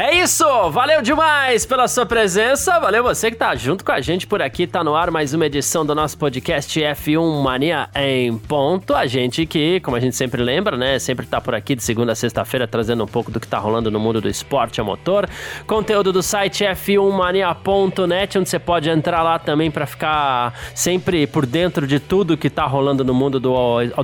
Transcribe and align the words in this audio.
É 0.00 0.14
isso! 0.14 0.44
Valeu 0.70 1.02
demais 1.02 1.66
pela 1.66 1.88
sua 1.88 2.06
presença. 2.06 2.78
Valeu 2.78 3.02
você 3.02 3.32
que 3.32 3.36
tá 3.36 3.56
junto 3.56 3.84
com 3.84 3.90
a 3.90 4.00
gente 4.00 4.28
por 4.28 4.40
aqui. 4.40 4.64
Tá 4.64 4.84
no 4.84 4.94
ar 4.94 5.10
mais 5.10 5.34
uma 5.34 5.44
edição 5.44 5.84
do 5.84 5.92
nosso 5.92 6.16
podcast 6.16 6.80
F1 6.80 7.42
Mania 7.42 7.88
em 7.96 8.38
ponto. 8.38 8.94
A 8.94 9.08
gente 9.08 9.44
que, 9.44 9.80
como 9.80 9.96
a 9.96 10.00
gente 10.00 10.14
sempre 10.14 10.40
lembra, 10.40 10.76
né, 10.76 11.00
sempre 11.00 11.26
tá 11.26 11.40
por 11.40 11.52
aqui 11.52 11.74
de 11.74 11.82
segunda 11.82 12.12
a 12.12 12.14
sexta-feira 12.14 12.68
trazendo 12.68 13.02
um 13.02 13.08
pouco 13.08 13.32
do 13.32 13.40
que 13.40 13.48
tá 13.48 13.58
rolando 13.58 13.90
no 13.90 13.98
mundo 13.98 14.20
do 14.20 14.28
esporte 14.28 14.80
a 14.80 14.84
motor. 14.84 15.28
Conteúdo 15.66 16.12
do 16.12 16.22
site 16.22 16.62
f1mania.net, 16.62 18.38
onde 18.38 18.48
você 18.48 18.60
pode 18.60 18.88
entrar 18.88 19.24
lá 19.24 19.36
também 19.36 19.68
para 19.68 19.84
ficar 19.84 20.54
sempre 20.76 21.26
por 21.26 21.44
dentro 21.44 21.88
de 21.88 21.98
tudo 21.98 22.36
que 22.36 22.48
tá 22.48 22.64
rolando 22.66 23.02
no 23.02 23.12
mundo 23.12 23.40
do, 23.40 23.52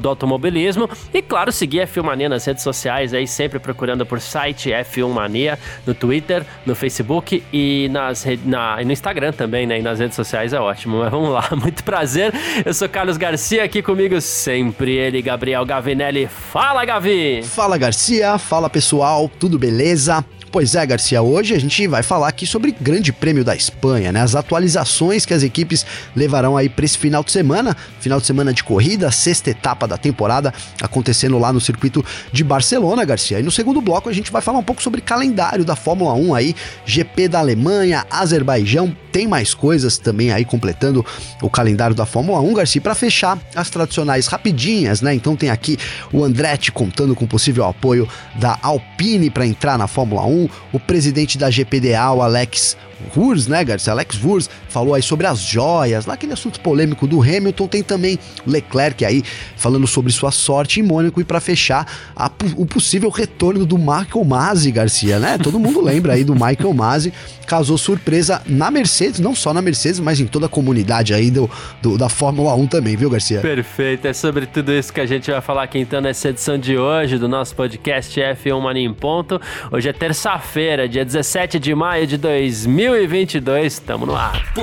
do 0.01 0.09
automobilismo. 0.09 0.91
E 1.13 1.23
claro, 1.23 1.53
seguir 1.53 1.83
a 1.83 1.87
F1 1.87 2.03
Mania 2.03 2.29
nas 2.29 2.45
redes 2.45 2.65
sociais 2.65 3.15
aí, 3.15 3.29
sempre 3.29 3.61
procurando 3.61 4.05
por 4.05 4.21
site 4.21 4.71
F1 4.71 5.09
Mania 5.09 5.57
no 5.87 5.95
Twitter, 5.95 6.45
no 6.65 6.75
Facebook 6.75 7.43
e 7.53 7.89
nas 7.91 8.25
na, 8.45 8.83
no 8.85 8.93
Instagram 8.93 9.33
também, 9.33 9.67
né? 9.67 9.79
E 9.79 9.83
nas 9.83 9.99
redes 9.99 10.17
sociais 10.17 10.53
é 10.53 10.61
ótimo. 10.61 10.99
Mas 10.99 11.11
vamos 11.11 11.31
lá, 11.31 11.49
muito 11.61 11.85
prazer. 11.85 12.33
Eu 12.65 12.75
sou 12.75 12.89
Carlos 12.89 13.17
Garcia, 13.17 13.65
aqui 13.65 13.83
comigo 13.83 14.21
sempre 14.21 14.93
ele, 14.93 15.21
Gabriel 15.23 15.65
Gavinelli. 15.65 16.27
Fala, 16.27 16.85
Gavi! 16.85 17.43
Fala, 17.43 17.79
Garcia. 17.79 18.39
Fala, 18.39 18.69
pessoal. 18.71 19.31
Tudo 19.39 19.59
beleza? 19.59 20.25
Pois 20.55 20.77
é, 20.77 20.87
Garcia, 20.87 21.21
hoje 21.21 21.53
a 21.53 21.59
gente 21.59 21.85
vai 21.89 22.05
falar 22.05 22.29
aqui 22.29 22.47
sobre 22.47 22.71
Grande 22.81 23.13
Prêmio 23.13 23.43
da 23.43 23.57
Espanha, 23.57 24.13
né? 24.13 24.21
As 24.21 24.37
atualizações 24.37 25.27
que 25.27 25.35
as 25.35 25.43
equipes 25.43 25.85
levarão 26.15 26.57
aí 26.57 26.69
para 26.69 26.85
esse 26.85 26.97
final 26.97 27.25
de 27.25 27.33
semana, 27.33 27.77
final 27.99 28.21
de 28.21 28.27
semana 28.27 28.53
de 28.53 28.63
corrida, 28.63 29.11
sexta 29.11 29.51
etapa 29.51 29.89
da 29.89 29.99
temporada 29.99 30.55
acontecendo 30.81 31.41
lá 31.41 31.53
no 31.53 31.61
circuito 31.61 32.05
de 32.31 32.45
Barcelona, 32.45 33.05
Garcia. 33.05 33.41
E 33.41 33.43
no 33.43 33.51
segundo 33.51 33.81
bloco 33.81 34.09
a 34.09 34.13
gente 34.13 34.31
vai 34.31 34.41
falar 34.41 34.59
um 34.61 34.63
pouco 34.63 34.81
sobre 34.81 35.01
calendário 35.01 35.65
da 35.65 35.75
Fórmula 35.75 36.15
1 36.15 36.33
aí, 36.37 36.55
GP 36.87 37.27
da 37.27 37.41
Alemanha, 37.41 38.07
Azerbaijão, 38.09 38.97
tem 39.15 39.29
mais 39.29 39.55
coisas 39.55 39.97
também 39.97 40.33
aí 40.33 40.45
completando 40.45 41.07
o 41.41 41.49
calendário 41.49 41.95
da 41.95 42.05
Fórmula 42.05 42.41
1, 42.41 42.55
Garcia, 42.55 42.81
para 42.81 42.97
fechar 42.97 43.39
as 43.55 43.71
tradicionais 43.71 44.27
rapidinhas, 44.27 45.01
né? 45.01 45.15
Então 45.15 45.37
tem 45.37 45.51
aqui 45.51 45.79
o 46.13 46.25
Andretti 46.25 46.73
contando 46.73 47.15
com 47.15 47.25
possível 47.25 47.65
apoio 47.65 48.09
da 48.35 48.59
Alpine 48.61 49.31
para 49.31 49.47
entrar 49.47 49.79
na 49.79 49.87
Fórmula 49.87 50.25
1, 50.27 50.44
o 50.73 50.81
presidente 50.81 51.39
da 51.39 51.51
GPDA, 51.51 52.11
o 52.13 52.23
Alex 52.23 52.77
Wurz, 53.17 53.47
né, 53.47 53.65
Garcia? 53.65 53.93
Alex 53.93 54.23
Wurz 54.23 54.49
falou 54.75 54.95
aí 54.95 55.03
sobre 55.03 55.27
as 55.27 55.39
joias, 55.39 56.05
lá 56.05 56.15
aquele 56.15 56.33
assunto 56.33 56.61
polêmico 56.61 57.07
do 57.07 57.23
Hamilton. 57.23 57.69
Tem 57.69 57.83
também 57.83 58.19
Leclerc 58.45 59.05
aí 59.05 59.23
falando 59.57 59.87
sobre 59.87 60.11
sua 60.11 60.33
sorte 60.33 60.81
em 60.81 60.83
Mônaco 60.83 61.21
e 61.21 61.25
para 61.25 61.41
fechar 61.41 61.87
a, 62.17 62.31
o 62.57 62.67
possível 62.67 63.09
retorno 63.09 63.65
do 63.65 63.79
Michael 63.79 64.25
Masi, 64.25 64.73
Garcia, 64.73 65.21
né? 65.21 65.39
Todo 65.39 65.61
mundo 65.61 65.81
lembra 65.85 66.15
aí 66.15 66.25
do 66.25 66.35
Michael 66.35 66.73
Masi, 66.75 67.13
causou 67.47 67.79
surpresa 67.79 68.43
na 68.47 68.71
Mercedes, 68.71 69.21
não 69.21 69.35
só 69.35 69.55
na 69.55 69.63
Mercedes, 69.63 70.01
mas 70.01 70.19
em 70.19 70.27
toda 70.27 70.47
a 70.47 70.49
comunidade 70.49 71.15
aí 71.15 71.31
do, 71.31 71.49
do, 71.81 71.97
da 71.97 72.09
Fórmula 72.09 72.55
1 72.55 72.67
também, 72.67 72.97
viu, 72.97 73.09
Garcia? 73.09 73.41
Perfeito, 73.41 74.09
é 74.09 74.13
sobre 74.13 74.47
tudo 74.47 74.73
isso 74.73 74.93
que 74.93 75.01
a 75.01 75.07
gente 75.07 75.31
vai 75.31 75.41
falar 75.41 75.63
aqui 75.63 75.79
então 75.79 76.01
nessa 76.01 76.31
edição 76.31 76.59
de 76.59 76.77
hoje 76.77 77.17
do 77.17 77.29
nosso 77.29 77.55
podcast 77.55 78.21
F1 78.21 78.61
Mania 78.61 78.87
em 78.87 78.93
Ponto. 78.93 79.41
Hoje 79.71 79.89
é 79.89 79.93
terça-feira, 79.93 80.89
dia 80.89 81.05
17 81.05 81.59
de 81.61 81.75
maio 81.75 82.07
de 82.07 82.17
2000 82.17 83.05
2022, 83.05 83.73
estamos 83.73 84.09
no 84.09 84.17
ar. 84.17 84.53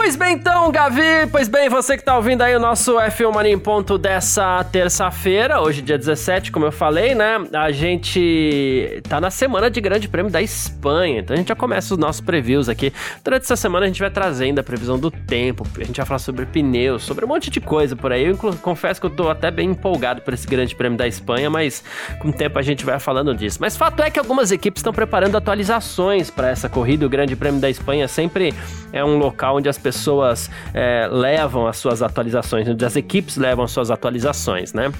Pois 0.00 0.14
bem, 0.14 0.34
então, 0.34 0.70
Gavi, 0.70 1.26
pois 1.30 1.48
bem, 1.48 1.68
você 1.68 1.96
que 1.96 2.04
tá 2.04 2.16
ouvindo 2.16 2.40
aí 2.40 2.54
o 2.54 2.60
nosso 2.60 2.94
F1 2.94 3.34
Mania 3.34 3.52
em 3.52 3.58
ponto 3.58 3.98
dessa 3.98 4.62
terça-feira, 4.62 5.60
hoje 5.60 5.82
dia 5.82 5.98
17, 5.98 6.52
como 6.52 6.64
eu 6.64 6.70
falei, 6.70 7.16
né? 7.16 7.44
A 7.52 7.72
gente 7.72 9.02
tá 9.08 9.20
na 9.20 9.28
semana 9.28 9.68
de 9.68 9.80
Grande 9.80 10.08
Prêmio 10.08 10.30
da 10.30 10.40
Espanha, 10.40 11.18
então 11.18 11.34
a 11.34 11.36
gente 11.36 11.48
já 11.48 11.56
começa 11.56 11.92
os 11.92 11.98
nossos 11.98 12.20
previews 12.20 12.68
aqui. 12.68 12.92
Durante 13.24 13.42
essa 13.42 13.56
semana 13.56 13.86
a 13.86 13.88
gente 13.88 14.00
vai 14.00 14.08
trazendo 14.08 14.60
a 14.60 14.62
previsão 14.62 14.98
do 14.98 15.10
tempo, 15.10 15.66
a 15.76 15.84
gente 15.84 15.96
vai 15.96 16.06
falar 16.06 16.20
sobre 16.20 16.46
pneus, 16.46 17.02
sobre 17.02 17.24
um 17.24 17.28
monte 17.28 17.50
de 17.50 17.60
coisa 17.60 17.96
por 17.96 18.12
aí. 18.12 18.24
Eu 18.24 18.36
confesso 18.62 19.00
que 19.00 19.06
eu 19.06 19.10
tô 19.10 19.28
até 19.28 19.50
bem 19.50 19.70
empolgado 19.70 20.22
por 20.22 20.32
esse 20.32 20.46
Grande 20.46 20.76
Prêmio 20.76 20.96
da 20.96 21.08
Espanha, 21.08 21.50
mas 21.50 21.82
com 22.20 22.28
o 22.28 22.32
tempo 22.32 22.56
a 22.56 22.62
gente 22.62 22.84
vai 22.84 23.00
falando 23.00 23.34
disso. 23.34 23.58
Mas 23.60 23.76
fato 23.76 24.00
é 24.00 24.10
que 24.10 24.18
algumas 24.18 24.52
equipes 24.52 24.78
estão 24.78 24.92
preparando 24.92 25.36
atualizações 25.36 26.30
para 26.30 26.48
essa 26.48 26.68
corrida. 26.68 27.04
O 27.04 27.10
Grande 27.10 27.34
Prêmio 27.34 27.60
da 27.60 27.68
Espanha 27.68 28.06
sempre 28.06 28.54
é 28.90 29.04
um 29.04 29.18
local 29.18 29.56
onde 29.56 29.68
as 29.68 29.76
pessoas 29.76 29.97
pessoas 29.98 30.48
é, 30.72 31.08
levam 31.10 31.66
as 31.66 31.76
suas 31.76 32.02
atualizações, 32.02 32.68
onde 32.68 32.84
as 32.84 32.96
equipes 32.96 33.36
levam 33.36 33.64
as 33.64 33.72
suas 33.72 33.90
atualizações, 33.90 34.72
né? 34.72 34.92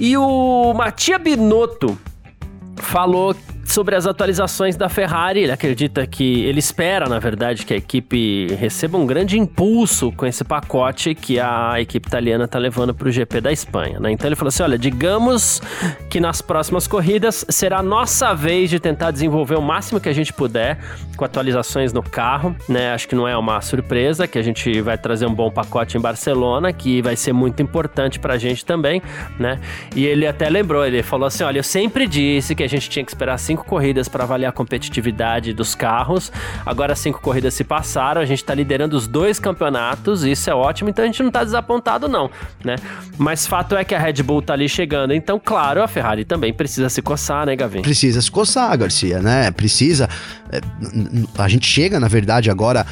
E 0.00 0.16
o 0.16 0.72
Matia 0.74 1.18
Binotto 1.18 1.96
falou 2.76 3.36
sobre 3.64 3.94
as 3.96 4.06
atualizações 4.06 4.76
da 4.76 4.88
Ferrari. 4.88 5.40
Ele 5.40 5.52
acredita 5.52 6.06
que 6.06 6.44
ele 6.44 6.58
espera, 6.58 7.08
na 7.08 7.18
verdade, 7.18 7.64
que 7.64 7.74
a 7.74 7.76
equipe 7.76 8.48
receba 8.54 8.98
um 8.98 9.06
grande 9.06 9.38
impulso 9.38 10.12
com 10.12 10.26
esse 10.26 10.44
pacote 10.44 11.14
que 11.14 11.38
a 11.40 11.80
equipe 11.80 12.06
italiana 12.06 12.44
está 12.44 12.58
levando 12.58 12.94
para 12.94 13.08
o 13.08 13.10
GP 13.12 13.40
da 13.40 13.52
Espanha. 13.52 13.98
Né? 14.00 14.12
Então 14.12 14.28
ele 14.28 14.36
falou 14.36 14.48
assim: 14.48 14.62
olha, 14.62 14.78
digamos 14.78 15.60
que 16.10 16.20
nas 16.20 16.40
próximas 16.40 16.86
corridas 16.86 17.44
será 17.48 17.82
nossa 17.82 18.34
vez 18.34 18.70
de 18.70 18.78
tentar 18.78 19.10
desenvolver 19.10 19.56
o 19.56 19.62
máximo 19.62 20.00
que 20.00 20.08
a 20.08 20.12
gente 20.12 20.32
puder 20.32 20.78
com 21.16 21.24
atualizações 21.24 21.92
no 21.92 22.02
carro. 22.02 22.54
Né? 22.68 22.92
Acho 22.92 23.08
que 23.08 23.14
não 23.14 23.26
é 23.26 23.36
uma 23.36 23.60
surpresa 23.60 24.26
que 24.26 24.38
a 24.38 24.42
gente 24.42 24.80
vai 24.80 24.98
trazer 24.98 25.26
um 25.26 25.34
bom 25.34 25.50
pacote 25.50 25.96
em 25.96 26.00
Barcelona, 26.00 26.72
que 26.72 27.00
vai 27.02 27.16
ser 27.16 27.32
muito 27.32 27.62
importante 27.62 28.18
para 28.18 28.34
a 28.34 28.38
gente 28.38 28.64
também. 28.64 29.02
Né? 29.38 29.58
E 29.94 30.04
ele 30.04 30.26
até 30.26 30.48
lembrou, 30.48 30.84
ele 30.84 31.02
falou 31.02 31.26
assim: 31.26 31.44
olha, 31.44 31.58
eu 31.58 31.64
sempre 31.64 32.06
disse 32.06 32.54
que 32.54 32.62
a 32.62 32.68
gente 32.68 32.88
tinha 32.88 33.04
que 33.04 33.10
esperar 33.10 33.38
cinco 33.38 33.53
corridas 33.62 34.08
para 34.08 34.24
avaliar 34.24 34.48
a 34.48 34.52
competitividade 34.52 35.52
dos 35.52 35.74
carros. 35.74 36.32
Agora 36.64 36.96
cinco 36.96 37.20
corridas 37.20 37.52
se 37.52 37.62
passaram, 37.62 38.20
a 38.20 38.24
gente 38.24 38.38
está 38.38 38.54
liderando 38.54 38.96
os 38.96 39.06
dois 39.06 39.38
campeonatos, 39.38 40.24
isso 40.24 40.50
é 40.50 40.54
ótimo, 40.54 40.88
então 40.90 41.04
a 41.04 41.06
gente 41.06 41.20
não 41.20 41.28
está 41.28 41.44
desapontado 41.44 42.08
não, 42.08 42.30
né? 42.64 42.76
Mas 43.18 43.46
fato 43.46 43.76
é 43.76 43.84
que 43.84 43.94
a 43.94 43.98
Red 43.98 44.22
Bull 44.22 44.40
tá 44.40 44.54
ali 44.54 44.68
chegando, 44.68 45.12
então 45.12 45.38
claro, 45.38 45.82
a 45.82 45.86
Ferrari 45.86 46.24
também 46.24 46.52
precisa 46.52 46.88
se 46.88 47.02
coçar, 47.02 47.44
né, 47.44 47.54
Gavin? 47.54 47.82
Precisa 47.82 48.22
se 48.22 48.30
coçar, 48.30 48.76
Garcia, 48.78 49.20
né? 49.20 49.50
Precisa. 49.50 50.08
É, 50.50 50.60
a 51.38 51.48
gente 51.48 51.66
chega, 51.66 52.00
na 52.00 52.08
verdade, 52.08 52.50
agora 52.50 52.86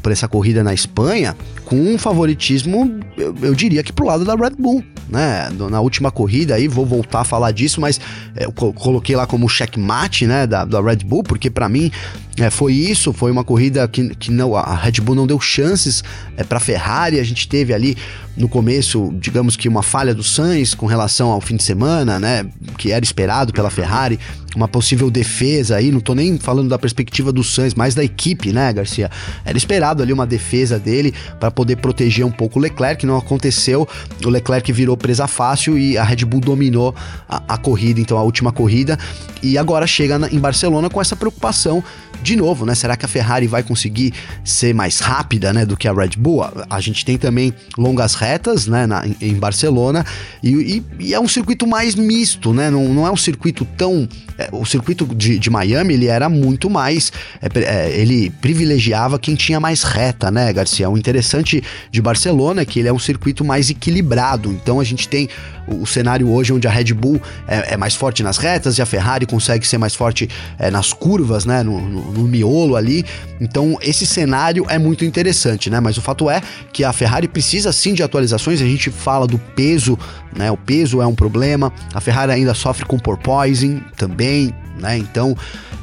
por, 0.00 0.12
essa 0.12 0.28
corrida 0.28 0.62
na 0.62 0.72
Espanha 0.72 1.36
com 1.64 1.76
um 1.76 1.98
favoritismo, 1.98 3.00
eu, 3.16 3.34
eu, 3.42 3.54
diria 3.54 3.82
que 3.82 3.92
pro 3.92 4.06
lado 4.06 4.24
da 4.24 4.34
Red 4.34 4.54
Bull, 4.58 4.82
né? 5.12 5.50
Na 5.70 5.80
última 5.80 6.10
corrida 6.10 6.54
aí, 6.54 6.66
vou 6.66 6.86
voltar 6.86 7.20
a 7.20 7.24
falar 7.24 7.52
disso, 7.52 7.80
mas 7.80 8.00
é, 8.34 8.46
eu 8.46 8.52
coloquei 8.52 9.14
lá 9.14 9.26
como 9.26 9.48
checkmate, 9.48 10.26
né, 10.26 10.46
da, 10.46 10.64
da 10.64 10.80
Red 10.80 11.04
Bull, 11.04 11.22
porque 11.22 11.50
para 11.50 11.68
mim 11.68 11.92
é, 12.38 12.48
foi 12.48 12.72
isso, 12.72 13.12
foi 13.12 13.30
uma 13.30 13.44
corrida 13.44 13.86
que, 13.86 14.14
que 14.16 14.30
não, 14.30 14.56
a 14.56 14.74
Red 14.74 15.02
Bull 15.02 15.14
não 15.14 15.26
deu 15.26 15.38
chances 15.38 16.02
é, 16.36 16.42
para 16.42 16.58
Ferrari, 16.58 17.20
a 17.20 17.24
gente 17.24 17.46
teve 17.46 17.74
ali 17.74 17.96
no 18.36 18.48
começo, 18.48 19.12
digamos 19.18 19.56
que 19.56 19.68
uma 19.68 19.82
falha 19.82 20.14
do 20.14 20.22
Sainz 20.22 20.74
com 20.74 20.86
relação 20.86 21.30
ao 21.30 21.40
fim 21.40 21.56
de 21.56 21.62
semana, 21.62 22.18
né, 22.18 22.46
que 22.78 22.90
era 22.90 23.04
esperado 23.04 23.52
pela 23.52 23.70
Ferrari, 23.70 24.18
uma 24.56 24.68
possível 24.68 25.10
defesa 25.10 25.76
aí, 25.76 25.90
não 25.90 26.00
tô 26.00 26.14
nem 26.14 26.38
falando 26.38 26.68
da 26.68 26.78
perspectiva 26.78 27.32
do 27.32 27.42
Sainz, 27.42 27.74
mas 27.74 27.94
da 27.94 28.04
equipe, 28.04 28.52
né, 28.52 28.72
Garcia? 28.72 29.10
Era 29.44 29.56
esperado 29.56 30.02
ali 30.02 30.12
uma 30.12 30.26
defesa 30.26 30.78
dele 30.78 31.14
para 31.38 31.50
poder 31.50 31.76
proteger 31.76 32.24
um 32.24 32.30
pouco 32.30 32.58
o 32.58 32.62
Leclerc, 32.62 33.04
não 33.06 33.16
aconteceu. 33.16 33.88
O 34.24 34.28
Leclerc 34.28 34.70
virou 34.72 34.96
presa 34.96 35.26
fácil 35.26 35.78
e 35.78 35.96
a 35.96 36.04
Red 36.04 36.24
Bull 36.24 36.40
dominou 36.40 36.94
a, 37.28 37.42
a 37.48 37.58
corrida, 37.58 38.00
então 38.00 38.18
a 38.18 38.22
última 38.22 38.52
corrida, 38.52 38.98
e 39.42 39.56
agora 39.56 39.86
chega 39.86 40.18
na, 40.18 40.28
em 40.28 40.38
Barcelona 40.38 40.88
com 40.90 41.00
essa 41.00 41.16
preocupação 41.16 41.82
de 42.22 42.36
novo, 42.36 42.64
né? 42.64 42.74
Será 42.74 42.96
que 42.96 43.04
a 43.04 43.08
Ferrari 43.08 43.46
vai 43.46 43.62
conseguir 43.62 44.12
ser 44.44 44.74
mais 44.74 45.00
rápida, 45.00 45.52
né, 45.52 45.66
do 45.66 45.76
que 45.76 45.88
a 45.88 45.92
Red 45.92 46.10
Bull? 46.16 46.44
A 46.68 46.80
gente 46.80 47.04
tem 47.04 47.18
também 47.18 47.52
longas 47.76 48.14
retas, 48.14 48.66
né, 48.66 48.86
na, 48.86 49.04
em 49.20 49.34
Barcelona 49.34 50.04
e, 50.42 50.50
e, 50.50 51.06
e, 51.06 51.14
é 51.14 51.20
um 51.20 51.28
circuito 51.28 51.66
mais 51.66 51.94
misto, 51.94 52.52
né? 52.52 52.70
Não, 52.70 52.88
não 52.88 53.06
é 53.06 53.10
um 53.10 53.16
circuito 53.16 53.64
tão 53.76 54.08
é, 54.38 54.48
o 54.52 54.64
circuito 54.64 55.04
de, 55.14 55.38
de, 55.38 55.50
Miami 55.50 55.94
ele 55.94 56.06
era 56.06 56.28
muito 56.28 56.70
mais 56.70 57.12
é, 57.40 57.60
é, 57.60 58.00
ele 58.00 58.30
privilegiava 58.40 59.18
quem 59.18 59.34
tinha 59.34 59.60
mais 59.60 59.82
reta, 59.82 60.30
né, 60.30 60.52
Garcia? 60.52 60.88
O 60.88 60.96
interessante 60.96 61.62
de 61.90 62.00
Barcelona 62.00 62.62
é 62.62 62.64
que 62.64 62.78
ele 62.78 62.88
é 62.88 62.92
um 62.92 62.98
circuito 62.98 63.44
mais 63.44 63.70
equilibrado. 63.70 64.50
Então 64.50 64.80
a 64.80 64.84
gente 64.84 65.08
tem 65.08 65.28
o, 65.66 65.86
cenário 65.86 66.28
hoje 66.30 66.52
onde 66.52 66.66
a 66.66 66.70
Red 66.70 66.92
Bull 66.94 67.20
é, 67.46 67.74
é, 67.74 67.76
mais 67.76 67.94
forte 67.94 68.22
nas 68.22 68.36
retas 68.36 68.78
e 68.78 68.82
a 68.82 68.86
Ferrari 68.86 69.26
consegue 69.26 69.66
ser 69.66 69.78
mais 69.78 69.94
forte 69.94 70.28
é, 70.58 70.70
nas 70.70 70.92
curvas, 70.92 71.44
né, 71.44 71.62
no, 71.62 71.80
no, 71.80 72.11
no 72.12 72.24
miolo 72.24 72.76
ali. 72.76 73.04
Então, 73.40 73.76
esse 73.80 74.06
cenário 74.06 74.64
é 74.68 74.78
muito 74.78 75.04
interessante, 75.04 75.68
né? 75.68 75.80
Mas 75.80 75.96
o 75.96 76.00
fato 76.00 76.30
é 76.30 76.40
que 76.72 76.84
a 76.84 76.92
Ferrari 76.92 77.26
precisa 77.26 77.72
sim 77.72 77.94
de 77.94 78.02
atualizações. 78.02 78.60
A 78.60 78.64
gente 78.64 78.90
fala 78.90 79.26
do 79.26 79.38
peso, 79.38 79.98
né? 80.36 80.50
O 80.50 80.56
peso 80.56 81.00
é 81.00 81.06
um 81.06 81.14
problema. 81.14 81.72
A 81.92 82.00
Ferrari 82.00 82.32
ainda 82.32 82.54
sofre 82.54 82.84
com 82.84 82.98
porpoising 82.98 83.82
também, 83.96 84.54
né? 84.78 84.96
Então, 84.98 85.36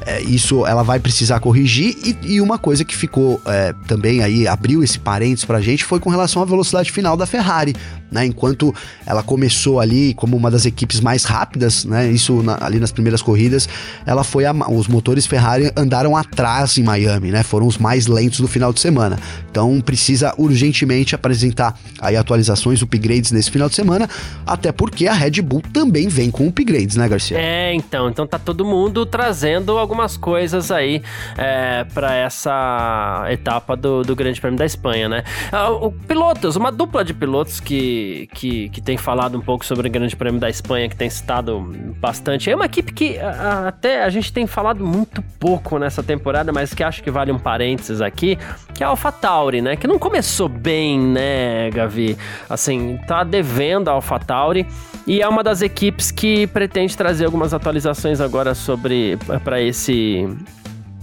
é, 0.06 0.20
isso 0.22 0.66
ela 0.66 0.82
vai 0.82 0.98
precisar 0.98 1.40
corrigir. 1.40 1.96
E, 2.04 2.34
e 2.34 2.40
uma 2.40 2.58
coisa 2.58 2.84
que 2.84 2.96
ficou 2.96 3.40
é, 3.46 3.74
também 3.86 4.22
aí, 4.22 4.46
abriu 4.46 4.82
esse 4.82 4.98
parênteses 4.98 5.44
pra 5.44 5.60
gente, 5.60 5.84
foi 5.84 6.00
com 6.00 6.10
relação 6.10 6.42
à 6.42 6.44
velocidade 6.44 6.90
final 6.90 7.16
da 7.16 7.26
Ferrari. 7.26 7.74
Né, 8.10 8.26
enquanto 8.26 8.74
ela 9.06 9.22
começou 9.22 9.78
ali 9.78 10.14
como 10.14 10.36
uma 10.36 10.50
das 10.50 10.66
equipes 10.66 10.98
mais 10.98 11.22
rápidas, 11.22 11.84
né, 11.84 12.10
isso 12.10 12.42
na, 12.42 12.58
ali 12.60 12.80
nas 12.80 12.90
primeiras 12.90 13.22
corridas, 13.22 13.68
ela 14.04 14.24
foi 14.24 14.44
a, 14.44 14.52
os 14.68 14.88
motores 14.88 15.26
Ferrari 15.26 15.70
andaram 15.76 16.16
atrás 16.16 16.76
em 16.76 16.82
Miami, 16.82 17.30
né, 17.30 17.44
foram 17.44 17.68
os 17.68 17.78
mais 17.78 18.08
lentos 18.08 18.40
do 18.40 18.48
final 18.48 18.72
de 18.72 18.80
semana. 18.80 19.16
Então 19.48 19.80
precisa 19.80 20.34
urgentemente 20.36 21.14
apresentar 21.14 21.78
aí 22.00 22.16
atualizações, 22.16 22.82
upgrades 22.82 23.30
nesse 23.30 23.48
final 23.48 23.68
de 23.68 23.76
semana, 23.76 24.10
até 24.44 24.72
porque 24.72 25.06
a 25.06 25.14
Red 25.14 25.40
Bull 25.40 25.62
também 25.72 26.08
vem 26.08 26.32
com 26.32 26.48
upgrades, 26.48 26.96
né, 26.96 27.08
Garcia? 27.08 27.38
É, 27.38 27.72
então, 27.74 28.10
então 28.10 28.26
tá 28.26 28.40
todo 28.40 28.64
mundo 28.64 29.06
trazendo 29.06 29.78
algumas 29.90 30.16
coisas 30.16 30.70
aí 30.70 31.02
é, 31.36 31.82
para 31.92 32.14
essa 32.14 33.26
etapa 33.28 33.76
do, 33.76 34.02
do 34.02 34.14
Grande 34.14 34.40
Prêmio 34.40 34.56
da 34.56 34.64
Espanha, 34.64 35.08
né? 35.08 35.24
Ah, 35.50 35.70
o 35.70 35.90
pilotos, 35.90 36.54
uma 36.54 36.70
dupla 36.70 37.04
de 37.04 37.12
pilotos 37.12 37.58
que, 37.58 38.28
que, 38.32 38.68
que 38.68 38.80
tem 38.80 38.96
falado 38.96 39.36
um 39.36 39.40
pouco 39.40 39.66
sobre 39.66 39.88
o 39.88 39.90
Grande 39.90 40.14
Prêmio 40.14 40.40
da 40.40 40.48
Espanha, 40.48 40.88
que 40.88 40.94
tem 40.94 41.10
citado 41.10 41.60
bastante. 42.00 42.48
É 42.48 42.54
uma 42.54 42.66
equipe 42.66 42.92
que 42.92 43.18
a, 43.18 43.66
até 43.66 44.04
a 44.04 44.10
gente 44.10 44.32
tem 44.32 44.46
falado 44.46 44.86
muito 44.86 45.20
pouco 45.40 45.76
nessa 45.76 46.04
temporada, 46.04 46.52
mas 46.52 46.72
que 46.72 46.84
acho 46.84 47.02
que 47.02 47.10
vale 47.10 47.32
um 47.32 47.38
parênteses 47.38 48.00
aqui, 48.00 48.38
que 48.72 48.84
é 48.84 48.86
a 48.86 48.90
AlphaTauri, 48.90 49.60
né? 49.60 49.74
Que 49.74 49.88
não 49.88 49.98
começou 49.98 50.48
bem, 50.48 51.00
né, 51.00 51.68
Gavi? 51.70 52.16
Assim, 52.48 52.96
tá 53.08 53.24
devendo 53.24 53.88
a 53.88 53.92
AlphaTauri 53.92 54.66
e 55.06 55.20
é 55.20 55.28
uma 55.28 55.42
das 55.42 55.62
equipes 55.62 56.10
que 56.10 56.46
pretende 56.46 56.96
trazer 56.96 57.24
algumas 57.24 57.52
atualizações 57.52 58.20
agora 58.20 58.54
sobre 58.54 59.18
para 59.42 59.60
esse 59.60 59.79
esse 59.80 60.28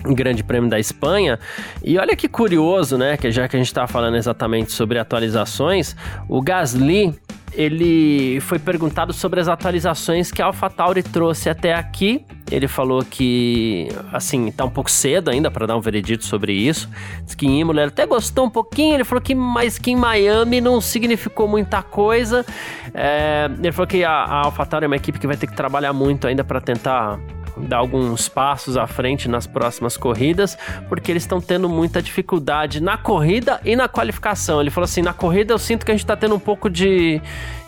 Grande 0.03 0.43
Prêmio 0.43 0.69
da 0.69 0.79
Espanha. 0.79 1.39
E 1.83 1.97
olha 1.97 2.15
que 2.15 2.27
curioso, 2.27 2.97
né? 2.97 3.17
Que 3.17 3.31
já 3.31 3.47
que 3.47 3.55
a 3.55 3.59
gente 3.59 3.67
está 3.67 3.87
falando 3.87 4.15
exatamente 4.15 4.71
sobre 4.71 4.99
atualizações, 4.99 5.95
o 6.29 6.41
Gasly 6.41 7.13
ele 7.53 8.39
foi 8.41 8.59
perguntado 8.59 9.11
sobre 9.13 9.39
as 9.39 9.47
atualizações 9.47 10.31
que 10.31 10.41
a 10.41 10.45
AlphaTauri 10.45 11.01
trouxe 11.01 11.49
até 11.49 11.73
aqui. 11.73 12.23
Ele 12.51 12.67
falou 12.67 13.03
que, 13.03 13.87
assim, 14.13 14.51
tá 14.51 14.63
um 14.63 14.69
pouco 14.69 14.91
cedo 14.91 15.29
ainda 15.29 15.49
para 15.49 15.65
dar 15.65 15.75
um 15.75 15.81
veredito 15.81 16.23
sobre 16.23 16.53
isso. 16.53 16.87
Diz 17.25 17.33
que 17.33 17.47
em 17.47 17.61
Imola 17.61 17.81
ele 17.81 17.89
até 17.89 18.05
gostou 18.05 18.45
um 18.45 18.49
pouquinho. 18.49 18.93
Ele 18.93 19.03
falou 19.03 19.21
que, 19.21 19.33
mas 19.33 19.79
que 19.79 19.91
em 19.91 19.95
Miami 19.95 20.61
não 20.61 20.79
significou 20.79 21.47
muita 21.47 21.81
coisa. 21.81 22.45
É, 22.93 23.49
ele 23.57 23.71
falou 23.71 23.87
que 23.87 24.03
a, 24.03 24.11
a 24.11 24.45
AlphaTauri 24.45 24.85
é 24.85 24.87
uma 24.87 24.95
equipe 24.95 25.17
que 25.17 25.25
vai 25.25 25.35
ter 25.35 25.47
que 25.47 25.55
trabalhar 25.55 25.93
muito 25.93 26.27
ainda 26.27 26.43
para 26.43 26.61
tentar 26.61 27.19
dar 27.61 27.77
alguns 27.77 28.29
passos 28.29 28.77
à 28.77 28.87
frente 28.87 29.27
nas 29.27 29.47
próximas 29.47 29.97
corridas, 29.97 30.57
porque 30.87 31.11
eles 31.11 31.23
estão 31.23 31.41
tendo 31.41 31.67
muita 31.67 32.01
dificuldade 32.01 32.81
na 32.81 32.97
corrida 32.97 33.59
e 33.63 33.75
na 33.75 33.87
qualificação. 33.87 34.61
Ele 34.61 34.69
falou 34.69 34.85
assim: 34.85 35.01
na 35.01 35.13
corrida 35.13 35.53
eu 35.53 35.59
sinto 35.59 35.85
que 35.85 35.91
a 35.91 35.93
gente 35.93 36.03
está 36.03 36.15
tendo 36.15 36.35
um 36.35 36.39
pouco 36.39 36.69
de, 36.69 37.21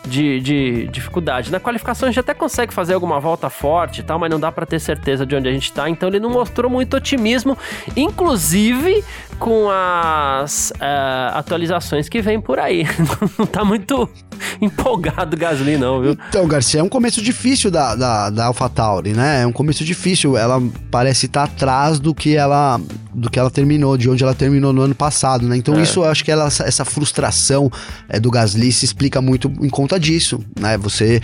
de, 0.06 0.40
de, 0.40 0.88
dificuldade. 0.88 1.50
Na 1.50 1.60
qualificação 1.60 2.08
a 2.08 2.10
gente 2.10 2.20
até 2.20 2.34
consegue 2.34 2.72
fazer 2.72 2.94
alguma 2.94 3.20
volta 3.20 3.50
forte 3.50 4.00
e 4.00 4.02
tal, 4.02 4.18
mas 4.18 4.30
não 4.30 4.40
dá 4.40 4.50
para 4.50 4.66
ter 4.66 4.80
certeza 4.80 5.26
de 5.26 5.34
onde 5.34 5.48
a 5.48 5.52
gente 5.52 5.64
está. 5.64 5.88
Então 5.88 6.08
ele 6.08 6.20
não 6.20 6.30
mostrou 6.30 6.70
muito 6.70 6.96
otimismo, 6.96 7.56
inclusive 7.96 9.04
com 9.38 9.68
as 9.70 10.70
uh, 10.76 11.36
atualizações 11.36 12.08
que 12.08 12.20
vem 12.20 12.40
por 12.40 12.58
aí. 12.58 12.84
não 13.38 13.46
tá 13.46 13.64
muito 13.64 14.08
empolgado 14.60 15.36
o 15.36 15.38
Gasly, 15.38 15.76
não, 15.76 16.00
viu? 16.00 16.16
Então, 16.28 16.46
Garcia, 16.46 16.80
é 16.80 16.82
um 16.82 16.88
começo 16.88 17.22
difícil 17.22 17.70
da, 17.70 17.94
da, 17.94 18.30
da 18.30 18.46
AlphaTauri, 18.46 19.12
né? 19.12 19.42
É 19.42 19.46
um 19.46 19.52
começo 19.52 19.84
difícil. 19.84 20.36
Ela 20.36 20.62
parece 20.90 21.26
estar 21.26 21.46
tá 21.46 21.52
atrás 21.52 21.98
do 21.98 22.14
que 22.14 22.36
ela 22.36 22.80
do 23.12 23.28
que 23.28 23.38
ela 23.38 23.50
terminou, 23.50 23.96
de 23.96 24.08
onde 24.08 24.22
ela 24.22 24.34
terminou 24.34 24.72
no 24.72 24.82
ano 24.82 24.94
passado, 24.94 25.46
né? 25.46 25.56
Então, 25.56 25.76
é. 25.76 25.82
isso 25.82 26.00
eu 26.00 26.04
acho 26.04 26.24
que 26.24 26.30
ela, 26.30 26.46
essa 26.46 26.84
frustração 26.84 27.70
é, 28.08 28.20
do 28.20 28.30
Gasly 28.30 28.70
se 28.72 28.84
explica 28.84 29.20
muito 29.20 29.52
em 29.60 29.68
conta 29.90 29.98
disso, 29.98 30.40
né? 30.58 30.78
Você 30.78 31.20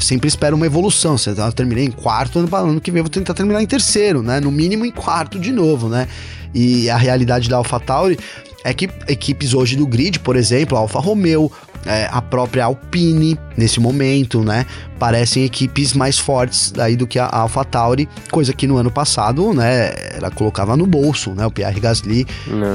sempre 0.00 0.28
espera 0.28 0.54
uma 0.54 0.66
evolução. 0.66 1.16
Você 1.16 1.34
tá, 1.34 1.50
terminei 1.50 1.86
em 1.86 1.90
quarto, 1.90 2.38
ano, 2.38 2.54
ano 2.54 2.80
que 2.80 2.90
vem 2.90 3.02
vou 3.02 3.08
tentar 3.08 3.32
terminar 3.32 3.62
em 3.62 3.66
terceiro, 3.66 4.22
né? 4.22 4.40
No 4.40 4.50
mínimo 4.50 4.84
em 4.84 4.90
quarto 4.90 5.38
de 5.38 5.50
novo, 5.50 5.88
né? 5.88 6.06
E 6.52 6.90
a 6.90 6.96
realidade 6.96 7.48
da 7.48 7.56
AlphaTauri 7.56 8.18
equipes 8.64 9.54
hoje 9.54 9.76
do 9.76 9.86
grid, 9.86 10.18
por 10.20 10.36
exemplo, 10.36 10.76
a 10.76 10.80
Alfa 10.80 10.98
Romeo, 10.98 11.50
é, 11.86 12.08
a 12.10 12.22
própria 12.22 12.64
Alpine 12.64 13.38
nesse 13.56 13.78
momento, 13.78 14.42
né? 14.42 14.66
Parecem 14.98 15.44
equipes 15.44 15.92
mais 15.92 16.18
fortes 16.18 16.72
aí 16.78 16.96
do 16.96 17.06
que 17.06 17.18
a 17.18 17.26
AlphaTauri, 17.26 18.08
coisa 18.30 18.52
que 18.52 18.66
no 18.66 18.76
ano 18.76 18.90
passado, 18.90 19.52
né, 19.52 19.92
ela 20.16 20.30
colocava 20.30 20.76
no 20.76 20.86
bolso, 20.86 21.32
né? 21.32 21.46
O 21.46 21.50
Pierre 21.50 21.78
Gasly 21.78 22.26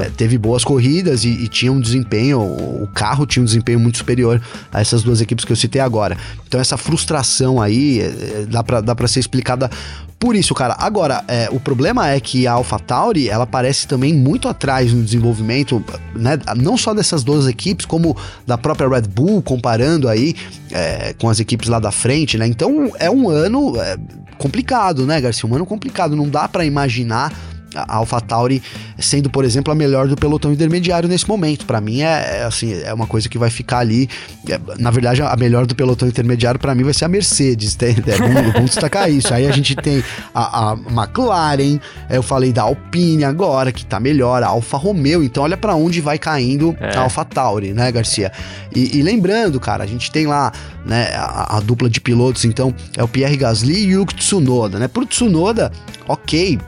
é, 0.02 0.10
teve 0.16 0.38
boas 0.38 0.64
corridas 0.64 1.24
e, 1.24 1.28
e, 1.28 1.48
tinha 1.48 1.72
um 1.72 1.80
desempenho, 1.80 2.40
o 2.40 2.88
carro 2.94 3.26
tinha 3.26 3.42
um 3.42 3.46
desempenho 3.46 3.80
muito 3.80 3.98
superior 3.98 4.40
a 4.72 4.80
essas 4.80 5.02
duas 5.02 5.20
equipes 5.20 5.44
que 5.44 5.52
eu 5.52 5.56
citei 5.56 5.80
agora. 5.80 6.16
Então 6.46 6.60
essa 6.60 6.76
frustração 6.76 7.60
aí 7.60 8.00
é, 8.00 8.46
dá 8.48 8.62
para 8.62 8.80
dá 8.80 8.94
pra 8.94 9.08
ser 9.08 9.20
explicada 9.20 9.68
por 10.20 10.36
isso, 10.36 10.54
cara. 10.54 10.76
Agora, 10.78 11.24
é, 11.26 11.48
o 11.50 11.58
problema 11.58 12.10
é 12.10 12.20
que 12.20 12.46
a 12.46 12.52
AlphaTauri, 12.52 13.30
ela 13.30 13.46
parece 13.46 13.88
também 13.88 14.12
muito 14.12 14.48
atrás 14.48 14.92
no 14.92 15.02
desenvolvimento, 15.02 15.79
né? 16.14 16.38
Não 16.56 16.76
só 16.76 16.94
dessas 16.94 17.22
duas 17.22 17.46
equipes, 17.46 17.86
como 17.86 18.16
da 18.46 18.56
própria 18.58 18.88
Red 18.88 19.02
Bull, 19.02 19.42
comparando 19.42 20.08
aí 20.08 20.34
é, 20.70 21.14
com 21.14 21.28
as 21.28 21.40
equipes 21.40 21.68
lá 21.68 21.78
da 21.78 21.90
frente, 21.90 22.38
né? 22.38 22.46
Então, 22.46 22.92
é 22.98 23.10
um 23.10 23.28
ano 23.28 23.80
é, 23.80 23.96
complicado, 24.38 25.06
né, 25.06 25.20
Garcia? 25.20 25.48
Um 25.48 25.54
ano 25.54 25.66
complicado. 25.66 26.16
Não 26.16 26.28
dá 26.28 26.48
para 26.48 26.64
imaginar 26.64 27.32
a 27.74 27.96
AlphaTauri 27.96 28.62
sendo, 28.98 29.30
por 29.30 29.44
exemplo, 29.44 29.72
a 29.72 29.74
melhor 29.74 30.08
do 30.08 30.16
pelotão 30.16 30.52
intermediário 30.52 31.08
nesse 31.08 31.28
momento. 31.28 31.66
Para 31.66 31.80
mim 31.80 32.02
é, 32.02 32.40
é, 32.40 32.44
assim, 32.44 32.80
é 32.82 32.92
uma 32.92 33.06
coisa 33.06 33.28
que 33.28 33.38
vai 33.38 33.50
ficar 33.50 33.78
ali. 33.78 34.08
É, 34.48 34.58
na 34.78 34.90
verdade, 34.90 35.22
a 35.22 35.36
melhor 35.36 35.66
do 35.66 35.74
pelotão 35.74 36.08
intermediário 36.08 36.58
para 36.58 36.74
mim 36.74 36.82
vai 36.82 36.94
ser 36.94 37.04
a 37.04 37.08
Mercedes. 37.08 37.74
Tem, 37.74 37.90
é 37.90 38.18
bom, 38.18 38.52
bom 38.52 38.64
destacar 38.64 39.10
isso. 39.12 39.32
Aí 39.32 39.46
a 39.46 39.52
gente 39.52 39.74
tem 39.76 40.02
a, 40.34 40.70
a 40.70 40.72
McLaren, 40.72 41.78
eu 42.08 42.22
falei 42.22 42.52
da 42.52 42.62
Alpine 42.62 43.24
agora, 43.24 43.72
que 43.72 43.84
tá 43.84 44.00
melhor, 44.00 44.42
a 44.42 44.48
Alfa 44.48 44.76
Romeo. 44.76 45.22
Então 45.22 45.42
olha 45.42 45.56
para 45.56 45.74
onde 45.74 46.00
vai 46.00 46.18
caindo 46.18 46.76
é. 46.80 46.96
a 46.96 47.02
AlphaTauri, 47.02 47.72
né, 47.72 47.90
Garcia? 47.92 48.32
E, 48.74 48.98
e, 48.98 49.02
lembrando, 49.02 49.58
cara, 49.58 49.82
a 49.84 49.86
gente 49.86 50.10
tem 50.10 50.26
lá 50.26 50.52
né, 50.84 51.08
a, 51.14 51.56
a, 51.56 51.60
dupla 51.60 51.90
de 51.90 52.00
pilotos, 52.00 52.44
então 52.44 52.74
é 52.96 53.02
o 53.02 53.08
Pierre 53.08 53.36
Gasly 53.36 53.88
e 53.88 53.96
o 53.96 54.04
Tsunoda, 54.04 54.78
né? 54.78 54.86
Pro 54.86 55.04
Tsunoda, 55.04 55.72
ok, 56.06 56.58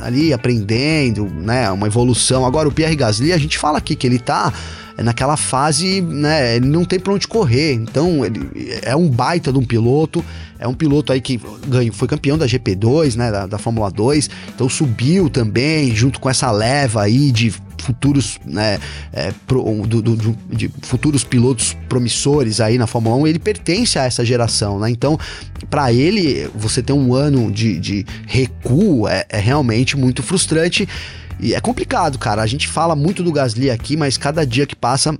ali 0.00 0.32
aprendendo, 0.32 1.26
né? 1.26 1.70
Uma 1.70 1.86
evolução. 1.86 2.46
Agora, 2.46 2.68
o 2.68 2.72
Pierre 2.72 2.96
Gasly, 2.96 3.32
a 3.32 3.38
gente 3.38 3.58
fala 3.58 3.78
aqui 3.78 3.94
que 3.96 4.06
ele 4.06 4.18
tá 4.18 4.52
naquela 4.96 5.36
fase, 5.36 6.00
né? 6.00 6.56
Ele 6.56 6.66
não 6.66 6.84
tem 6.84 6.98
pra 6.98 7.12
onde 7.12 7.28
correr. 7.28 7.74
Então, 7.74 8.24
ele 8.24 8.48
é 8.82 8.96
um 8.96 9.08
baita 9.08 9.52
de 9.52 9.58
um 9.58 9.64
piloto. 9.64 10.24
É 10.58 10.66
um 10.66 10.74
piloto 10.74 11.12
aí 11.12 11.20
que 11.20 11.40
ganhou, 11.68 11.94
foi 11.94 12.08
campeão 12.08 12.36
da 12.36 12.46
GP2, 12.46 13.16
né? 13.16 13.30
Da, 13.30 13.46
da 13.46 13.58
Fórmula 13.58 13.90
2. 13.90 14.28
Então 14.54 14.68
subiu 14.68 15.30
também, 15.30 15.94
junto 15.94 16.18
com 16.18 16.28
essa 16.28 16.50
leva 16.50 17.02
aí 17.02 17.30
de 17.30 17.54
futuros, 17.78 18.38
né, 18.44 18.78
é, 19.12 19.32
pro, 19.46 19.62
do, 19.86 20.02
do, 20.02 20.36
de 20.50 20.70
futuros 20.82 21.24
pilotos 21.24 21.76
promissores 21.88 22.60
aí 22.60 22.78
na 22.78 22.86
Fórmula 22.86 23.16
1, 23.16 23.26
ele 23.26 23.38
pertence 23.38 23.98
a 23.98 24.04
essa 24.04 24.24
geração, 24.24 24.78
né? 24.78 24.90
Então, 24.90 25.18
para 25.70 25.92
ele, 25.92 26.48
você 26.54 26.82
ter 26.82 26.92
um 26.92 27.14
ano 27.14 27.50
de, 27.50 27.78
de 27.78 28.06
recuo 28.26 29.08
é, 29.08 29.24
é 29.28 29.38
realmente 29.38 29.96
muito 29.96 30.22
frustrante. 30.22 30.88
E 31.40 31.54
é 31.54 31.60
complicado, 31.60 32.18
cara. 32.18 32.42
A 32.42 32.46
gente 32.46 32.66
fala 32.66 32.96
muito 32.96 33.22
do 33.22 33.32
Gasly 33.32 33.70
aqui, 33.70 33.96
mas 33.96 34.16
cada 34.16 34.44
dia 34.44 34.66
que 34.66 34.74
passa 34.74 35.16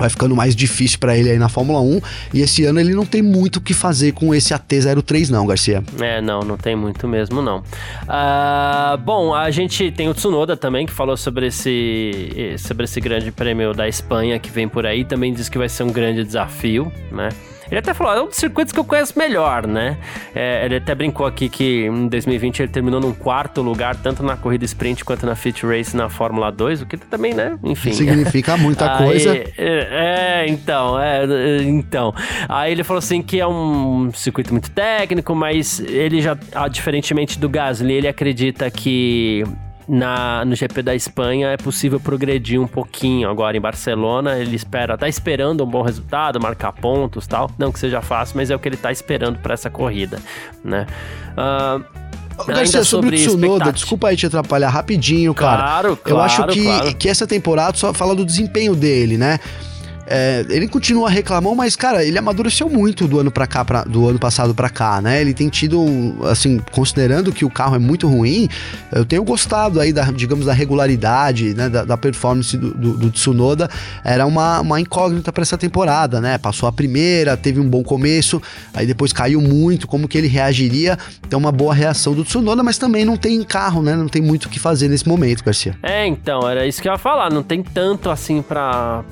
vai 0.00 0.08
ficando 0.08 0.34
mais 0.34 0.56
difícil 0.56 0.98
para 0.98 1.16
ele 1.16 1.30
aí 1.30 1.38
na 1.38 1.48
Fórmula 1.48 1.80
1 1.80 2.00
e 2.32 2.40
esse 2.40 2.64
ano 2.64 2.80
ele 2.80 2.94
não 2.94 3.04
tem 3.04 3.20
muito 3.22 3.56
o 3.56 3.60
que 3.60 3.74
fazer 3.74 4.12
com 4.12 4.34
esse 4.34 4.54
AT03 4.54 5.28
não, 5.28 5.46
Garcia. 5.46 5.84
É, 6.00 6.20
não, 6.20 6.40
não 6.40 6.56
tem 6.56 6.74
muito 6.74 7.06
mesmo 7.06 7.42
não. 7.42 7.58
Uh, 7.58 8.96
bom, 9.04 9.34
a 9.34 9.50
gente 9.50 9.90
tem 9.92 10.08
o 10.08 10.14
Tsunoda 10.14 10.56
também 10.56 10.86
que 10.86 10.92
falou 10.92 11.16
sobre 11.16 11.48
esse 11.48 12.56
sobre 12.58 12.84
esse 12.84 13.00
grande 13.00 13.30
prêmio 13.30 13.74
da 13.74 13.86
Espanha 13.86 14.38
que 14.38 14.50
vem 14.50 14.68
por 14.68 14.86
aí, 14.86 15.04
também 15.04 15.32
diz 15.32 15.48
que 15.48 15.58
vai 15.58 15.68
ser 15.68 15.82
um 15.82 15.92
grande 15.92 16.24
desafio, 16.24 16.90
né? 17.12 17.28
Ele 17.70 17.78
até 17.78 17.94
falou, 17.94 18.12
é 18.12 18.22
um 18.22 18.26
dos 18.26 18.36
circuitos 18.36 18.72
que 18.72 18.80
eu 18.80 18.84
conheço 18.84 19.18
melhor, 19.18 19.66
né? 19.66 19.96
É, 20.34 20.64
ele 20.64 20.76
até 20.76 20.94
brincou 20.94 21.26
aqui 21.26 21.48
que 21.48 21.86
em 21.86 22.08
2020 22.08 22.60
ele 22.60 22.72
terminou 22.72 23.00
num 23.00 23.12
quarto 23.12 23.62
lugar, 23.62 23.96
tanto 23.96 24.22
na 24.22 24.36
corrida 24.36 24.64
sprint 24.64 25.04
quanto 25.04 25.24
na 25.24 25.34
Fit 25.34 25.64
Race 25.64 25.96
na 25.96 26.08
Fórmula 26.08 26.50
2, 26.50 26.82
o 26.82 26.86
que 26.86 26.96
também, 26.96 27.32
né? 27.32 27.58
Enfim. 27.62 27.92
Significa 27.92 28.56
muita 28.56 28.98
coisa. 28.98 29.32
Aí, 29.32 29.44
é, 29.56 30.44
é, 30.44 30.46
então, 30.48 31.00
é, 31.00 31.62
então. 31.62 32.14
Aí 32.48 32.72
ele 32.72 32.82
falou 32.82 32.98
assim 32.98 33.22
que 33.22 33.38
é 33.38 33.46
um 33.46 34.10
circuito 34.12 34.52
muito 34.52 34.70
técnico, 34.70 35.34
mas 35.34 35.80
ele 35.80 36.20
já, 36.20 36.36
ah, 36.54 36.68
diferentemente 36.68 37.38
do 37.38 37.48
Gasly, 37.48 37.92
ele 37.92 38.08
acredita 38.08 38.70
que 38.70 39.44
na, 39.90 40.44
no 40.44 40.54
GP 40.54 40.82
da 40.82 40.94
Espanha 40.94 41.48
é 41.48 41.56
possível 41.56 41.98
progredir 41.98 42.60
um 42.60 42.66
pouquinho. 42.66 43.28
Agora 43.28 43.56
em 43.56 43.60
Barcelona, 43.60 44.38
ele 44.38 44.54
espera, 44.54 44.96
tá 44.96 45.08
esperando 45.08 45.64
um 45.64 45.66
bom 45.66 45.82
resultado, 45.82 46.40
marcar 46.40 46.72
pontos 46.72 47.26
tal. 47.26 47.50
Não 47.58 47.72
que 47.72 47.78
seja 47.80 48.00
fácil, 48.00 48.36
mas 48.36 48.50
é 48.50 48.54
o 48.54 48.58
que 48.58 48.68
ele 48.68 48.76
tá 48.76 48.92
esperando 48.92 49.40
para 49.40 49.54
essa 49.54 49.68
corrida, 49.68 50.20
né? 50.62 50.86
Uh, 51.32 52.00
Garcia, 52.46 52.84
sobre, 52.84 53.18
sobre 53.18 53.46
o 53.48 53.56
Tsunoda, 53.56 53.72
desculpa 53.72 54.08
aí 54.08 54.16
te 54.16 54.26
atrapalhar 54.26 54.70
rapidinho, 54.70 55.34
cara. 55.34 55.58
Claro, 55.58 55.96
claro. 55.96 56.16
Eu 56.16 56.20
acho 56.20 56.46
que, 56.46 56.62
claro. 56.62 56.94
que 56.94 57.08
essa 57.08 57.26
temporada 57.26 57.76
só 57.76 57.92
fala 57.92 58.14
do 58.14 58.24
desempenho 58.24 58.76
dele, 58.76 59.18
né? 59.18 59.40
É, 60.12 60.44
ele 60.48 60.66
continua 60.66 61.08
reclamando, 61.08 61.54
mas, 61.54 61.76
cara, 61.76 62.04
ele 62.04 62.18
amadureceu 62.18 62.68
muito 62.68 63.06
do 63.06 63.20
ano 63.20 63.30
para 63.30 63.46
cá, 63.46 63.64
pra, 63.64 63.84
do 63.84 64.08
ano 64.08 64.18
passado 64.18 64.52
para 64.52 64.68
cá, 64.68 65.00
né? 65.00 65.20
Ele 65.20 65.32
tem 65.32 65.48
tido, 65.48 65.86
assim, 66.24 66.60
considerando 66.72 67.32
que 67.32 67.44
o 67.44 67.50
carro 67.50 67.76
é 67.76 67.78
muito 67.78 68.08
ruim, 68.08 68.48
eu 68.90 69.04
tenho 69.04 69.22
gostado 69.22 69.78
aí, 69.78 69.92
da, 69.92 70.10
digamos, 70.10 70.46
da 70.46 70.52
regularidade, 70.52 71.54
né? 71.54 71.68
Da, 71.68 71.84
da 71.84 71.96
performance 71.96 72.56
do, 72.56 72.74
do, 72.74 72.96
do, 72.96 73.10
Tsunoda. 73.12 73.70
Era 74.04 74.26
uma, 74.26 74.60
uma 74.60 74.80
incógnita 74.80 75.32
para 75.32 75.42
essa 75.42 75.56
temporada, 75.56 76.20
né? 76.20 76.38
Passou 76.38 76.68
a 76.68 76.72
primeira, 76.72 77.36
teve 77.36 77.60
um 77.60 77.68
bom 77.68 77.84
começo, 77.84 78.42
aí 78.74 78.86
depois 78.86 79.12
caiu 79.12 79.40
muito, 79.40 79.86
como 79.86 80.08
que 80.08 80.18
ele 80.18 80.26
reagiria? 80.26 80.98
Então, 81.24 81.38
uma 81.38 81.52
boa 81.52 81.72
reação 81.72 82.14
do 82.14 82.24
Tsunoda, 82.24 82.64
mas 82.64 82.78
também 82.78 83.04
não 83.04 83.16
tem 83.16 83.40
carro, 83.44 83.80
né? 83.80 83.94
Não 83.94 84.08
tem 84.08 84.20
muito 84.20 84.46
o 84.46 84.48
que 84.48 84.58
fazer 84.58 84.88
nesse 84.88 85.06
momento, 85.06 85.44
Garcia. 85.44 85.76
É, 85.84 86.04
então, 86.04 86.48
era 86.48 86.66
isso 86.66 86.82
que 86.82 86.88
eu 86.88 86.92
ia 86.92 86.98
falar. 86.98 87.32
Não 87.32 87.44
tem 87.44 87.62
tanto 87.62 88.10
assim 88.10 88.42
para 88.42 89.04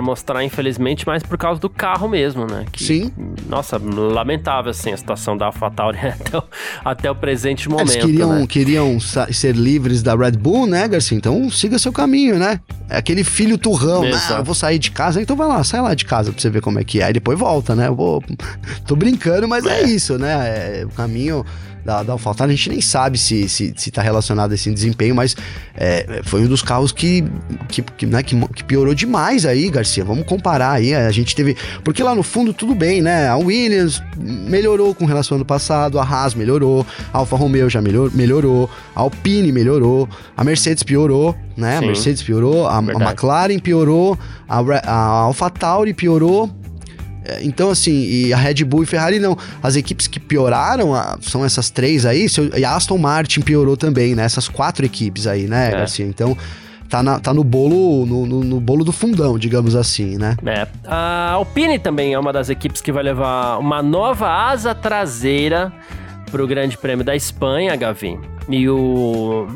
mostrar 0.00 0.35
infelizmente, 0.42 1.06
mas 1.06 1.22
por 1.22 1.38
causa 1.38 1.60
do 1.60 1.68
carro 1.68 2.08
mesmo, 2.08 2.46
né? 2.46 2.64
Que, 2.70 2.84
Sim. 2.84 3.12
Nossa, 3.48 3.78
lamentável, 3.78 4.70
assim, 4.70 4.92
a 4.92 4.96
situação 4.96 5.36
da 5.36 5.46
AlphaTauri 5.46 5.98
até 6.08 6.38
o, 6.38 6.42
até 6.84 7.10
o 7.10 7.14
presente 7.14 7.68
momento, 7.68 7.92
Eles 7.92 8.04
queriam, 8.04 8.32
né? 8.32 8.46
queriam 8.46 9.00
ser 9.00 9.54
livres 9.54 10.02
da 10.02 10.14
Red 10.14 10.32
Bull, 10.32 10.66
né, 10.66 10.86
Garcia? 10.88 11.16
Então 11.16 11.48
siga 11.50 11.78
seu 11.78 11.92
caminho, 11.92 12.38
né? 12.38 12.60
É 12.88 12.98
aquele 12.98 13.24
filho 13.24 13.58
turrão, 13.58 14.02
né? 14.02 14.18
Eu 14.36 14.44
vou 14.44 14.54
sair 14.54 14.78
de 14.78 14.90
casa, 14.90 15.20
então 15.20 15.36
vai 15.36 15.48
lá, 15.48 15.62
sai 15.64 15.80
lá 15.80 15.94
de 15.94 16.04
casa 16.04 16.32
pra 16.32 16.40
você 16.40 16.50
ver 16.50 16.60
como 16.60 16.78
é 16.78 16.84
que 16.84 17.00
é. 17.00 17.04
Aí 17.04 17.12
depois 17.12 17.38
volta, 17.38 17.74
né? 17.74 17.88
Eu 17.88 17.96
vou... 17.96 18.22
Tô 18.86 18.94
brincando, 18.94 19.48
mas 19.48 19.64
é, 19.66 19.82
é 19.82 19.84
isso, 19.84 20.18
né? 20.18 20.80
É, 20.80 20.84
o 20.84 20.90
caminho 20.90 21.44
da, 21.86 22.02
da 22.02 22.12
AlphaTauri, 22.14 22.52
a 22.52 22.56
gente 22.56 22.68
nem 22.68 22.80
sabe 22.80 23.16
se, 23.16 23.48
se, 23.48 23.72
se 23.76 23.90
tá 23.92 24.02
relacionado 24.02 24.50
a 24.50 24.54
esse 24.56 24.70
desempenho, 24.72 25.14
mas 25.14 25.36
é, 25.76 26.20
foi 26.24 26.42
um 26.42 26.48
dos 26.48 26.60
carros 26.60 26.90
que, 26.90 27.24
que, 27.68 27.80
que, 27.80 28.04
né, 28.04 28.24
que, 28.24 28.36
que, 28.48 28.64
piorou 28.64 28.92
demais 28.92 29.46
aí, 29.46 29.70
Garcia. 29.70 30.04
Vamos 30.04 30.26
comparar 30.26 30.72
aí, 30.72 30.92
a 30.92 31.12
gente 31.12 31.36
teve... 31.36 31.56
Porque 31.84 32.02
lá 32.02 32.14
no 32.14 32.24
fundo 32.24 32.52
tudo 32.52 32.74
bem, 32.74 33.00
né? 33.00 33.28
A 33.28 33.36
Williams 33.36 34.02
melhorou 34.18 34.92
com 34.94 35.06
relação 35.06 35.36
ao 35.36 35.38
ano 35.38 35.44
passado, 35.44 36.00
a 36.00 36.02
Haas 36.02 36.34
melhorou, 36.34 36.84
a 37.12 37.18
Alfa 37.18 37.36
Romeo 37.36 37.70
já 37.70 37.80
melhor, 37.80 38.10
melhorou, 38.12 38.68
a 38.94 39.00
Alpine 39.00 39.52
melhorou, 39.52 40.08
a 40.36 40.42
Mercedes 40.42 40.82
piorou, 40.82 41.36
né? 41.56 41.78
Sim, 41.78 41.84
a 41.84 41.86
Mercedes 41.86 42.22
piorou, 42.22 42.66
a, 42.66 42.78
a 42.78 42.80
McLaren 42.80 43.60
piorou, 43.60 44.18
a, 44.48 44.58
a 44.58 44.96
AlphaTauri 45.20 45.94
piorou, 45.94 46.50
é, 46.50 46.65
então, 47.42 47.70
assim, 47.70 47.92
e 47.92 48.32
a 48.32 48.36
Red 48.36 48.64
Bull 48.64 48.82
e 48.82 48.86
Ferrari 48.86 49.18
não. 49.18 49.36
As 49.62 49.76
equipes 49.76 50.06
que 50.06 50.20
pioraram 50.20 50.94
a, 50.94 51.18
são 51.20 51.44
essas 51.44 51.70
três 51.70 52.04
aí, 52.06 52.26
e 52.56 52.64
a 52.64 52.74
Aston 52.74 52.98
Martin 52.98 53.40
piorou 53.40 53.76
também, 53.76 54.14
né? 54.14 54.24
Essas 54.24 54.48
quatro 54.48 54.84
equipes 54.84 55.26
aí, 55.26 55.46
né, 55.46 55.68
é. 55.68 55.70
Garcia? 55.72 56.06
Então, 56.06 56.36
tá, 56.88 57.02
na, 57.02 57.18
tá 57.18 57.32
no 57.32 57.44
bolo 57.44 58.06
no, 58.06 58.26
no, 58.26 58.44
no, 58.44 58.60
bolo 58.60 58.84
do 58.84 58.92
fundão, 58.92 59.38
digamos 59.38 59.74
assim, 59.74 60.16
né? 60.16 60.36
É. 60.44 60.66
A 60.86 61.32
Alpine 61.32 61.78
também 61.78 62.14
é 62.14 62.18
uma 62.18 62.32
das 62.32 62.48
equipes 62.48 62.80
que 62.80 62.92
vai 62.92 63.02
levar 63.02 63.58
uma 63.58 63.82
nova 63.82 64.28
asa 64.28 64.74
traseira 64.74 65.72
pro 66.30 66.46
Grande 66.46 66.76
Prêmio 66.76 67.04
da 67.04 67.14
Espanha, 67.14 67.74
Gavin. 67.76 68.18
E 68.48 68.68
o 68.68 69.46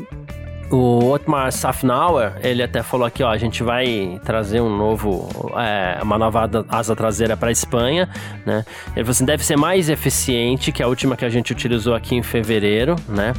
o 0.71 1.11
Otmar 1.11 1.51
Safnauer, 1.51 2.33
ele 2.41 2.63
até 2.63 2.81
falou 2.81 3.05
aqui, 3.05 3.21
ó, 3.21 3.29
a 3.29 3.37
gente 3.37 3.61
vai 3.61 4.19
trazer 4.23 4.61
um 4.61 4.75
novo, 4.75 5.29
é, 5.57 6.01
uma 6.01 6.17
nova 6.17 6.49
asa 6.69 6.95
traseira 6.95 7.35
para 7.35 7.49
a 7.49 7.51
Espanha, 7.51 8.07
né? 8.45 8.65
Ele 8.95 9.03
falou 9.03 9.11
assim, 9.11 9.25
deve 9.25 9.43
ser 9.43 9.57
mais 9.57 9.89
eficiente 9.89 10.71
que 10.71 10.81
a 10.81 10.87
última 10.87 11.17
que 11.17 11.25
a 11.25 11.29
gente 11.29 11.51
utilizou 11.51 11.93
aqui 11.93 12.15
em 12.15 12.23
fevereiro, 12.23 12.95
né? 13.07 13.33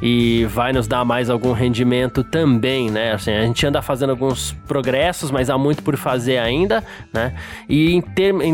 E 0.00 0.44
vai 0.46 0.72
nos 0.72 0.86
dar 0.86 1.04
mais 1.04 1.28
algum 1.28 1.52
rendimento 1.52 2.22
também, 2.22 2.90
né? 2.90 3.12
Assim, 3.12 3.32
a 3.32 3.42
gente 3.42 3.66
anda 3.66 3.82
fazendo 3.82 4.10
alguns 4.10 4.52
progressos, 4.66 5.30
mas 5.30 5.50
há 5.50 5.58
muito 5.58 5.82
por 5.82 5.96
fazer 5.96 6.38
ainda, 6.38 6.84
né? 7.12 7.34
E 7.68 7.94
em 7.94 8.00
termos, 8.00 8.44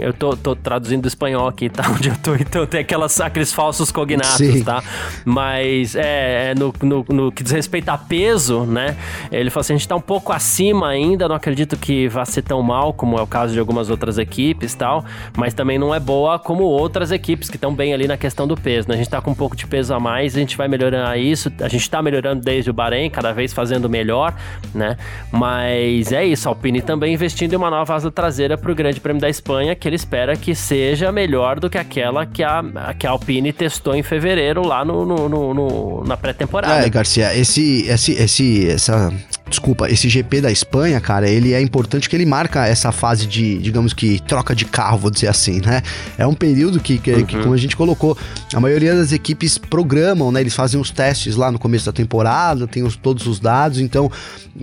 eu 0.00 0.12
tô, 0.12 0.36
tô, 0.36 0.54
traduzindo 0.54 1.02
do 1.02 1.08
espanhol 1.08 1.48
aqui, 1.48 1.68
tá? 1.68 1.84
Onde 1.90 2.08
eu 2.08 2.16
tô, 2.16 2.34
então 2.34 2.66
tem 2.66 2.80
aquelas, 2.80 3.20
aqueles 3.20 3.52
falsos 3.52 3.90
cognatos, 3.90 4.36
Sim. 4.36 4.64
tá? 4.64 4.82
Mas 5.24 5.94
é, 5.94 6.50
é 6.50 6.54
no, 6.54 6.72
no 6.82 7.06
no 7.08 7.32
que 7.32 7.42
diz 7.42 7.52
respeito 7.52 7.88
a 7.88 7.98
peso, 7.98 8.64
né? 8.64 8.96
Ele 9.32 9.50
falou 9.50 9.62
assim: 9.62 9.74
a 9.74 9.76
gente 9.76 9.88
tá 9.88 9.96
um 9.96 10.00
pouco 10.00 10.32
acima 10.32 10.88
ainda, 10.88 11.28
não 11.28 11.34
acredito 11.34 11.76
que 11.76 12.08
vá 12.08 12.24
ser 12.24 12.42
tão 12.42 12.62
mal 12.62 12.92
como 12.92 13.18
é 13.18 13.22
o 13.22 13.26
caso 13.26 13.52
de 13.52 13.58
algumas 13.58 13.90
outras 13.90 14.18
equipes 14.18 14.74
tal, 14.74 15.04
mas 15.36 15.54
também 15.54 15.78
não 15.78 15.94
é 15.94 15.98
boa 15.98 16.38
como 16.38 16.64
outras 16.64 17.10
equipes 17.10 17.48
que 17.48 17.56
estão 17.56 17.74
bem 17.74 17.92
ali 17.92 18.06
na 18.06 18.16
questão 18.16 18.46
do 18.46 18.56
peso, 18.56 18.88
né? 18.88 18.94
A 18.94 18.98
gente 18.98 19.10
tá 19.10 19.20
com 19.20 19.30
um 19.30 19.34
pouco 19.34 19.56
de 19.56 19.66
peso 19.66 19.94
a 19.94 20.00
mais, 20.00 20.15
a 20.16 20.38
gente 20.38 20.56
vai 20.56 20.68
melhorando 20.68 21.18
isso, 21.18 21.52
a 21.60 21.68
gente 21.68 21.88
tá 21.88 22.00
melhorando 22.00 22.42
desde 22.42 22.70
o 22.70 22.72
Bahrein, 22.72 23.10
cada 23.10 23.32
vez 23.32 23.52
fazendo 23.52 23.88
melhor, 23.88 24.34
né? 24.74 24.96
Mas 25.30 26.12
é 26.12 26.24
isso, 26.24 26.48
a 26.48 26.52
Alpine 26.52 26.80
também 26.80 27.14
investindo 27.14 27.52
em 27.52 27.56
uma 27.56 27.70
nova 27.70 27.94
asa 27.94 28.10
traseira 28.10 28.56
pro 28.56 28.74
Grande 28.74 29.00
Prêmio 29.00 29.20
da 29.20 29.28
Espanha, 29.28 29.74
que 29.74 29.88
ele 29.88 29.96
espera 29.96 30.36
que 30.36 30.54
seja 30.54 31.12
melhor 31.12 31.60
do 31.60 31.68
que 31.68 31.78
aquela 31.78 32.24
que 32.26 32.42
a, 32.42 32.62
que 32.98 33.06
a 33.06 33.10
Alpine 33.10 33.52
testou 33.52 33.94
em 33.94 34.02
fevereiro 34.02 34.66
lá 34.66 34.84
no, 34.84 35.04
no, 35.04 35.28
no, 35.28 35.54
no 35.54 36.04
na 36.04 36.16
pré-temporada. 36.16 36.86
É, 36.86 36.88
Garcia, 36.88 37.34
esse, 37.36 37.86
esse, 37.86 38.12
esse, 38.12 38.70
essa, 38.70 39.12
desculpa, 39.48 39.88
esse 39.88 40.08
GP 40.08 40.40
da 40.40 40.50
Espanha, 40.50 41.00
cara, 41.00 41.28
ele 41.28 41.52
é 41.52 41.60
importante 41.60 42.08
que 42.08 42.16
ele 42.16 42.26
marca 42.26 42.66
essa 42.66 42.90
fase 42.90 43.26
de, 43.26 43.58
digamos 43.58 43.92
que, 43.92 44.20
troca 44.22 44.54
de 44.54 44.64
carro, 44.64 44.98
vou 44.98 45.10
dizer 45.10 45.28
assim, 45.28 45.60
né? 45.60 45.82
É 46.18 46.26
um 46.26 46.34
período 46.34 46.80
que, 46.80 46.98
que, 46.98 47.12
uhum. 47.12 47.24
que 47.24 47.38
como 47.38 47.54
a 47.54 47.56
gente 47.56 47.76
colocou, 47.76 48.16
a 48.52 48.60
maioria 48.60 48.94
das 48.94 49.12
equipes 49.12 49.56
programam, 49.56 50.32
né? 50.32 50.40
Eles 50.40 50.54
fazem 50.54 50.80
os 50.80 50.90
testes 50.90 51.36
lá 51.36 51.52
no 51.52 51.58
começo 51.58 51.86
da 51.86 51.92
temporada, 51.92 52.66
tem 52.66 52.82
os, 52.82 52.96
todos 52.96 53.26
os 53.26 53.38
dados, 53.38 53.78
então 53.78 54.10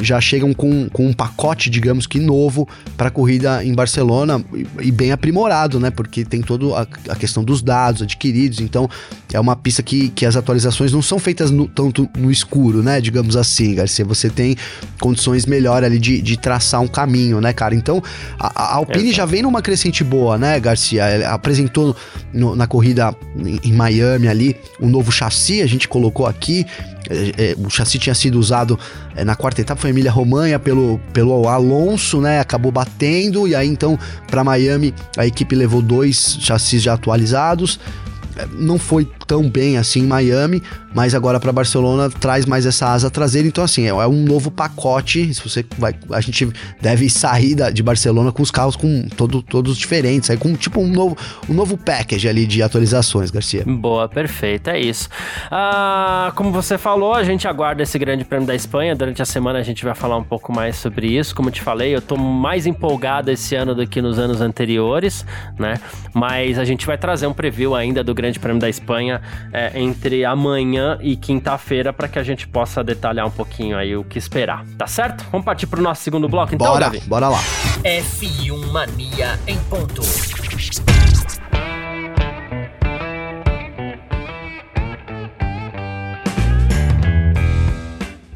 já 0.02 0.20
chegam 0.20 0.54
com, 0.54 0.90
com 0.90 1.08
um 1.08 1.14
pacote, 1.14 1.70
digamos 1.70 2.06
que 2.06 2.20
novo 2.20 2.68
para 2.98 3.08
a 3.08 3.12
corrida 3.12 3.64
em 3.64 3.74
Barcelona 3.74 4.44
e, 4.54 4.88
e, 4.88 4.92
bem 4.92 5.12
aprimorado, 5.12 5.80
né? 5.80 5.92
Porque 5.92 6.26
tem 6.26 6.42
toda 6.42 6.78
a, 6.78 6.82
a, 7.10 7.16
questão 7.16 7.44
dos 7.44 7.62
dados 7.62 8.02
adquiridos, 8.02 8.60
então 8.60 8.90
é 9.32 9.40
uma 9.40 9.56
pista 9.56 9.82
que, 9.82 10.10
que 10.10 10.26
as 10.26 10.36
atualizações 10.36 10.92
não 10.92 11.02
são 11.02 11.20
feitas 11.20 11.52
no, 11.52 11.68
tanto 11.68 12.10
no 12.18 12.30
escuro, 12.30 12.84
né? 12.84 13.00
Digamos 13.00 13.38
assim, 13.38 13.76
Garcia. 13.76 14.04
Você 14.04 14.30
tem 14.30 14.58
condições 15.00 15.46
melhor 15.46 15.84
ali 15.84 16.00
de, 16.00 16.22
de 16.22 16.38
traçar 16.38 16.82
um 16.82 16.88
caminho, 16.88 17.42
né, 17.42 17.54
cara? 17.54 17.76
Então, 17.76 18.02
a, 18.40 18.64
a 18.64 18.76
Alpine 18.76 19.12
já 19.12 19.26
vem 19.26 19.42
numa 19.42 19.62
crescente 19.62 20.04
boa, 20.04 20.38
né, 20.38 20.60
Garcia? 20.60 21.04
Ela 21.06 21.34
apresentou 21.34 21.96
no, 22.34 22.56
na 22.56 22.68
corrida 22.68 23.16
em, 23.64 23.74
Miami 23.74 24.28
ali 24.28 24.56
o 24.80 24.86
um 24.86 24.90
novo 24.90 25.12
chassi, 25.12 25.62
a 25.62 25.68
gente 25.68 25.88
colocou 25.88 26.26
aqui. 26.26 26.66
É, 27.10 27.52
é, 27.52 27.56
o 27.58 27.70
chassi 27.70 28.00
tinha 28.00 28.16
sido 28.16 28.40
usado 28.40 28.80
é, 29.14 29.26
na 29.26 29.36
quarta 29.36 29.60
etapa, 29.60 29.82
foi 29.82 29.90
Emília 29.90 30.12
Romanha 30.12 30.58
pelo, 30.58 31.00
pelo 31.12 31.48
Alonso, 31.50 32.22
né? 32.22 32.40
Acabou 32.40 32.72
batendo, 32.72 33.48
e 33.48 33.54
aí 33.54 33.68
então 33.68 34.00
para 34.28 34.44
Miami 34.44 34.94
a 35.18 35.26
equipe 35.26 35.54
levou 35.54 35.82
dois 35.82 36.38
chassis 36.40 36.82
já 36.82 36.94
atualizados 36.94 37.80
não 38.54 38.80
foi 38.80 39.08
tão 39.28 39.50
bem 39.50 39.78
assim 39.78 40.02
em 40.02 40.08
Miami, 40.08 40.64
mas 40.94 41.16
agora 41.16 41.40
para 41.40 41.52
Barcelona 41.52 42.10
traz 42.10 42.46
mais 42.46 42.66
essa 42.66 42.88
asa 42.88 43.10
traseira. 43.10 43.48
Então, 43.48 43.64
assim, 43.64 43.86
é, 43.86 43.90
é 43.90 44.08
um 44.08 44.24
novo 44.24 44.52
pacote. 44.52 45.34
Se 45.34 45.42
você 45.42 45.66
vai, 45.78 45.94
a 46.12 46.22
gente 46.22 46.48
deve 46.82 47.10
sair 47.10 47.56
da, 47.56 47.70
de 47.70 47.82
Barcelona 47.82 48.32
com 48.32 48.42
os 48.42 48.52
carros 48.52 48.76
com 48.76 49.08
todo, 49.10 49.42
todos 49.42 49.78
diferentes, 49.78 50.30
aí 50.30 50.38
com 50.38 50.54
tipo 50.56 50.80
um 50.80 50.88
novo, 50.88 51.18
um 51.50 51.54
novo 51.54 51.78
package 51.78 52.28
ali 52.28 52.46
de 52.46 52.62
atualizações, 52.62 53.32
Garcia. 53.32 53.64
Boa, 53.66 54.08
perfeito, 54.08 54.70
é 54.70 54.80
isso. 54.80 55.10
Ah, 55.50 56.32
como 56.36 56.52
você 56.52 56.78
falou, 56.78 57.14
a 57.14 57.24
gente 57.24 57.48
aguarda 57.48 57.84
esse 57.84 57.98
Grande 57.98 58.24
Prêmio 58.24 58.48
da 58.48 58.56
Espanha. 58.56 58.96
Durante 58.96 59.22
a 59.22 59.26
semana 59.26 59.60
a 59.60 59.64
gente 59.64 59.84
vai 59.84 59.96
falar 59.96 60.18
um 60.18 60.24
pouco 60.24 60.54
mais 60.54 60.76
sobre 60.76 61.08
isso. 61.08 61.36
Como 61.36 61.50
te 61.50 61.62
falei, 61.62 61.96
eu 61.96 62.02
tô 62.02 62.16
mais 62.18 62.66
empolgado 62.66 63.32
esse 63.32 63.56
ano 63.56 63.74
do 63.74 63.88
que 63.88 64.02
nos 64.02 64.20
anos 64.20 64.42
anteriores, 64.42 65.26
né? 65.58 65.80
Mas 66.14 66.60
a 66.60 66.66
gente 66.66 66.86
vai 66.86 66.98
trazer 66.98 67.28
um 67.28 67.34
preview 67.34 67.76
ainda 67.76 68.04
do 68.04 68.14
Grande 68.14 68.40
Prêmio 68.40 68.62
da 68.62 68.70
Espanha 68.70 69.22
é, 69.52 69.80
entre 69.80 70.24
amanhã 70.24 70.83
e 71.02 71.16
quinta-feira 71.16 71.92
para 71.92 72.08
que 72.08 72.20
a 72.20 72.24
gente 72.24 72.48
possa 72.48 72.84
detalhar 72.84 73.26
um 73.26 73.32
pouquinho 73.32 73.78
aí 73.78 73.96
o 73.96 74.04
que 74.04 74.18
esperar, 74.18 74.66
tá 74.78 74.88
certo? 74.88 75.26
Vamos 75.32 75.46
partir 75.46 75.68
para 75.68 75.80
o 75.80 75.84
nosso 75.84 76.02
segundo 76.02 76.28
bloco 76.28 76.54
então, 76.56 76.68
Bora, 76.68 76.92
bora 77.08 77.30
lá. 77.30 77.40
F1 77.84 78.72
Mania 78.72 79.40
em 79.48 79.58
ponto. 79.66 80.02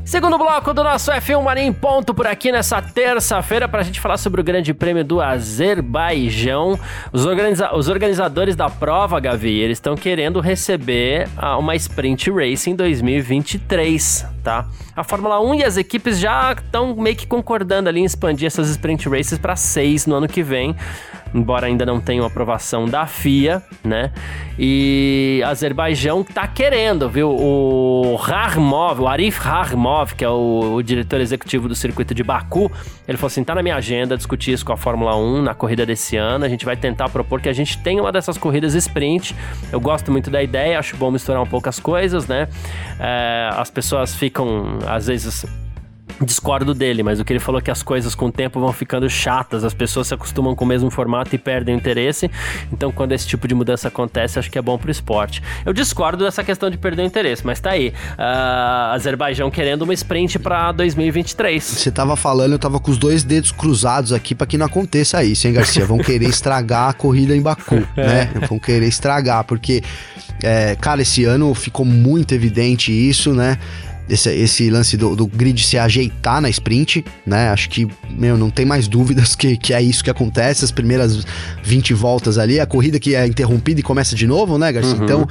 Segundo 0.08 0.38
bloco 0.38 0.74
do 0.74 0.86
nosso 0.86 1.12
F1 1.12 1.44
Mania 1.44 1.66
em 1.66 1.74
ponto 1.74 2.14
por 2.14 2.26
aqui 2.26 2.50
nessa 2.50 2.82
terça-feira 2.82 3.68
para 3.68 3.82
a 3.82 3.84
gente 3.84 4.00
falar 4.00 4.16
sobre 4.16 4.40
o 4.40 4.44
Grande 4.44 4.74
Prêmio 4.74 5.04
do 5.04 5.20
Azerbaijão. 5.20 6.80
Os, 7.12 7.26
organiza 7.26 7.76
os 7.76 7.90
organizadores 7.90 8.56
da 8.56 8.70
prova, 8.70 9.20
Gavi, 9.20 9.60
eles 9.60 9.76
estão 9.76 9.98
querendo 9.98 10.40
receber 10.40 11.28
ah, 11.36 11.58
uma 11.58 11.76
Sprint 11.76 12.32
Race 12.32 12.70
em 12.70 12.74
2023, 12.74 14.26
tá? 14.42 14.70
A 14.96 15.04
Fórmula 15.04 15.42
1 15.42 15.56
e 15.56 15.64
as 15.66 15.76
equipes 15.76 16.18
já 16.18 16.54
estão 16.54 16.96
meio 16.96 17.18
que 17.18 17.28
concordando 17.28 17.90
ali 17.90 18.00
em 18.00 18.06
expandir 18.06 18.48
essas 18.48 18.70
Sprint 18.70 19.10
Races 19.10 19.38
para 19.38 19.58
seis 19.58 20.06
no 20.06 20.16
ano 20.16 20.28
que 20.30 20.42
vem 20.42 20.74
embora 21.34 21.68
ainda 21.68 21.86
não 21.86 22.00
tenha 22.00 22.26
aprovação 22.26 22.86
da 22.86 23.06
FIA, 23.06 23.62
né? 23.84 24.12
E 24.60 25.42
Azerbaijão 25.46 26.24
tá 26.24 26.48
querendo, 26.48 27.08
viu? 27.10 27.30
O 27.30 28.18
Harmov, 28.22 29.02
o 29.02 29.08
Arif 29.08 29.40
Harmov, 29.46 30.16
que 30.16 30.26
é 30.26 30.30
o, 30.30 30.74
o, 30.76 30.84
diretor 30.84 31.22
executivo 31.22 31.68
do 31.68 31.76
circuito 31.76 32.14
de 32.16 32.24
Baku, 32.24 32.72
ele 33.08 33.18
falou 33.18 33.28
assim: 33.28 33.44
tá 33.44 33.54
na 33.54 33.62
minha 33.62 33.76
agenda 33.76 34.18
discutir 34.18 34.54
isso 34.54 34.66
com 34.66 34.74
a 34.74 34.78
Fórmula 34.78 35.16
1 35.16 35.44
na 35.44 35.54
corrida 35.54 35.86
desse 35.86 36.18
ano. 36.18 36.44
A 36.44 36.50
gente 36.50 36.66
vai 36.66 36.76
tentar 36.76 37.10
propor 37.10 37.40
que 37.40 37.50
a 37.50 37.54
gente 37.54 37.78
tenha 37.80 38.02
uma 38.02 38.12
dessas 38.12 38.38
corridas 38.38 38.74
sprint. 38.74 39.36
Eu 39.72 39.80
gosto 39.80 40.12
muito 40.12 40.32
da 40.32 40.42
ideia, 40.42 40.80
acho 40.80 40.98
bom 40.98 41.12
misturar 41.12 41.42
um 41.42 41.48
pouco 41.48 41.70
as 41.70 41.80
coisas, 41.80 42.28
né? 42.28 42.48
É, 43.00 43.50
as 43.54 43.70
pessoas 43.70 44.16
ficam, 44.16 44.80
às 44.88 45.08
vezes 45.08 45.46
discordo 46.26 46.74
dele, 46.74 47.04
mas 47.04 47.20
o 47.20 47.26
que 47.26 47.34
ele 47.34 47.40
falou 47.40 47.60
é 47.60 47.62
que 47.62 47.72
as 47.72 47.84
coisas 47.84 48.16
com 48.16 48.28
o 48.28 48.32
tempo 48.32 48.60
vão 48.60 48.72
ficando 48.74 49.10
chatas, 49.10 49.64
as 49.64 49.74
pessoas 49.74 50.08
se 50.08 50.14
acostumam 50.14 50.56
com 50.56 50.66
o 50.66 50.68
mesmo 50.68 50.90
formato 50.90 51.34
e 51.36 51.38
perdem 51.38 51.76
o 51.76 51.78
interesse. 51.78 52.30
Então, 52.72 52.92
quando 52.92 53.12
esse 53.12 53.28
tipo 53.28 53.48
de 53.48 53.54
mudança 53.54 53.88
acontece, 53.88 54.40
acho 54.40 54.50
que 54.50 54.58
é 54.58 54.62
bom 54.62 54.78
pro 54.78 54.90
esporte. 54.90 55.42
Eu 55.66 55.74
discordo 55.74 56.24
dessa 56.24 56.44
questão 56.44 56.70
de 56.70 56.78
perder 56.78 57.04
o 57.04 57.06
interesse, 57.06 57.46
mas 57.46 57.60
tá 57.60 57.72
aí. 57.72 57.90
Uh, 58.18 58.94
Azerbaijão 58.94 59.52
querendo 59.52 59.84
uma 59.84 59.94
sprint 59.94 60.40
para 60.40 60.72
2023. 60.72 61.64
Você 61.64 61.92
tava 61.92 62.16
falando, 62.16 62.54
eu 62.54 62.60
tava 62.60 62.80
com 62.80 62.92
os 62.92 62.98
dois 62.98 63.24
dedos 63.24 63.52
cruzados 63.52 64.12
aqui 64.12 64.34
para 64.34 64.48
que 64.48 64.58
não 64.58 64.66
aconteça 64.66 65.24
isso, 65.24 65.48
hein, 65.48 65.54
Garcia? 65.54 65.86
Vão 65.86 65.98
querer 66.00 66.28
estragar 66.28 66.90
a 66.90 66.94
corrida 66.94 67.36
em 67.36 67.42
Baku, 67.42 67.76
né? 67.96 68.32
Vão 68.48 68.60
querer 68.60 68.88
estragar, 68.88 69.44
porque, 69.44 69.84
é, 70.44 70.76
cara, 70.76 71.02
esse 71.02 71.24
ano 71.26 71.54
ficou 71.54 71.86
muito 71.86 72.34
evidente 72.34 72.92
isso, 72.92 73.34
né? 73.34 73.58
Esse, 74.10 74.30
esse 74.30 74.70
lance 74.70 74.96
do, 74.96 75.16
do, 75.16 75.28
grid 75.28 75.62
se 75.64 75.78
ajeitar 75.78 76.42
na 76.42 76.50
sprint, 76.50 77.04
né? 77.26 77.50
Acho 77.50 77.70
que, 77.70 77.88
meu, 78.10 78.38
não 78.38 78.50
tem 78.50 78.66
mais 78.66 78.88
dúvidas 78.88 79.36
que, 79.36 79.58
que 79.58 79.74
é 79.74 79.82
isso 79.82 80.04
que 80.04 80.10
acontece. 80.10 80.64
As 80.64 80.72
primeiras 80.72 81.26
20 81.64 81.94
voltas 81.94 82.38
ali, 82.38 82.60
a 82.60 82.66
corrida 82.66 83.00
que 83.00 83.16
é 83.16 83.26
interrompida 83.26 83.80
e 83.80 83.84
começa 83.84 84.16
de 84.16 84.26
novo, 84.26 84.58
né, 84.58 84.72
Garcia? 84.72 84.96
Uhum. 84.96 85.04
Então, 85.04 85.28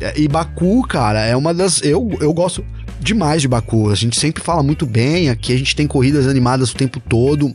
é, 0.00 0.12
e 0.16 0.28
Baku, 0.28 0.86
cara, 0.86 1.24
é 1.24 1.36
uma 1.36 1.52
das. 1.52 1.82
Eu, 1.82 2.10
eu 2.20 2.32
gosto 2.32 2.64
demais 3.00 3.42
de 3.42 3.48
Baku. 3.48 3.90
A 3.90 3.94
gente 3.94 4.18
sempre 4.18 4.42
fala 4.42 4.62
muito 4.62 4.86
bem. 4.86 5.30
Aqui 5.30 5.52
a 5.52 5.58
gente 5.58 5.74
tem 5.74 5.86
corridas 5.86 6.26
animadas 6.26 6.70
o 6.70 6.76
tempo 6.76 7.00
todo. 7.00 7.54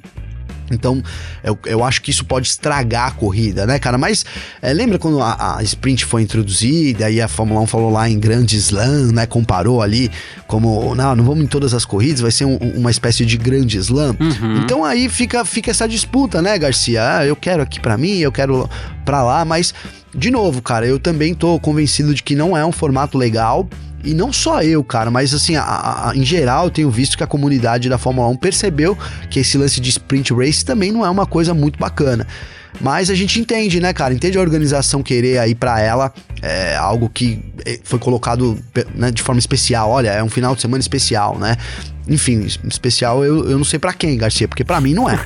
Então, 0.72 1.02
eu, 1.44 1.58
eu 1.66 1.84
acho 1.84 2.02
que 2.02 2.12
isso 2.12 2.26
pode 2.26 2.48
estragar 2.48 3.08
a 3.08 3.12
corrida, 3.12 3.66
né, 3.66 3.80
cara? 3.80 3.98
Mas 3.98 4.26
é, 4.62 4.74
lembra 4.74 4.98
quando 4.98 5.22
a, 5.22 5.58
a, 5.58 5.64
sprint 5.64 6.06
foi 6.06 6.22
introduzida 6.22 7.10
e 7.10 7.22
a 7.22 7.28
Fórmula 7.28 7.62
1 7.62 7.68
falou 7.68 7.92
lá 7.92 8.10
em 8.10 8.20
grande 8.20 8.58
slam, 8.58 9.12
né? 9.12 9.26
Comparou 9.26 9.82
ali 9.82 10.10
como, 10.48 10.96
não, 10.96 11.16
não 11.16 11.24
vamos 11.24 11.44
em 11.44 11.48
todas 11.48 11.74
as 11.74 11.86
corridas, 11.86 12.22
vai 12.22 12.32
ser 12.32 12.46
um, 12.46 12.58
uma 12.58 12.92
espécie 12.92 13.26
de 13.26 13.38
grande 13.38 13.78
slam. 13.78 14.16
Uhum. 14.20 14.58
Então 14.58 14.84
aí 14.84 15.10
fica, 15.10 15.44
fica 15.46 15.72
essa 15.72 15.88
disputa, 15.88 16.42
né, 16.42 16.58
Garcia? 16.58 17.18
Ah, 17.18 17.26
eu 17.26 17.36
quero 17.36 17.62
aqui 17.62 17.80
para 17.80 17.98
mim, 17.98 18.18
eu 18.20 18.32
quero 18.32 18.70
para 19.06 19.24
lá, 19.24 19.44
mas 19.46 19.74
de 20.16 20.30
novo, 20.30 20.62
cara, 20.62 20.86
eu 20.86 21.00
também 21.00 21.34
tô 21.34 21.60
convencido 21.60 22.14
de 22.14 22.22
que 22.22 22.36
não 22.36 22.56
é 22.56 22.66
um 22.66 22.72
formato 22.72 23.18
legal. 23.18 23.68
E 24.06 24.14
não 24.14 24.34
só 24.34 24.62
eu, 24.62 24.84
cara, 24.84 25.10
mas 25.10 25.34
assim, 25.34 25.56
a, 25.56 26.10
a, 26.10 26.12
em 26.14 26.26
geral, 26.26 26.66
eu 26.66 26.70
tenho 26.70 26.92
visto 26.92 27.18
que 27.18 27.24
a 27.24 27.28
comunidade 27.28 27.88
da 27.88 27.98
Fórmula 27.98 28.28
1 28.28 28.36
percebeu 28.36 28.98
que 29.30 29.40
esse 29.40 29.58
lance 29.58 29.80
de 29.80 29.90
sprint 29.90 30.34
race 30.34 30.66
também 30.66 30.92
não 30.92 31.06
é 31.06 31.10
uma 31.10 31.26
coisa 31.26 31.54
muito 31.54 31.80
bacana. 31.80 32.28
Mas 32.82 33.10
a 33.10 33.16
gente 33.16 33.40
entende, 33.40 33.80
né, 33.80 33.94
cara? 33.94 34.14
Entende 34.14 34.38
a 34.38 34.42
organização 34.42 35.02
querer 35.02 35.38
aí 35.38 35.56
para 35.56 35.80
ela 35.80 36.14
é, 36.42 36.76
algo 36.76 37.10
que 37.10 37.40
é, 37.66 37.80
foi 37.84 38.00
colocado 38.00 38.58
né, 38.94 39.12
de 39.12 39.22
forma 39.22 39.40
especial. 39.40 39.90
Olha, 39.90 40.10
é 40.10 40.24
um 40.24 40.30
final 40.30 40.56
de 40.56 40.62
semana 40.62 40.82
especial, 40.82 41.38
né? 41.40 41.58
Enfim, 42.08 42.46
especial 42.66 43.24
eu, 43.24 43.50
eu 43.50 43.58
não 43.58 43.64
sei 43.64 43.80
para 43.80 43.94
quem, 43.94 44.18
Garcia, 44.18 44.48
porque 44.48 44.64
para 44.64 44.82
mim 44.82 44.94
não 44.94 45.10
é. 45.10 45.18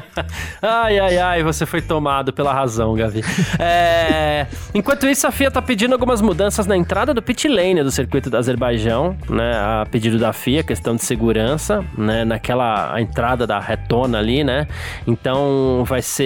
ai, 0.62 0.98
ai, 0.98 1.18
ai, 1.18 1.42
você 1.42 1.66
foi 1.66 1.82
tomado 1.82 2.32
pela 2.32 2.52
razão, 2.52 2.94
Gavi. 2.94 3.22
É, 3.58 4.46
enquanto 4.74 5.06
isso, 5.06 5.26
a 5.26 5.30
FIA 5.30 5.50
tá 5.50 5.60
pedindo 5.60 5.92
algumas 5.92 6.22
mudanças 6.22 6.66
na 6.66 6.76
entrada 6.76 7.12
do 7.12 7.20
pit 7.20 7.46
lane 7.46 7.82
do 7.82 7.90
circuito 7.90 8.30
do 8.30 8.38
Azerbaijão, 8.38 9.16
né? 9.28 9.52
A 9.54 9.86
pedido 9.90 10.18
da 10.18 10.32
FIA, 10.32 10.62
questão 10.62 10.96
de 10.96 11.04
segurança, 11.04 11.84
né? 11.96 12.24
Naquela 12.24 12.98
entrada 13.00 13.46
da 13.46 13.60
retona 13.60 14.18
ali, 14.18 14.42
né? 14.42 14.66
Então 15.06 15.84
vai 15.86 16.00
ser. 16.00 16.24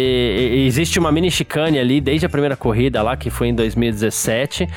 Existe 0.66 0.98
uma 0.98 1.12
mini 1.12 1.30
chicane 1.30 1.78
ali 1.78 2.00
desde 2.00 2.26
a 2.26 2.28
primeira 2.28 2.56
corrida 2.56 3.02
lá, 3.02 3.16
que 3.16 3.30
foi 3.30 3.48
em 3.48 3.54
2017. 3.54 4.68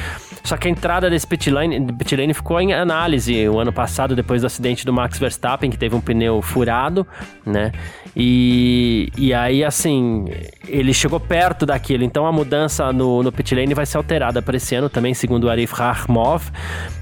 Só 0.43 0.57
que 0.57 0.67
a 0.67 0.71
entrada 0.71 1.09
desse 1.09 1.27
pit 1.27 1.49
lane, 1.49 1.93
pit 1.93 2.15
lane 2.15 2.33
ficou 2.33 2.59
em 2.59 2.73
análise 2.73 3.47
o 3.47 3.59
ano 3.59 3.71
passado, 3.71 4.15
depois 4.15 4.41
do 4.41 4.47
acidente 4.47 4.85
do 4.85 4.91
Max 4.91 5.19
Verstappen, 5.19 5.69
que 5.69 5.77
teve 5.77 5.95
um 5.95 6.01
pneu 6.01 6.41
furado, 6.41 7.05
né? 7.45 7.71
E, 8.15 9.09
e 9.17 9.33
aí, 9.33 9.63
assim, 9.63 10.25
ele 10.67 10.93
chegou 10.93 11.19
perto 11.19 11.65
daquilo. 11.65 12.03
Então 12.03 12.25
a 12.25 12.31
mudança 12.31 12.91
no, 12.91 13.23
no 13.23 13.31
pit 13.31 13.53
lane 13.55 13.73
vai 13.73 13.85
ser 13.85 13.97
alterada 13.97 14.41
para 14.41 14.57
esse 14.57 14.75
ano 14.75 14.89
também, 14.89 15.13
segundo 15.13 15.45
o 15.45 15.49
Arif 15.49 15.73
Rahmov. 15.73 16.51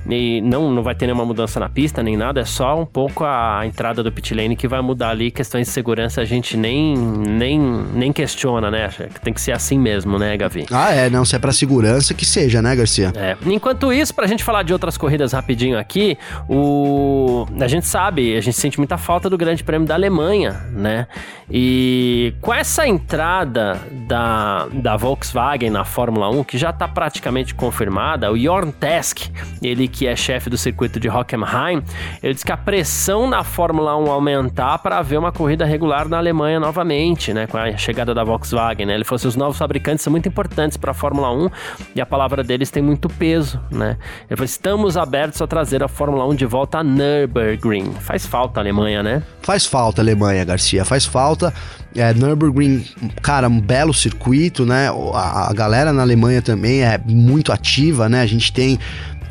E 0.09 0.41
não, 0.41 0.71
não 0.71 0.81
vai 0.81 0.95
ter 0.95 1.05
nenhuma 1.05 1.25
mudança 1.25 1.59
na 1.59 1.69
pista 1.69 2.01
nem 2.01 2.17
nada, 2.17 2.41
é 2.41 2.45
só 2.45 2.79
um 2.79 2.85
pouco 2.85 3.23
a, 3.23 3.59
a 3.59 3.67
entrada 3.67 4.01
do 4.01 4.11
pit 4.11 4.33
lane 4.33 4.55
que 4.55 4.67
vai 4.67 4.81
mudar 4.81 5.09
ali. 5.09 5.31
Questões 5.31 5.67
de 5.67 5.73
segurança 5.73 6.21
a 6.21 6.25
gente 6.25 6.57
nem, 6.57 6.97
nem, 6.97 7.59
nem 7.59 8.11
questiona, 8.11 8.71
né? 8.71 8.89
Tem 9.23 9.33
que 9.33 9.41
ser 9.41 9.51
assim 9.51 9.77
mesmo, 9.77 10.17
né, 10.17 10.35
Gavi? 10.35 10.65
Ah, 10.71 10.91
é, 10.91 11.09
não. 11.09 11.23
Se 11.23 11.35
é 11.35 11.39
pra 11.39 11.51
segurança, 11.51 12.13
que 12.13 12.25
seja, 12.25 12.61
né, 12.61 12.75
Garcia? 12.75 13.13
É. 13.15 13.37
Enquanto 13.45 13.93
isso, 13.93 14.13
pra 14.13 14.25
gente 14.27 14.43
falar 14.43 14.63
de 14.63 14.73
outras 14.73 14.97
corridas 14.97 15.33
rapidinho 15.33 15.77
aqui, 15.77 16.17
o... 16.47 17.45
a 17.59 17.67
gente 17.67 17.85
sabe, 17.85 18.35
a 18.35 18.41
gente 18.41 18.57
sente 18.57 18.77
muita 18.77 18.97
falta 18.97 19.29
do 19.29 19.37
Grande 19.37 19.63
Prêmio 19.63 19.87
da 19.87 19.93
Alemanha, 19.93 20.61
né? 20.71 21.07
E 21.51 22.33
com 22.41 22.53
essa 22.53 22.87
entrada 22.87 23.79
da, 24.07 24.67
da 24.71 24.95
Volkswagen 24.95 25.69
na 25.69 25.83
Fórmula 25.83 26.29
1, 26.29 26.43
que 26.43 26.57
já 26.57 26.69
está 26.69 26.87
praticamente 26.87 27.55
confirmada, 27.55 28.31
o 28.31 28.37
Jorn 28.37 28.71
Tesk, 28.71 29.29
ele 29.61 29.87
que 29.87 29.98
é 30.07 30.15
chefe 30.15 30.49
do 30.49 30.57
circuito 30.57 30.99
de 30.99 31.09
Hockenheim, 31.09 31.83
ele 32.21 32.33
diz 32.33 32.43
que 32.43 32.51
a 32.51 32.57
pressão 32.57 33.27
na 33.27 33.43
Fórmula 33.43 33.97
1 33.97 34.11
aumentar 34.11 34.77
para 34.79 35.01
ver 35.01 35.17
uma 35.17 35.31
corrida 35.31 35.65
regular 35.65 36.07
na 36.07 36.17
Alemanha 36.17 36.59
novamente, 36.59 37.33
né, 37.33 37.47
com 37.47 37.57
a 37.57 37.75
chegada 37.77 38.13
da 38.13 38.23
Volkswagen, 38.23 38.85
né? 38.85 38.95
Ele 38.95 39.03
falou 39.03 39.17
assim, 39.17 39.27
os 39.27 39.35
novos 39.35 39.57
fabricantes 39.57 40.03
são 40.03 40.11
muito 40.11 40.27
importantes 40.27 40.77
para 40.77 40.91
a 40.91 40.93
Fórmula 40.93 41.31
1 41.31 41.49
e 41.95 42.01
a 42.01 42.05
palavra 42.05 42.43
deles 42.43 42.71
tem 42.71 42.81
muito 42.81 43.09
peso, 43.09 43.59
né? 43.71 43.97
Ele 44.29 44.37
falou, 44.37 44.45
estamos 44.45 44.97
abertos 44.97 45.41
a 45.41 45.47
trazer 45.47 45.83
a 45.83 45.87
Fórmula 45.87 46.27
1 46.27 46.35
de 46.35 46.45
volta 46.45 46.79
a 46.79 46.83
Nürburgring. 46.83 47.93
Faz 47.99 48.25
falta 48.25 48.59
a 48.59 48.63
Alemanha, 48.63 49.03
né? 49.03 49.23
Faz 49.41 49.65
falta 49.65 50.01
a 50.01 50.03
Alemanha, 50.03 50.43
Garcia, 50.45 50.85
faz 50.85 51.05
falta. 51.05 51.53
É, 51.95 52.13
Nürburgring, 52.13 52.85
cara, 53.21 53.47
um 53.47 53.59
belo 53.59 53.93
circuito, 53.93 54.65
né? 54.65 54.89
A, 55.13 55.49
a 55.49 55.53
galera 55.53 55.91
na 55.91 56.01
Alemanha 56.01 56.41
também 56.41 56.83
é 56.83 56.99
muito 57.03 57.51
ativa, 57.51 58.07
né? 58.07 58.21
A 58.21 58.27
gente 58.27 58.53
tem 58.53 58.79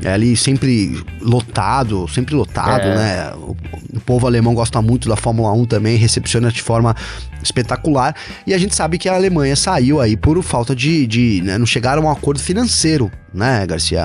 é 0.03 0.13
ali 0.13 0.37
sempre 0.37 1.03
lotado, 1.21 2.07
sempre 2.09 2.35
lotado, 2.35 2.87
é. 2.87 2.95
né? 2.95 3.33
O, 3.35 3.57
o, 3.97 4.01
povo 4.01 4.27
alemão 4.27 4.55
gosta 4.55 4.81
muito 4.81 5.09
da 5.09 5.17
Fórmula 5.17 5.53
1 5.53 5.65
também, 5.67 5.97
recepciona 5.97 6.53
de 6.53 6.63
forma 6.63 6.95
espetacular. 7.43 8.15
E 8.47 8.55
a 8.55 8.59
gente 8.59 8.75
sabe 8.75 8.99
que 8.99 9.09
a 9.09 9.15
Alemanha 9.15 9.57
saiu 9.57 10.01
aí 10.01 10.17
por 10.17 10.41
falta 10.43 10.75
de. 10.75 11.07
de 11.07 11.43
né? 11.43 11.59
não 11.59 11.67
chegaram 11.67 12.03
a 12.03 12.07
um 12.07 12.11
acordo 12.11 12.41
financeiro, 12.41 13.11
né, 13.33 13.67
Garcia? 13.67 14.05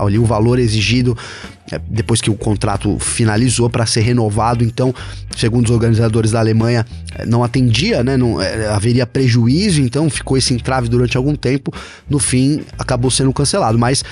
Ali 0.00 0.18
o 0.18 0.24
valor 0.24 0.58
exigido 0.58 1.16
é, 1.70 1.78
depois 1.88 2.20
que 2.20 2.30
o 2.30 2.34
contrato 2.34 2.98
finalizou 2.98 3.68
para 3.68 3.84
ser 3.84 4.00
renovado, 4.00 4.64
então, 4.64 4.94
segundo 5.36 5.66
os 5.66 5.70
organizadores 5.70 6.30
da 6.30 6.38
Alemanha, 6.38 6.86
é, 7.14 7.26
não 7.26 7.44
atendia, 7.44 8.02
né? 8.02 8.16
Não, 8.16 8.40
é, 8.40 8.68
haveria 8.68 9.06
prejuízo, 9.06 9.82
então 9.82 10.08
ficou 10.08 10.36
esse 10.36 10.54
entrave 10.54 10.88
durante 10.88 11.16
algum 11.16 11.34
tempo. 11.34 11.72
No 12.08 12.18
fim, 12.18 12.62
acabou 12.78 13.10
sendo 13.10 13.32
cancelado. 13.32 13.78
Mas 13.78 14.02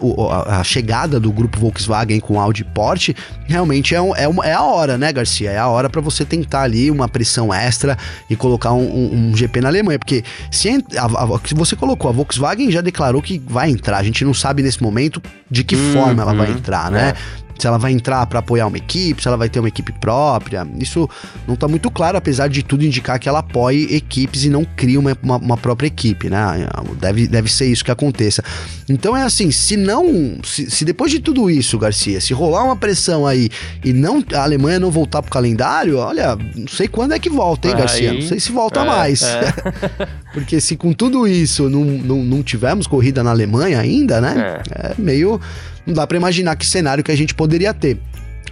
o, 0.00 0.30
a, 0.30 0.62
chegada 0.62 1.18
do 1.18 1.32
grupo 1.32 1.58
Volkswagen 1.58 2.20
com 2.20 2.40
Audi 2.40 2.64
Porsche 2.64 3.14
realmente 3.46 3.94
é, 3.94 4.00
um, 4.00 4.14
é, 4.14 4.28
uma, 4.28 4.46
é 4.46 4.52
a 4.52 4.62
hora, 4.62 4.96
né, 4.96 5.12
Garcia? 5.12 5.50
É 5.50 5.58
a 5.58 5.66
hora 5.66 5.90
para 5.90 6.00
você 6.00 6.24
tentar 6.24 6.62
ali 6.62 6.90
uma 6.90 7.08
pressão 7.08 7.52
extra 7.52 7.98
e 8.28 8.36
colocar 8.36 8.72
um, 8.72 8.84
um, 8.84 9.30
um 9.30 9.36
GP 9.36 9.60
na 9.60 9.68
Alemanha, 9.68 9.98
porque 9.98 10.22
se, 10.50 10.84
a, 10.96 11.04
a, 11.04 11.40
você 11.54 11.74
colocou, 11.74 12.08
a 12.08 12.12
Volkswagen 12.12 12.70
já 12.70 12.80
declarou 12.80 13.20
que 13.20 13.42
vai 13.44 13.68
entrar. 13.68 13.98
A 13.98 14.02
gente 14.10 14.24
não 14.24 14.34
sabe 14.34 14.62
nesse 14.62 14.82
momento 14.82 15.22
de 15.50 15.64
que 15.64 15.76
hum, 15.76 15.92
forma 15.92 16.22
ela 16.22 16.32
hum, 16.32 16.36
vai 16.36 16.50
entrar, 16.50 16.90
né? 16.90 17.10
É. 17.10 17.49
se 17.60 17.66
ela 17.66 17.78
vai 17.78 17.92
entrar 17.92 18.26
para 18.26 18.38
apoiar 18.38 18.66
uma 18.66 18.76
equipe, 18.76 19.20
se 19.20 19.28
ela 19.28 19.36
vai 19.36 19.48
ter 19.48 19.60
uma 19.60 19.68
equipe 19.68 19.92
própria. 19.92 20.66
Isso 20.78 21.08
não 21.46 21.54
está 21.54 21.68
muito 21.68 21.90
claro, 21.90 22.16
apesar 22.16 22.48
de 22.48 22.62
tudo 22.62 22.84
indicar 22.84 23.18
que 23.18 23.28
ela 23.28 23.40
apoie 23.40 23.94
equipes 23.94 24.44
e 24.44 24.48
não 24.48 24.64
cria 24.64 24.98
uma, 24.98 25.16
uma, 25.22 25.36
uma, 25.36 25.56
própria 25.56 25.86
equipe, 25.86 26.30
né? 26.30 26.68
Deve, 26.98 27.26
deve 27.26 27.52
ser 27.52 27.66
isso 27.66 27.84
que 27.84 27.90
aconteça. 27.90 28.42
Então 28.88 29.16
é 29.16 29.22
assim, 29.22 29.50
se 29.50 29.76
não. 29.76 30.38
Se, 30.42 30.70
se 30.70 30.84
depois 30.84 31.10
de 31.10 31.20
tudo 31.20 31.50
isso, 31.50 31.78
Garcia, 31.78 32.20
se 32.20 32.32
rolar 32.32 32.64
uma 32.64 32.76
pressão 32.76 33.26
aí 33.26 33.50
e 33.84 33.92
não 33.92 34.24
a 34.34 34.42
Alemanha 34.42 34.80
não 34.80 34.90
voltar 34.90 35.20
pro 35.20 35.30
calendário, 35.30 35.98
olha, 35.98 36.36
não 36.56 36.68
sei 36.68 36.88
quando 36.88 37.12
é 37.12 37.18
que 37.18 37.28
volta, 37.28 37.68
hein, 37.68 37.76
Garcia? 37.76 38.12
Não 38.12 38.22
sei 38.22 38.40
se 38.40 38.50
volta 38.50 38.80
é, 38.80 38.86
mais. 38.86 39.22
É. 39.22 39.54
Porque 40.32 40.60
se 40.60 40.76
com 40.76 40.92
tudo 40.92 41.26
isso 41.28 41.68
não, 41.68 41.84
não, 41.84 42.24
não 42.24 42.42
tivermos 42.42 42.86
corrida 42.86 43.22
na 43.22 43.30
Alemanha 43.30 43.80
ainda, 43.80 44.20
né? 44.20 44.62
É, 44.70 44.86
é 44.86 44.94
meio. 44.98 45.40
Não 45.86 45.94
dá 45.94 46.06
para 46.06 46.16
imaginar 46.16 46.56
que 46.56 46.66
cenário 46.66 47.02
que 47.02 47.12
a 47.12 47.16
gente 47.16 47.34
poderia 47.34 47.72
ter. 47.74 47.98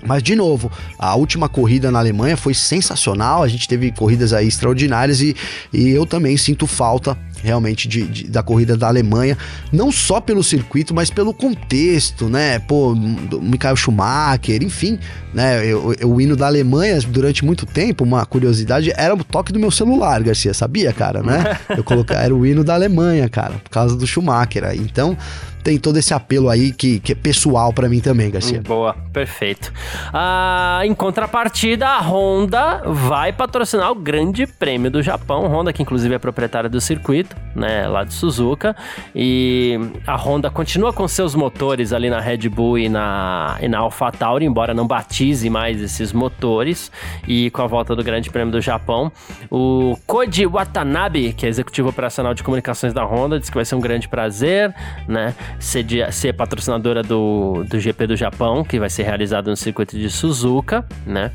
Mas, 0.06 0.22
de 0.22 0.34
novo, 0.36 0.70
a 0.98 1.14
última 1.16 1.48
corrida 1.48 1.90
na 1.90 1.98
Alemanha 1.98 2.36
foi 2.36 2.54
sensacional. 2.54 3.42
A 3.42 3.48
gente 3.48 3.66
teve 3.66 3.90
corridas 3.90 4.32
aí 4.32 4.46
extraordinárias 4.46 5.20
e, 5.20 5.34
e 5.72 5.90
eu 5.90 6.06
também 6.06 6.36
sinto 6.36 6.66
falta 6.66 7.18
realmente 7.42 7.86
de, 7.86 8.02
de, 8.02 8.24
da 8.28 8.42
corrida 8.42 8.76
da 8.76 8.88
Alemanha, 8.88 9.38
não 9.72 9.92
só 9.92 10.20
pelo 10.20 10.42
circuito, 10.42 10.92
mas 10.92 11.10
pelo 11.10 11.32
contexto, 11.32 12.28
né? 12.28 12.58
Pô, 12.58 12.94
Michael 12.94 13.76
Schumacher, 13.76 14.62
enfim, 14.62 14.98
né? 15.32 15.64
Eu, 15.64 15.94
eu, 15.98 16.10
o 16.10 16.20
hino 16.20 16.36
da 16.36 16.46
Alemanha 16.46 16.98
durante 17.00 17.44
muito 17.44 17.64
tempo, 17.64 18.04
uma 18.04 18.26
curiosidade, 18.26 18.92
era 18.96 19.14
o 19.14 19.22
toque 19.22 19.52
do 19.52 19.60
meu 19.60 19.70
celular, 19.70 20.22
Garcia, 20.22 20.52
sabia, 20.52 20.92
cara, 20.92 21.22
né? 21.22 21.58
Eu 21.76 21.84
colocar 21.84 22.16
era 22.16 22.34
o 22.34 22.44
hino 22.44 22.64
da 22.64 22.74
Alemanha, 22.74 23.28
cara, 23.28 23.54
por 23.62 23.70
causa 23.70 23.96
do 23.96 24.06
Schumacher. 24.06 24.64
Então, 24.74 25.16
tem 25.62 25.78
todo 25.78 25.98
esse 25.98 26.14
apelo 26.14 26.48
aí 26.48 26.72
que, 26.72 27.00
que 27.00 27.12
é 27.12 27.14
pessoal 27.14 27.72
para 27.72 27.88
mim 27.88 28.00
também, 28.00 28.30
Garcia. 28.30 28.60
Boa, 28.62 28.94
perfeito. 29.12 29.72
Ah, 30.12 30.80
em 30.84 30.94
contrapartida, 30.94 31.86
a 31.86 32.00
Honda 32.00 32.82
vai 32.86 33.32
patrocinar 33.32 33.90
o 33.90 33.94
Grande 33.94 34.46
Prêmio 34.46 34.90
do 34.90 35.02
Japão. 35.02 35.46
Honda, 35.46 35.72
que 35.72 35.82
inclusive 35.82 36.14
é 36.14 36.18
proprietária 36.18 36.68
do 36.68 36.80
circuito, 36.80 37.36
né, 37.54 37.86
lá 37.86 38.04
de 38.04 38.14
Suzuka. 38.14 38.74
E 39.14 39.78
a 40.06 40.16
Honda 40.16 40.50
continua 40.50 40.92
com 40.92 41.06
seus 41.06 41.34
motores 41.34 41.92
ali 41.92 42.08
na 42.10 42.20
Red 42.20 42.48
Bull 42.48 42.78
e 42.78 42.88
na, 42.88 43.56
e 43.60 43.68
na 43.68 43.78
AlphaTauri, 43.78 44.44
embora 44.44 44.72
não 44.72 44.86
batize 44.86 45.48
mais 45.50 45.80
esses 45.80 46.12
motores. 46.12 46.90
E 47.26 47.50
com 47.50 47.62
a 47.62 47.66
volta 47.66 47.94
do 47.94 48.02
Grande 48.02 48.30
Prêmio 48.30 48.52
do 48.52 48.60
Japão, 48.60 49.12
o 49.50 49.98
Koji 50.06 50.46
Watanabe, 50.46 51.32
que 51.32 51.46
é 51.46 51.48
executivo 51.48 51.88
operacional 51.88 52.34
de 52.34 52.42
comunicações 52.42 52.92
da 52.92 53.04
Honda, 53.04 53.38
diz 53.38 53.50
que 53.50 53.56
vai 53.56 53.64
ser 53.64 53.74
um 53.74 53.80
grande 53.80 54.08
prazer, 54.08 54.74
né? 55.06 55.34
Ser, 55.58 55.82
de, 55.82 56.10
ser 56.12 56.32
patrocinadora 56.32 57.02
do, 57.02 57.64
do 57.64 57.78
GP 57.78 58.06
do 58.06 58.16
Japão, 58.16 58.64
que 58.64 58.78
vai 58.78 58.90
ser 58.90 59.04
realizado 59.04 59.48
no 59.48 59.56
circuito 59.56 59.96
de 59.98 60.10
Suzuka, 60.10 60.84
né? 61.06 61.32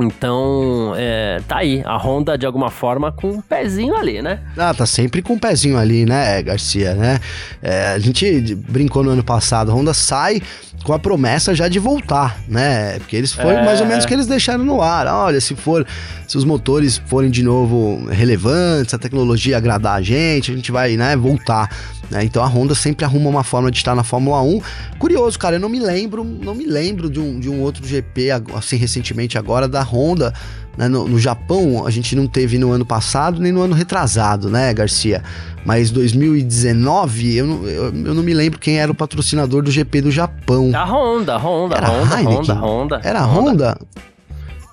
Então, 0.00 0.92
é, 0.96 1.40
tá 1.48 1.56
aí, 1.56 1.82
a 1.84 1.96
Honda 1.96 2.38
de 2.38 2.46
alguma 2.46 2.70
forma 2.70 3.10
com 3.10 3.30
um 3.30 3.40
pezinho 3.40 3.96
ali, 3.96 4.22
né? 4.22 4.38
Ah, 4.56 4.72
tá 4.72 4.86
sempre 4.86 5.20
com 5.22 5.32
um 5.32 5.38
pezinho 5.38 5.76
ali, 5.76 6.06
né, 6.06 6.40
Garcia, 6.40 6.94
né? 6.94 7.18
É, 7.60 7.88
a 7.88 7.98
gente 7.98 8.54
brincou 8.54 9.02
no 9.02 9.10
ano 9.10 9.24
passado, 9.24 9.72
a 9.72 9.74
Honda 9.74 9.92
sai 9.92 10.40
com 10.84 10.92
a 10.92 10.98
promessa 11.00 11.52
já 11.52 11.66
de 11.66 11.80
voltar, 11.80 12.38
né? 12.46 12.98
Porque 13.00 13.16
eles 13.16 13.32
foi 13.32 13.54
é... 13.54 13.64
mais 13.64 13.80
ou 13.80 13.86
menos 13.86 14.06
que 14.06 14.14
eles 14.14 14.28
deixaram 14.28 14.64
no 14.64 14.80
ar. 14.80 15.08
Olha, 15.08 15.40
se 15.40 15.56
for, 15.56 15.84
se 16.28 16.36
os 16.36 16.44
motores 16.44 17.02
forem 17.06 17.28
de 17.28 17.42
novo 17.42 18.06
relevantes, 18.08 18.94
a 18.94 18.98
tecnologia 18.98 19.56
agradar 19.56 19.96
a 19.96 20.02
gente, 20.02 20.52
a 20.52 20.54
gente 20.54 20.70
vai, 20.70 20.96
né, 20.96 21.16
voltar. 21.16 21.68
Né? 22.10 22.24
Então 22.24 22.42
a 22.42 22.46
Honda 22.46 22.74
sempre 22.74 23.04
arruma 23.04 23.28
uma 23.28 23.44
forma 23.44 23.70
de 23.70 23.78
estar 23.78 23.94
na 23.94 24.02
Fórmula 24.02 24.40
1. 24.42 24.60
Curioso, 24.98 25.38
cara, 25.38 25.56
eu 25.56 25.60
não 25.60 25.68
me 25.68 25.78
lembro, 25.78 26.24
não 26.24 26.54
me 26.54 26.64
lembro 26.64 27.10
de 27.10 27.20
um, 27.20 27.38
de 27.38 27.48
um 27.50 27.60
outro 27.60 27.86
GP, 27.86 28.30
assim, 28.54 28.76
recentemente 28.76 29.36
agora, 29.36 29.68
da 29.68 29.82
Honda. 29.88 30.32
Né? 30.76 30.86
No, 30.86 31.08
no, 31.08 31.18
Japão, 31.18 31.84
a 31.86 31.90
gente 31.90 32.14
não 32.14 32.28
teve 32.28 32.56
no 32.56 32.70
ano 32.70 32.86
passado 32.86 33.40
nem 33.40 33.50
no 33.50 33.60
ano 33.60 33.74
retrasado, 33.74 34.48
né, 34.48 34.72
Garcia? 34.72 35.22
Mas 35.64 35.90
2019, 35.90 37.36
eu 37.36 37.46
não, 37.46 37.66
eu, 37.66 37.84
eu 37.86 38.14
não 38.14 38.22
me 38.22 38.32
lembro 38.32 38.60
quem 38.60 38.78
era 38.78 38.90
o 38.90 38.94
patrocinador 38.94 39.62
do 39.62 39.70
GP 39.70 40.02
do 40.02 40.10
Japão. 40.10 40.70
A 40.74 40.84
Honda, 40.84 41.36
Honda, 41.36 41.76
era 41.76 41.88
Honda, 41.88 42.16
Honda, 42.16 42.54
Honda. 42.54 43.00
Era 43.02 43.20
Honda? 43.22 43.50
Honda? 43.50 43.78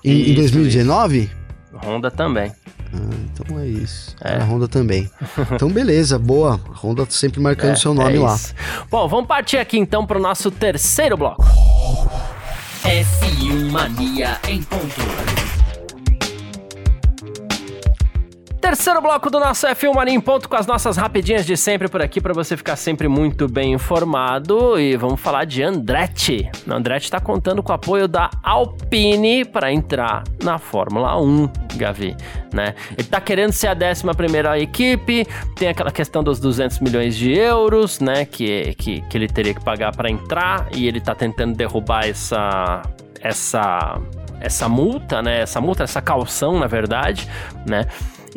Em, 0.04 0.30
em 0.30 0.34
2019? 0.34 1.18
Isso. 1.18 1.30
Honda 1.84 2.10
também. 2.10 2.52
Ah, 2.94 3.14
então 3.32 3.58
é 3.58 3.66
isso. 3.66 4.14
É. 4.22 4.36
A 4.36 4.44
Honda 4.44 4.68
também. 4.68 5.10
Então, 5.52 5.68
beleza, 5.68 6.18
boa. 6.18 6.60
A 6.72 6.86
Honda 6.86 7.06
sempre 7.10 7.40
marcando 7.40 7.72
é, 7.72 7.76
seu 7.76 7.92
nome 7.92 8.16
é 8.16 8.20
lá. 8.20 8.38
Bom, 8.90 9.08
vamos 9.08 9.26
partir 9.26 9.58
aqui 9.58 9.78
então 9.78 10.06
para 10.06 10.18
o 10.18 10.20
nosso 10.22 10.50
terceiro 10.50 11.16
bloco. 11.16 11.44
F1 12.84 13.70
Mania 13.70 14.38
em 14.48 14.62
ponto. 14.62 15.25
Terceiro 18.66 19.00
bloco 19.00 19.30
do 19.30 19.38
nosso 19.38 19.64
F1 19.64 19.94
Mania 19.94 20.12
em 20.12 20.20
ponto 20.20 20.48
com 20.48 20.56
as 20.56 20.66
nossas 20.66 20.96
rapidinhas 20.96 21.46
de 21.46 21.56
sempre 21.56 21.86
por 21.86 22.02
aqui 22.02 22.20
para 22.20 22.34
você 22.34 22.56
ficar 22.56 22.74
sempre 22.74 23.06
muito 23.06 23.46
bem 23.46 23.74
informado 23.74 24.76
e 24.76 24.96
vamos 24.96 25.20
falar 25.20 25.44
de 25.44 25.62
Andretti. 25.62 26.50
O 26.66 26.72
Andretti 26.72 27.04
está 27.04 27.20
contando 27.20 27.62
com 27.62 27.70
o 27.70 27.74
apoio 27.76 28.08
da 28.08 28.28
Alpine 28.42 29.44
para 29.44 29.72
entrar 29.72 30.24
na 30.42 30.58
Fórmula 30.58 31.16
1, 31.16 31.48
Gavi, 31.76 32.16
né? 32.52 32.74
Ele 32.90 33.02
está 33.02 33.20
querendo 33.20 33.52
ser 33.52 33.68
a 33.68 33.76
11 33.76 34.02
primeira 34.16 34.58
equipe, 34.58 35.24
tem 35.54 35.68
aquela 35.68 35.92
questão 35.92 36.24
dos 36.24 36.40
200 36.40 36.80
milhões 36.80 37.14
de 37.14 37.32
euros, 37.32 38.00
né, 38.00 38.24
que, 38.24 38.74
que, 38.74 39.00
que 39.02 39.16
ele 39.16 39.28
teria 39.28 39.54
que 39.54 39.62
pagar 39.62 39.94
para 39.94 40.10
entrar 40.10 40.66
e 40.74 40.88
ele 40.88 40.98
está 40.98 41.14
tentando 41.14 41.54
derrubar 41.54 42.08
essa 42.08 42.82
essa 43.20 43.96
essa 44.40 44.68
multa, 44.68 45.22
né? 45.22 45.42
Essa 45.42 45.60
multa, 45.60 45.84
essa 45.84 46.02
calção, 46.02 46.58
na 46.58 46.66
verdade, 46.66 47.28
né? 47.64 47.86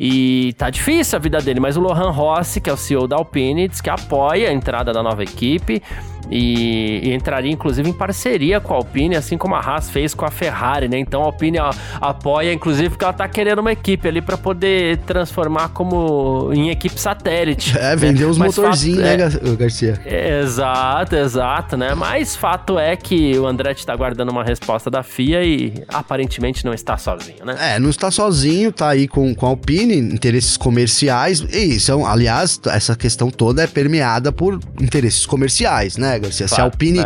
E 0.01 0.53
tá 0.53 0.69
difícil 0.69 1.17
a 1.17 1.19
vida 1.19 1.41
dele, 1.41 1.59
mas 1.59 1.75
o 1.75 1.81
Lohan 1.81 2.09
Rossi, 2.09 2.61
que 2.61 2.69
é 2.69 2.73
o 2.73 2.77
CEO 2.77 3.05
da 3.05 3.17
Alpine, 3.17 3.67
diz 3.67 3.81
que 3.81 3.89
apoia 3.89 4.49
a 4.49 4.53
entrada 4.53 4.93
da 4.93 5.03
nova 5.03 5.23
equipe 5.23 5.83
e, 6.29 7.01
e, 7.03 7.13
entraria 7.13 7.51
inclusive 7.51 7.89
em 7.89 7.93
parceria 7.93 8.59
com 8.59 8.73
a 8.73 8.77
Alpine, 8.77 9.15
assim 9.15 9.37
como 9.37 9.55
a 9.55 9.59
Haas 9.59 9.89
fez 9.89 10.13
com 10.13 10.25
a 10.25 10.31
Ferrari, 10.31 10.87
né? 10.87 10.97
Então 10.99 11.21
a 11.21 11.25
Alpine 11.25 11.59
ó, 11.59 11.71
apoia, 11.99 12.53
inclusive, 12.53 12.89
porque 12.89 13.03
ela 13.03 13.13
tá 13.13 13.27
querendo 13.27 13.59
uma 13.59 13.71
equipe 13.71 14.07
ali 14.07 14.21
para 14.21 14.37
poder 14.37 14.97
transformar 14.99 15.69
como 15.69 16.51
em 16.53 16.69
equipe 16.69 16.99
satélite. 16.99 17.77
É, 17.79 17.95
vender 17.95 18.25
né? 18.25 18.29
os 18.29 18.37
motorzinhos, 18.37 18.99
né, 18.99 19.13
é, 19.13 19.55
Garcia? 19.55 20.01
exato, 20.41 21.15
exato, 21.15 21.77
né? 21.77 21.95
Mas 21.95 22.35
fato 22.35 22.77
é 22.77 22.95
que 22.95 23.37
o 23.37 23.47
Andretti 23.47 23.85
tá 23.85 23.95
guardando 23.95 24.29
uma 24.29 24.43
resposta 24.43 24.89
da 24.91 25.01
FIA 25.01 25.43
e 25.43 25.73
aparentemente 25.87 26.65
não 26.65 26.73
está 26.73 26.97
sozinho, 26.97 27.45
né? 27.45 27.55
É, 27.57 27.79
não 27.79 27.89
está 27.89 28.11
sozinho, 28.11 28.71
tá 28.71 28.89
aí 28.89 29.07
com, 29.07 29.33
com 29.33 29.45
a 29.45 29.49
Alpine, 29.49 29.95
interesses 29.95 30.57
comerciais. 30.57 31.39
E 31.51 31.79
são, 31.79 32.05
aliás, 32.05 32.59
essa 32.67 32.95
questão 32.95 33.29
toda 33.29 33.63
é 33.63 33.67
permeada 33.67 34.31
por 34.31 34.59
interesses 34.79 35.25
comerciais, 35.25 35.97
né? 35.97 36.08
Garcia? 36.17 36.47
Claro, 36.47 36.55
se 36.55 36.61
a 36.61 36.63
Alpine 36.63 37.05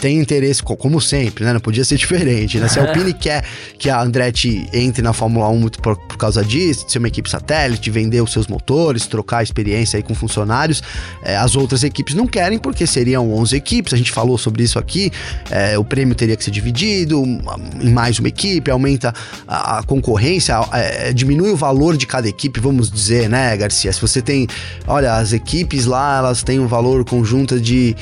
tem 0.00 0.18
interesse, 0.18 0.62
como 0.62 1.00
sempre, 1.00 1.44
né? 1.44 1.52
Não 1.52 1.60
podia 1.60 1.84
ser 1.84 1.96
diferente, 1.98 2.58
né? 2.58 2.68
Se 2.68 2.78
a 2.78 2.88
Alpine 2.88 3.12
quer 3.14 3.44
que 3.78 3.88
a 3.88 4.00
Andretti 4.00 4.68
entre 4.72 5.02
na 5.02 5.12
Fórmula 5.12 5.48
1 5.48 5.58
muito 5.58 5.80
por, 5.80 5.96
por, 5.96 6.16
causa 6.16 6.44
disso, 6.44 6.86
ser 6.88 6.98
uma 6.98 7.08
equipe 7.08 7.28
satélite, 7.28 7.90
vender 7.90 8.20
os 8.20 8.32
seus 8.32 8.46
motores, 8.46 9.06
trocar 9.06 9.42
experiência 9.42 9.96
aí 9.96 10.02
com 10.02 10.14
funcionários, 10.14 10.82
é, 11.22 11.36
as 11.36 11.56
outras 11.56 11.82
equipes 11.82 12.14
não 12.14 12.26
querem 12.26 12.58
porque 12.58 12.86
seriam 12.86 13.32
11 13.32 13.56
equipes, 13.56 13.94
a 13.94 13.96
gente 13.96 14.12
falou 14.12 14.36
sobre 14.36 14.62
isso 14.62 14.78
aqui, 14.78 15.10
é, 15.50 15.78
o 15.78 15.84
prêmio 15.84 16.14
teria 16.14 16.36
que 16.36 16.44
ser 16.44 16.50
dividido 16.50 17.22
em 17.80 17.90
mais 17.90 18.18
uma 18.18 18.28
equipe, 18.28 18.70
aumenta 18.70 19.12
a, 19.46 19.78
a 19.78 19.82
concorrência, 19.82 20.54
é, 20.72 21.12
diminui 21.12 21.50
o 21.50 21.56
valor 21.56 21.96
de 21.96 22.06
cada 22.06 22.28
equipe, 22.28 22.60
vamos 22.60 22.90
dizer, 22.90 23.28
né, 23.28 23.56
Garcia? 23.56 23.92
Se 23.92 24.00
você 24.00 24.20
tem, 24.20 24.46
olha, 24.86 25.14
as 25.14 25.32
equipes 25.32 25.86
lá, 25.86 26.18
elas 26.18 26.42
têm 26.42 26.58
um 26.58 26.66
valor 26.66 27.04
conjunto 27.04 27.60
de 27.60 27.96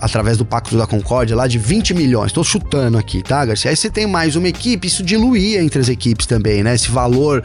através 0.00 0.36
do 0.36 0.44
Pacto 0.44 0.76
da 0.76 0.86
Concórdia 0.86 1.36
lá 1.36 1.46
de 1.46 1.58
20 1.58 1.94
milhões. 1.94 2.26
Estou 2.26 2.44
chutando 2.44 2.98
aqui, 2.98 3.22
tá, 3.22 3.44
Garcia? 3.44 3.70
Aí 3.70 3.76
você 3.76 3.90
tem 3.90 4.06
mais 4.06 4.36
uma 4.36 4.48
equipe, 4.48 4.86
isso 4.86 5.02
diluía 5.02 5.62
entre 5.62 5.80
as 5.80 5.88
equipes 5.88 6.26
também, 6.26 6.62
né? 6.62 6.74
Esse 6.74 6.90
valor 6.90 7.42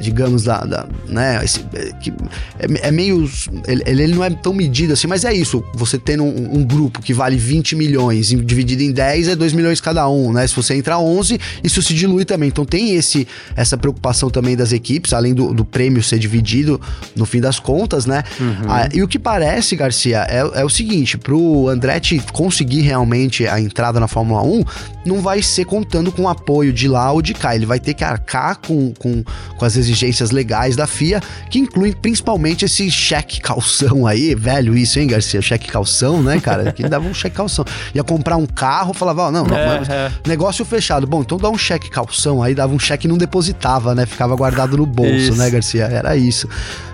digamos, 0.00 0.44
da, 0.44 0.58
da 0.60 0.86
né, 1.06 1.40
esse, 1.44 1.60
é, 1.74 1.92
que 2.00 2.10
é, 2.58 2.88
é, 2.88 2.90
meio, 2.90 3.28
ele, 3.66 3.82
ele 3.86 4.06
não 4.08 4.24
é 4.24 4.30
tão 4.30 4.52
medido 4.52 4.92
assim, 4.92 5.06
mas 5.06 5.24
é 5.24 5.32
isso, 5.32 5.64
você 5.74 5.98
tendo 5.98 6.24
um, 6.24 6.58
um, 6.58 6.64
grupo 6.64 7.00
que 7.00 7.12
vale 7.12 7.36
20 7.36 7.76
milhões, 7.76 8.28
dividido 8.28 8.82
em 8.82 8.92
10 8.92 9.28
é 9.28 9.36
2 9.36 9.52
milhões 9.52 9.80
cada 9.80 10.08
um, 10.08 10.32
né, 10.32 10.46
se 10.46 10.54
você 10.54 10.74
entrar 10.74 10.98
11, 10.98 11.38
isso 11.62 11.82
se 11.82 11.94
dilui 11.94 12.24
também, 12.24 12.48
então 12.48 12.64
tem 12.64 12.94
esse, 12.94 13.26
essa 13.56 13.76
preocupação 13.76 14.30
também 14.30 14.56
das 14.56 14.72
equipes, 14.72 15.12
além 15.12 15.34
do, 15.34 15.52
do 15.54 15.64
prêmio 15.64 16.02
ser 16.02 16.18
dividido 16.18 16.80
no 17.16 17.24
fim 17.24 17.40
das 17.40 17.58
contas, 17.58 18.06
né, 18.06 18.22
uhum. 18.40 18.66
ah, 18.68 18.88
e 18.92 19.02
o 19.02 19.08
que 19.08 19.18
parece, 19.18 19.76
Garcia, 19.76 20.26
é, 20.28 20.60
é 20.60 20.64
o 20.64 20.68
seguinte, 20.68 21.16
pro 21.16 21.68
Andretti 21.68 22.22
conseguir 22.32 22.82
realmente 22.82 23.46
a 23.46 23.60
entrada 23.60 24.00
na 24.00 24.08
Fórmula 24.08 24.42
1, 24.42 24.64
não 25.04 25.20
vai 25.20 25.42
ser 25.42 25.64
contando 25.64 26.12
com 26.12 26.22
o 26.22 26.28
apoio 26.28 26.72
de 26.72 26.88
lá 26.88 27.10
ou 27.12 27.22
de 27.22 27.34
cá. 27.34 27.54
Ele 27.54 27.66
vai 27.66 27.80
ter 27.80 27.94
que 27.94 28.04
arcar 28.04 28.58
com, 28.58 28.92
com, 28.98 29.24
com 29.56 29.64
as 29.64 29.69
exigências 29.76 30.30
legais 30.30 30.76
da 30.76 30.86
FIA, 30.86 31.20
que 31.48 31.58
incluem 31.58 31.92
principalmente 31.92 32.64
esse 32.64 32.90
cheque 32.90 33.40
calção 33.40 34.06
aí. 34.06 34.34
Velho 34.34 34.76
isso, 34.76 34.98
hein, 34.98 35.06
Garcia? 35.06 35.40
Cheque 35.40 35.68
calção, 35.68 36.22
né, 36.22 36.40
cara? 36.40 36.72
Que 36.72 36.88
dava 36.88 37.06
um 37.06 37.14
cheque 37.14 37.36
calção. 37.36 37.64
Ia 37.94 38.04
comprar 38.04 38.36
um 38.36 38.46
carro, 38.46 38.92
falava, 38.92 39.28
oh, 39.28 39.30
não, 39.30 39.44
não, 39.44 39.56
é, 39.56 39.82
é. 39.88 40.12
negócio 40.26 40.64
fechado. 40.64 41.06
Bom, 41.06 41.22
então 41.22 41.38
dá 41.38 41.48
um 41.48 41.58
cheque 41.58 41.90
calção 41.90 42.42
aí, 42.42 42.54
dava 42.54 42.74
um 42.74 42.78
cheque 42.78 43.06
e 43.06 43.10
não 43.10 43.18
depositava, 43.18 43.94
né? 43.94 44.06
Ficava 44.06 44.34
guardado 44.36 44.76
no 44.76 44.86
bolso, 44.86 45.14
isso. 45.14 45.36
né, 45.36 45.50
Garcia? 45.50 45.84
Era 45.84 46.16
isso. 46.16 46.48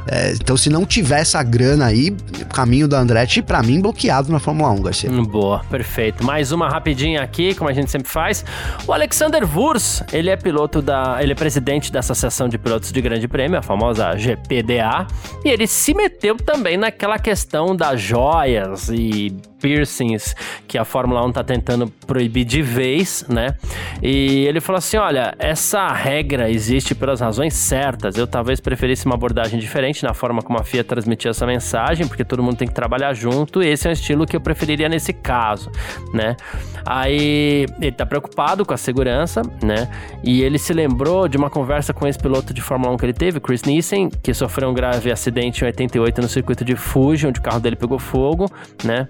É, 0.09 0.33
então, 0.33 0.57
se 0.57 0.71
não 0.71 0.85
tiver 0.85 1.21
essa 1.21 1.43
grana 1.43 1.87
aí, 1.87 2.15
o 2.41 2.47
caminho 2.47 2.87
da 2.87 2.99
Andretti, 2.99 3.43
para 3.43 3.63
mim, 3.63 3.81
bloqueado 3.81 4.31
na 4.31 4.39
Fórmula 4.39 4.71
1, 4.71 4.83
Garcia. 4.83 5.11
Boa, 5.11 5.65
perfeito. 5.71 6.25
Mais 6.25 6.53
uma 6.53 6.69
rapidinha 6.69 7.23
aqui, 7.23 7.55
como 7.55 7.69
a 7.69 7.73
gente 7.73 7.91
sempre 7.91 8.09
faz. 8.09 8.45
O 8.87 8.93
Alexander 8.93 9.43
Wurz, 9.45 10.03
ele 10.13 10.31
é 10.31 10.37
piloto 10.37 10.81
da. 10.81 11.19
Ele 11.21 11.33
é 11.33 11.35
presidente 11.35 11.91
da 11.91 12.01
Associação 12.01 12.49
de 12.49 12.59
Pilotos 12.59 12.93
de 12.93 13.01
Grande 13.01 13.27
Prêmio, 13.27 13.59
a 13.59 13.63
famosa 13.63 14.15
GPDA, 14.17 15.07
e 15.45 15.49
ele 15.49 15.67
se 15.67 15.95
meteu 15.95 16.37
também 16.37 16.77
naquela 16.77 17.19
questão 17.19 17.75
das 17.75 18.01
joias 18.01 18.89
e 18.89 19.37
piercings 19.61 20.35
que 20.67 20.79
a 20.79 20.85
Fórmula 20.85 21.25
1 21.27 21.33
tá 21.33 21.45
tentando 21.45 21.89
proibir 22.07 22.45
de 22.45 22.63
vez, 22.63 23.25
né? 23.29 23.55
E 24.03 24.47
ele 24.47 24.61
falou 24.61 24.79
assim: 24.79 24.97
olha, 24.97 25.35
essa 25.39 25.93
regra 25.93 26.51
existe 26.51 26.95
pelas 26.95 27.21
razões 27.21 27.55
certas. 27.55 28.17
Eu 28.17 28.27
talvez 28.27 28.61
preferisse 28.61 29.07
uma 29.07 29.15
abordagem 29.15 29.59
diferente 29.59 30.03
na 30.03 30.15
forma 30.15 30.43
como 30.43 30.59
a 30.59 30.65
FIA 30.65 30.85
transmitia 30.85 31.31
essa 31.31 31.47
mensagem, 31.47 32.07
porque 32.07 32.25
todo 32.25 32.43
mundo 32.43 32.57
tem 32.57 32.69
que 32.69 32.75
trabalhar 32.75 33.13
junto. 33.15 33.63
esse 33.63 33.87
é 33.87 33.91
um 33.91 33.93
estilo 33.93 34.27
que 34.27 34.37
eu 34.37 34.41
preferiria 34.41 34.89
nesse 34.89 35.13
caso, 35.13 35.71
né? 36.13 36.37
Aí 36.85 37.67
ele 37.81 37.93
tá 37.93 38.07
preocupado 38.07 38.65
com 38.65 38.75
a 38.75 38.77
segurança, 38.77 39.43
né? 39.63 39.89
E 40.23 40.43
ele 40.43 40.59
se 40.59 40.73
lembrou 40.73 41.29
de 41.29 41.37
uma 41.37 41.51
conversa 41.51 41.93
com 41.93 42.07
esse 42.07 42.19
piloto 42.19 42.53
de 42.55 42.63
Fórmula 42.63 42.93
1 42.95 42.97
que 42.97 43.07
ele 43.07 43.13
teve, 43.13 43.41
Chris 43.41 43.63
Nissen, 43.63 44.11
que 44.23 44.33
sofreu 44.33 44.69
um 44.69 44.75
grave 44.75 45.11
acidente 45.11 45.63
em 45.63 45.67
88 45.67 46.23
no 46.23 46.29
circuito 46.29 46.65
de 46.65 46.77
Fuji, 46.77 47.27
onde 47.27 47.41
o 47.41 47.43
carro 47.43 47.61
dele 47.61 47.77
pegou 47.77 47.99
fogo, 47.99 48.51
né? 48.85 49.09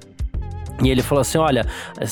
E 0.82 0.90
ele 0.90 1.02
falou 1.02 1.22
assim: 1.22 1.38
olha, 1.38 1.66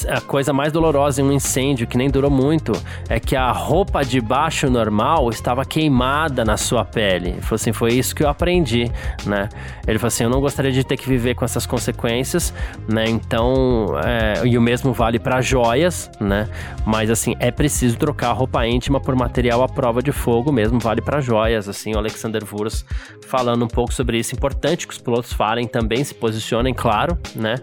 a 0.08 0.20
coisa 0.20 0.52
mais 0.52 0.72
dolorosa 0.72 1.20
em 1.20 1.24
um 1.24 1.32
incêndio, 1.32 1.86
que 1.86 1.96
nem 1.96 2.08
durou 2.08 2.30
muito, 2.30 2.72
é 3.08 3.20
que 3.20 3.36
a 3.36 3.50
roupa 3.52 4.02
de 4.02 4.20
baixo 4.20 4.70
normal 4.70 5.28
estava 5.30 5.64
queimada 5.64 6.44
na 6.44 6.56
sua 6.56 6.84
pele. 6.84 7.30
Ele 7.30 7.40
falou 7.42 7.56
assim: 7.56 7.72
foi 7.72 7.92
isso 7.92 8.14
que 8.14 8.22
eu 8.22 8.28
aprendi, 8.28 8.90
né? 9.26 9.48
Ele 9.86 9.98
falou 9.98 10.08
assim: 10.08 10.24
eu 10.24 10.30
não 10.30 10.40
gostaria 10.40 10.72
de 10.72 10.84
ter 10.84 10.96
que 10.96 11.08
viver 11.08 11.34
com 11.34 11.44
essas 11.44 11.66
consequências, 11.66 12.54
né? 12.88 13.04
Então, 13.06 13.86
é, 14.04 14.46
e 14.46 14.56
o 14.56 14.62
mesmo 14.62 14.92
vale 14.92 15.18
para 15.18 15.40
joias, 15.40 16.10
né? 16.20 16.48
Mas 16.86 17.10
assim, 17.10 17.34
é 17.38 17.50
preciso 17.50 17.96
trocar 17.98 18.30
a 18.30 18.32
roupa 18.32 18.66
íntima 18.66 19.00
por 19.00 19.14
material 19.14 19.62
à 19.62 19.68
prova 19.68 20.02
de 20.02 20.12
fogo, 20.12 20.50
mesmo 20.50 20.78
vale 20.78 21.02
para 21.02 21.20
joias. 21.20 21.68
Assim, 21.68 21.94
o 21.94 21.98
Alexander 21.98 22.44
Vuros 22.44 22.84
falando 23.26 23.64
um 23.64 23.68
pouco 23.68 23.92
sobre 23.92 24.18
isso. 24.18 24.34
Importante 24.34 24.86
que 24.86 24.92
os 24.92 24.98
pilotos 24.98 25.32
falem 25.32 25.66
também, 25.66 26.02
se 26.02 26.14
posicionem, 26.14 26.72
claro, 26.72 27.18
né? 27.34 27.56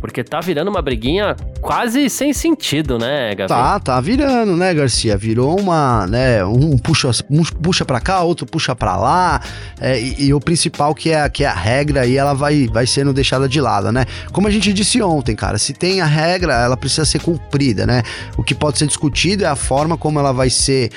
Porque 0.00 0.24
tá 0.24 0.40
virando 0.42 0.68
uma 0.68 0.82
briguinha 0.82 1.34
quase 1.60 2.10
sem 2.10 2.32
sentido, 2.32 2.98
né, 2.98 3.34
Gabi? 3.34 3.48
Tá, 3.48 3.80
tá 3.80 4.00
virando, 4.00 4.56
né, 4.56 4.74
Garcia? 4.74 5.16
Virou 5.16 5.58
uma, 5.58 6.06
né, 6.06 6.44
um 6.44 6.76
puxa, 6.76 7.10
um 7.30 7.42
puxa 7.42 7.84
pra 7.84 8.00
cá, 8.00 8.20
outro 8.20 8.44
puxa 8.44 8.74
pra 8.74 8.96
lá, 8.96 9.40
é, 9.80 10.00
e, 10.00 10.26
e, 10.26 10.34
o 10.34 10.40
principal 10.40 10.94
que 10.94 11.10
é, 11.10 11.28
que 11.28 11.44
é 11.44 11.46
a 11.46 11.54
regra 11.54 12.04
e 12.04 12.16
ela 12.16 12.34
vai, 12.34 12.66
vai 12.66 12.86
sendo 12.86 13.12
deixada 13.12 13.48
de 13.48 13.60
lado, 13.60 13.92
né? 13.92 14.04
Como 14.32 14.48
a 14.48 14.50
gente 14.50 14.72
disse 14.72 15.00
ontem, 15.00 15.34
cara, 15.36 15.56
se 15.56 15.72
tem 15.72 16.00
a 16.00 16.06
regra, 16.06 16.54
ela 16.54 16.76
precisa 16.76 17.04
ser 17.04 17.20
cumprida, 17.20 17.86
né? 17.86 18.02
O 18.36 18.42
que 18.42 18.54
pode 18.54 18.78
ser 18.78 18.86
discutido 18.86 19.44
é 19.44 19.48
a 19.48 19.56
forma 19.56 19.96
como 19.96 20.18
ela 20.18 20.32
vai 20.32 20.50
ser 20.50 20.90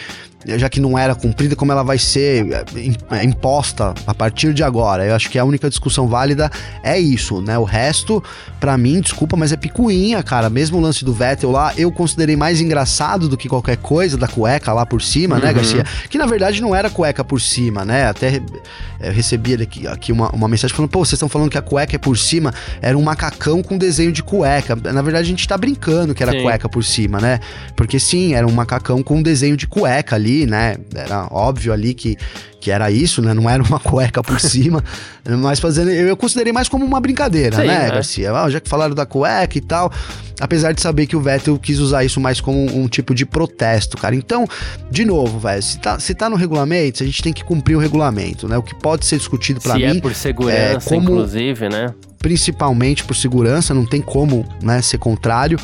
já 0.46 0.70
que 0.70 0.80
não 0.80 0.98
era 0.98 1.16
cumprida, 1.16 1.56
como 1.56 1.72
ela 1.72 1.84
vai 1.84 1.98
ser 1.98 2.46
é, 2.52 3.18
é, 3.18 3.24
imposta 3.24 3.94
a 4.06 4.14
partir 4.14 4.54
de 4.54 4.64
agora. 4.64 5.06
Eu 5.06 5.16
acho 5.16 5.30
que 5.30 5.40
a 5.40 5.44
única 5.44 5.70
discussão 5.70 6.08
válida 6.08 6.52
é 6.84 7.00
isso, 7.00 7.42
né? 7.42 7.58
O 7.58 7.64
resto, 7.64 8.24
para 8.60 8.78
mim, 8.78 9.02
desculpa, 9.02 9.36
mas 9.36 9.52
é 9.52 9.58
picuinha, 9.58 10.22
cara. 10.22 10.50
Mesmo 10.50 10.78
o 10.78 10.82
lance 10.82 11.04
do 11.04 11.14
Vettel 11.14 11.52
lá, 11.52 11.74
eu 11.76 11.92
considerei 11.92 12.36
mais 12.36 12.62
engraçado 12.62 13.28
do 13.28 13.36
que 13.36 13.50
qualquer 13.50 13.78
coisa 13.78 14.18
da 14.18 14.28
cueca 14.28 14.72
lá 14.72 14.86
por 14.86 15.02
cima, 15.02 15.36
né, 15.36 15.42
uhum. 15.42 15.48
né, 15.48 15.54
Garcia? 15.54 15.86
Que 16.10 16.18
na 16.18 16.26
verdade 16.26 16.62
não 16.62 16.76
era 16.76 16.90
cueca 16.90 17.24
por 17.24 17.42
cima, 17.42 17.84
né? 17.84 18.06
Até 18.06 18.42
é, 19.00 19.10
recebi 19.10 19.56
aqui, 19.56 19.88
aqui 19.88 20.12
uma, 20.12 20.30
uma 20.30 20.48
mensagem 20.48 20.76
falando, 20.76 20.92
pô, 20.92 21.00
vocês 21.00 21.14
estão 21.14 21.30
falando 21.30 21.50
que 21.50 21.58
a 21.58 21.62
cueca 21.62 21.96
é 21.96 22.00
por 22.00 22.18
cima, 22.18 22.54
era 22.82 22.98
um 22.98 23.02
macacão 23.02 23.64
com 23.64 23.78
desenho 23.78 24.12
de 24.12 24.22
cueca. 24.22 24.76
Na 24.76 25.02
verdade, 25.02 25.26
a 25.26 25.30
gente 25.30 25.48
tá 25.48 25.58
brincando 25.58 26.14
que 26.14 26.22
era 26.22 26.32
sim. 26.32 26.44
cueca 26.44 26.70
por 26.70 26.84
cima, 26.84 27.20
né? 27.20 27.40
Porque 27.76 28.00
sim, 28.00 28.36
era 28.36 28.46
um 28.46 28.52
macacão 28.52 29.02
com 29.02 29.22
desenho 29.22 29.58
de 29.58 29.66
cueca 29.66 30.16
ali 30.16 30.35
né? 30.44 30.76
Era 30.96 31.28
óbvio 31.30 31.72
ali 31.72 31.94
que, 31.94 32.18
que 32.60 32.72
era 32.72 32.90
isso, 32.90 33.22
né? 33.22 33.32
Não 33.32 33.48
era 33.48 33.62
uma 33.62 33.80
cueca 33.80 34.24
por 34.24 34.40
cima, 34.42 34.84
mas 35.40 35.60
fazendo. 35.60 35.92
Eu 35.92 36.18
considerei 36.18 36.52
mais 36.52 36.68
como 36.68 36.84
uma 36.84 37.00
brincadeira, 37.00 37.58
Sim, 37.58 37.68
né, 37.68 37.88
é. 37.88 37.92
Garcia? 37.92 38.34
Ah, 38.34 38.50
já 38.50 38.60
que 38.60 38.68
falaram 38.68 38.96
da 38.96 39.06
cueca 39.06 39.56
e 39.56 39.62
tal. 39.62 39.92
Apesar 40.40 40.74
de 40.74 40.82
saber 40.82 41.06
que 41.06 41.16
o 41.16 41.22
Vettel 41.22 41.58
quis 41.60 41.80
usar 41.80 42.04
isso 42.04 42.20
mais 42.20 42.42
como 42.42 42.58
um, 42.58 42.84
um 42.84 42.88
tipo 42.88 43.14
de 43.14 43.26
protesto, 43.26 43.96
cara. 43.98 44.16
Então, 44.16 44.48
de 44.90 45.06
novo, 45.06 45.40
velho, 45.40 45.62
se 45.62 45.80
tá, 45.80 46.00
se 46.00 46.14
tá 46.16 46.30
no 46.30 46.36
regulamento, 46.36 47.04
a 47.04 47.06
gente 47.06 47.22
tem 47.22 47.32
que 47.32 47.44
cumprir 47.44 47.76
o 47.76 47.80
regulamento, 47.80 48.48
né? 48.48 48.58
O 48.58 48.64
que 48.64 48.76
pode 48.76 49.06
ser 49.06 49.18
discutido 49.18 49.62
para 49.62 49.76
é 49.80 49.92
mim. 49.92 49.98
É 49.98 50.02
por 50.02 50.16
segurança, 50.16 50.90
é 50.90 50.96
como, 50.96 51.12
inclusive, 51.12 51.70
né? 51.70 51.94
Principalmente 52.18 53.04
por 53.04 53.16
segurança, 53.16 53.74
não 53.74 53.86
tem 53.86 54.02
como 54.02 54.44
né, 54.62 54.82
ser 54.82 54.98
contrário. 54.98 55.60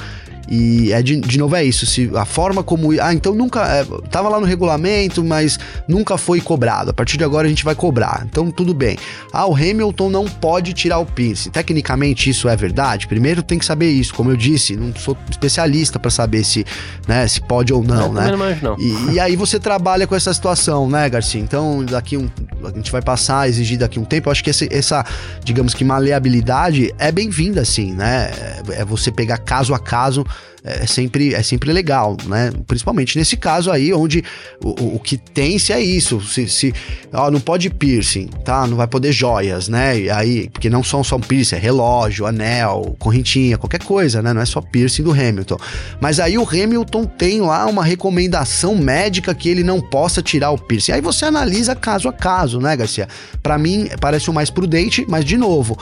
E 0.47 0.91
é 0.91 1.01
de, 1.01 1.19
de 1.19 1.37
novo 1.37 1.55
é 1.55 1.63
isso, 1.63 1.85
se 1.85 2.11
a 2.15 2.25
forma 2.25 2.63
como 2.63 2.91
ah, 2.99 3.13
então 3.13 3.33
nunca 3.33 3.65
é, 3.67 3.85
tava 4.09 4.29
lá 4.29 4.39
no 4.39 4.45
regulamento, 4.45 5.23
mas 5.23 5.59
nunca 5.87 6.17
foi 6.17 6.41
cobrado. 6.41 6.91
A 6.91 6.93
partir 6.93 7.17
de 7.17 7.23
agora 7.23 7.47
a 7.47 7.49
gente 7.49 7.63
vai 7.63 7.75
cobrar. 7.75 8.25
Então 8.25 8.51
tudo 8.51 8.73
bem. 8.73 8.97
Ah, 9.31 9.45
o 9.45 9.55
Hamilton 9.55 10.09
não 10.09 10.25
pode 10.25 10.73
tirar 10.73 10.99
o 10.99 11.05
piercing. 11.05 11.51
Tecnicamente 11.51 12.29
isso 12.29 12.49
é 12.49 12.55
verdade? 12.55 13.07
Primeiro 13.07 13.41
tem 13.43 13.57
que 13.57 13.65
saber 13.65 13.89
isso, 13.91 14.13
como 14.13 14.31
eu 14.31 14.35
disse, 14.35 14.75
não 14.75 14.93
sou 14.95 15.17
especialista 15.29 15.99
para 15.99 16.11
saber 16.11 16.43
se, 16.43 16.65
né, 17.07 17.27
se 17.27 17.41
pode 17.41 17.73
ou 17.73 17.83
não, 17.83 18.11
não 18.11 18.13
né? 18.13 18.31
Não, 18.31 18.71
não. 18.71 18.79
E, 18.79 19.13
e, 19.13 19.19
aí 19.19 19.35
você 19.35 19.59
trabalha 19.59 20.05
com 20.05 20.15
essa 20.15 20.33
situação, 20.33 20.89
né, 20.89 21.09
Garcia? 21.09 21.39
Então 21.39 21.83
daqui 21.85 22.17
um 22.17 22.29
a 22.63 22.71
gente 22.75 22.91
vai 22.91 23.01
passar 23.01 23.41
a 23.41 23.47
exigir 23.47 23.77
daqui 23.79 23.99
um 23.99 24.05
tempo. 24.05 24.29
Eu 24.29 24.31
acho 24.31 24.43
que 24.43 24.49
esse, 24.49 24.67
essa, 24.71 25.05
digamos 25.43 25.73
que 25.73 25.83
maleabilidade 25.83 26.93
é 26.97 27.11
bem-vinda, 27.11 27.61
assim, 27.61 27.93
né? 27.93 28.31
É, 28.69 28.81
é 28.81 28.85
você 28.85 29.11
pegar 29.11 29.37
caso 29.37 29.73
a 29.73 29.79
caso 29.79 30.25
é 30.63 30.85
sempre, 30.85 31.33
é 31.33 31.41
sempre 31.41 31.73
legal, 31.73 32.15
né? 32.27 32.51
Principalmente 32.67 33.17
nesse 33.17 33.35
caso 33.35 33.71
aí, 33.71 33.91
onde 33.91 34.23
o, 34.63 34.95
o 34.95 34.99
que 34.99 35.17
tem-se 35.17 35.73
é 35.73 35.81
isso. 35.81 36.21
Se, 36.21 36.47
se 36.47 36.73
ó, 37.11 37.31
não 37.31 37.39
pode 37.39 37.69
piercing, 37.69 38.27
tá? 38.45 38.67
Não 38.67 38.77
vai 38.77 38.87
poder 38.87 39.11
joias, 39.11 39.67
né? 39.67 39.99
E 39.99 40.09
aí, 40.09 40.49
porque 40.49 40.69
não 40.69 40.83
são 40.83 41.03
só 41.03 41.17
piercing, 41.17 41.55
é 41.55 41.59
relógio, 41.59 42.27
anel, 42.27 42.95
correntinha, 42.99 43.57
qualquer 43.57 43.83
coisa, 43.83 44.21
né? 44.21 44.33
Não 44.33 44.41
é 44.41 44.45
só 44.45 44.61
piercing 44.61 45.01
do 45.01 45.11
Hamilton. 45.11 45.57
Mas 45.99 46.19
aí 46.19 46.37
o 46.37 46.47
Hamilton 46.47 47.05
tem 47.05 47.41
lá 47.41 47.65
uma 47.65 47.83
recomendação 47.83 48.75
médica 48.75 49.33
que 49.33 49.49
ele 49.49 49.63
não 49.63 49.81
possa 49.81 50.21
tirar 50.21 50.51
o 50.51 50.59
piercing. 50.59 50.91
Aí 50.91 51.01
você 51.01 51.25
analisa 51.25 51.75
caso 51.75 52.07
a 52.07 52.13
caso, 52.13 52.59
né, 52.59 52.77
Garcia? 52.77 53.07
Para 53.41 53.57
mim, 53.57 53.89
parece 53.99 54.29
o 54.29 54.33
mais 54.33 54.51
prudente, 54.51 55.05
mas 55.09 55.25
de 55.25 55.37
novo, 55.37 55.75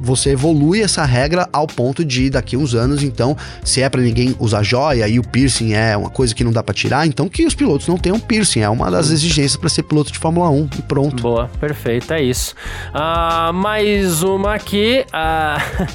você 0.00 0.30
evolui 0.30 0.80
essa 0.80 1.04
regra 1.04 1.48
ao 1.52 1.66
ponto 1.66 2.04
de 2.04 2.30
daqui 2.30 2.56
uns 2.56 2.74
anos, 2.74 3.02
então, 3.02 3.36
se 3.62 3.82
é 3.82 3.88
para 3.88 4.00
ninguém 4.00 4.34
usar 4.38 4.62
joia 4.62 5.06
e 5.06 5.18
o 5.18 5.22
piercing 5.22 5.74
é 5.74 5.96
uma 5.96 6.08
coisa 6.08 6.34
que 6.34 6.42
não 6.42 6.52
dá 6.52 6.62
para 6.62 6.74
tirar, 6.74 7.06
então 7.06 7.28
que 7.28 7.46
os 7.46 7.54
pilotos 7.54 7.86
não 7.86 7.98
tenham 7.98 8.18
piercing, 8.18 8.60
é 8.60 8.68
uma 8.68 8.90
das 8.90 9.10
exigências 9.10 9.56
para 9.56 9.68
ser 9.68 9.82
piloto 9.82 10.10
de 10.10 10.18
Fórmula 10.18 10.48
1 10.48 10.70
e 10.78 10.82
pronto. 10.82 11.22
Boa, 11.22 11.50
perfeito, 11.60 12.12
é 12.14 12.22
isso. 12.22 12.54
Uh, 12.94 13.52
mais 13.52 14.22
uma 14.22 14.54
aqui, 14.54 15.04
uh, 15.08 15.86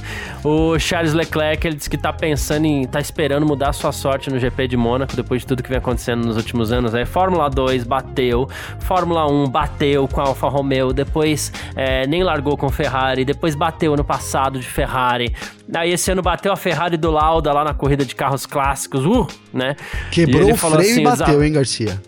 o 0.47 0.77
Charles 0.77 1.13
Leclerc, 1.13 1.65
ele 1.65 1.75
disse 1.75 1.89
que 1.89 1.97
tá 1.97 2.13
pensando 2.13 2.65
em, 2.65 2.85
tá 2.85 2.99
esperando 2.99 3.45
mudar 3.45 3.73
sua 3.73 3.91
sorte 3.91 4.29
no 4.29 4.39
GP 4.39 4.67
de 4.67 4.77
Mônaco, 4.77 5.15
depois 5.15 5.41
de 5.41 5.47
tudo 5.47 5.63
que 5.63 5.69
vem 5.69 5.79
acontecendo 5.79 6.25
nos 6.25 6.37
últimos 6.37 6.71
anos, 6.71 6.93
aí 6.93 7.05
Fórmula 7.05 7.49
2 7.49 7.83
bateu, 7.83 8.47
Fórmula 8.79 9.27
1 9.31 9.49
bateu 9.49 10.07
com 10.07 10.21
a 10.21 10.27
Alfa 10.27 10.47
Romeo, 10.47 10.93
depois 10.93 11.51
é, 11.75 12.05
nem 12.05 12.23
largou 12.23 12.55
com 12.55 12.69
Ferrari, 12.69 13.25
depois 13.25 13.55
bateu 13.55 13.94
ano 13.95 14.03
passado 14.03 14.59
de 14.59 14.67
Ferrari. 14.67 15.33
Aí 15.73 15.91
esse 15.91 16.11
ano 16.11 16.21
bateu 16.21 16.53
a 16.53 16.55
Ferrari 16.55 16.95
do 16.95 17.11
Lauda 17.11 17.51
lá 17.51 17.63
na 17.63 17.73
corrida 17.73 18.05
de 18.05 18.15
carros 18.15 18.45
clássicos, 18.45 19.05
uh, 19.05 19.27
né? 19.51 19.75
Quebrou 20.11 20.51
o 20.51 20.55
freio 20.55 20.79
assim, 20.79 21.01
e 21.01 21.03
bateu, 21.03 21.43
hein, 21.43 21.53
Garcia? 21.53 21.99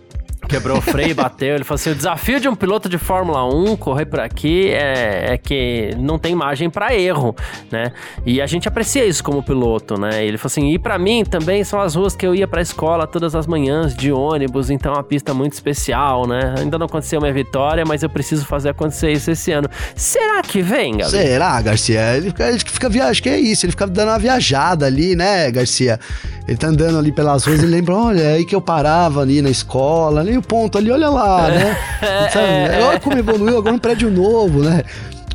Quebrou 0.48 0.78
o 0.78 0.82
freio 0.82 1.14
bateu. 1.16 1.56
Ele 1.56 1.64
falou 1.64 1.76
assim: 1.76 1.92
o 1.92 1.96
desafio 1.96 2.40
de 2.40 2.48
um 2.48 2.56
piloto 2.56 2.88
de 2.90 2.98
Fórmula 2.98 3.44
1 3.46 3.76
correr 3.78 4.06
por 4.06 4.20
aqui 4.20 4.70
é, 4.70 5.34
é 5.34 5.38
que 5.38 5.92
não 5.98 6.18
tem 6.18 6.36
margem 6.36 6.70
para 6.70 6.96
erro, 6.96 7.36
né? 7.72 7.92
E 8.26 8.42
a 8.42 8.46
gente 8.46 8.68
aprecia 8.68 9.06
isso 9.06 9.24
como 9.24 9.44
piloto, 9.44 10.00
né? 10.00 10.26
Ele 10.26 10.38
falou 10.38 10.48
assim: 10.48 10.74
e 10.74 10.80
para 10.80 10.98
mim 10.98 11.24
também 11.24 11.64
são 11.64 11.80
as 11.80 11.96
ruas 11.96 12.16
que 12.16 12.26
eu 12.26 12.34
ia 12.34 12.48
pra 12.48 12.62
escola 12.62 13.06
todas 13.06 13.36
as 13.36 13.46
manhãs 13.46 13.96
de 13.96 14.12
ônibus, 14.12 14.70
então 14.70 14.94
é 14.94 14.96
uma 14.98 15.04
pista 15.04 15.34
muito 15.34 15.54
especial, 15.54 16.28
né? 16.28 16.56
Ainda 16.58 16.78
não 16.78 16.86
aconteceu 16.86 17.20
minha 17.20 17.34
vitória, 17.34 17.84
mas 17.86 18.04
eu 18.04 18.10
preciso 18.10 18.46
fazer 18.46 18.70
acontecer 18.70 19.12
isso 19.12 19.32
esse 19.32 19.52
ano. 19.52 19.70
Será 19.96 20.42
que 20.42 20.62
vem, 20.62 20.98
Gabi? 20.98 21.12
Será, 21.12 21.62
Garcia? 21.62 22.16
Ele 22.16 22.28
fica, 22.30 22.48
ele 22.48 22.60
fica 22.60 22.90
viajando, 22.90 23.12
acho 23.12 23.24
que 23.24 23.30
é 23.30 23.40
isso, 23.40 23.66
ele 23.66 23.72
fica 23.72 23.88
dando 23.88 24.10
uma 24.10 24.20
viajada 24.20 24.86
ali, 24.86 25.16
né, 25.16 25.52
Garcia? 25.52 26.00
Ele 26.48 26.58
tá 26.58 26.68
andando 26.68 26.98
ali 26.98 27.12
pelas 27.12 27.44
ruas 27.44 27.62
e 27.62 27.66
lembra, 27.66 27.94
olha, 27.94 28.22
é 28.22 28.34
aí 28.36 28.46
que 28.46 28.56
eu 28.56 28.62
parava 28.62 29.22
ali 29.22 29.42
na 29.42 29.50
escola, 29.50 30.22
ali 30.22 30.37
o 30.38 30.42
ponto 30.42 30.78
ali, 30.78 30.92
olha 30.92 31.10
lá, 31.10 31.48
né? 31.50 31.78
É, 32.02 32.82
olha 32.84 33.00
como 33.00 33.18
evoluiu, 33.18 33.58
agora 33.58 33.76
um 33.76 33.80
prédio 33.80 34.10
novo, 34.10 34.62
né? 34.62 34.84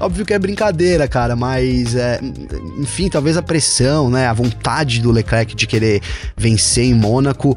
Óbvio 0.01 0.25
que 0.25 0.35
é 0.35 0.39
brincadeira, 0.39 1.07
cara, 1.07 1.37
mas 1.37 1.95
é, 1.95 2.19
enfim, 2.79 3.09
talvez 3.09 3.37
a 3.37 3.43
pressão, 3.43 4.11
né, 4.11 4.27
a 4.27 4.33
vontade 4.33 5.01
do 5.01 5.13
Leclerc 5.13 5.55
de 5.55 5.65
querer 5.65 6.03
vencer 6.37 6.87
em 6.87 6.95
Mônaco 6.95 7.57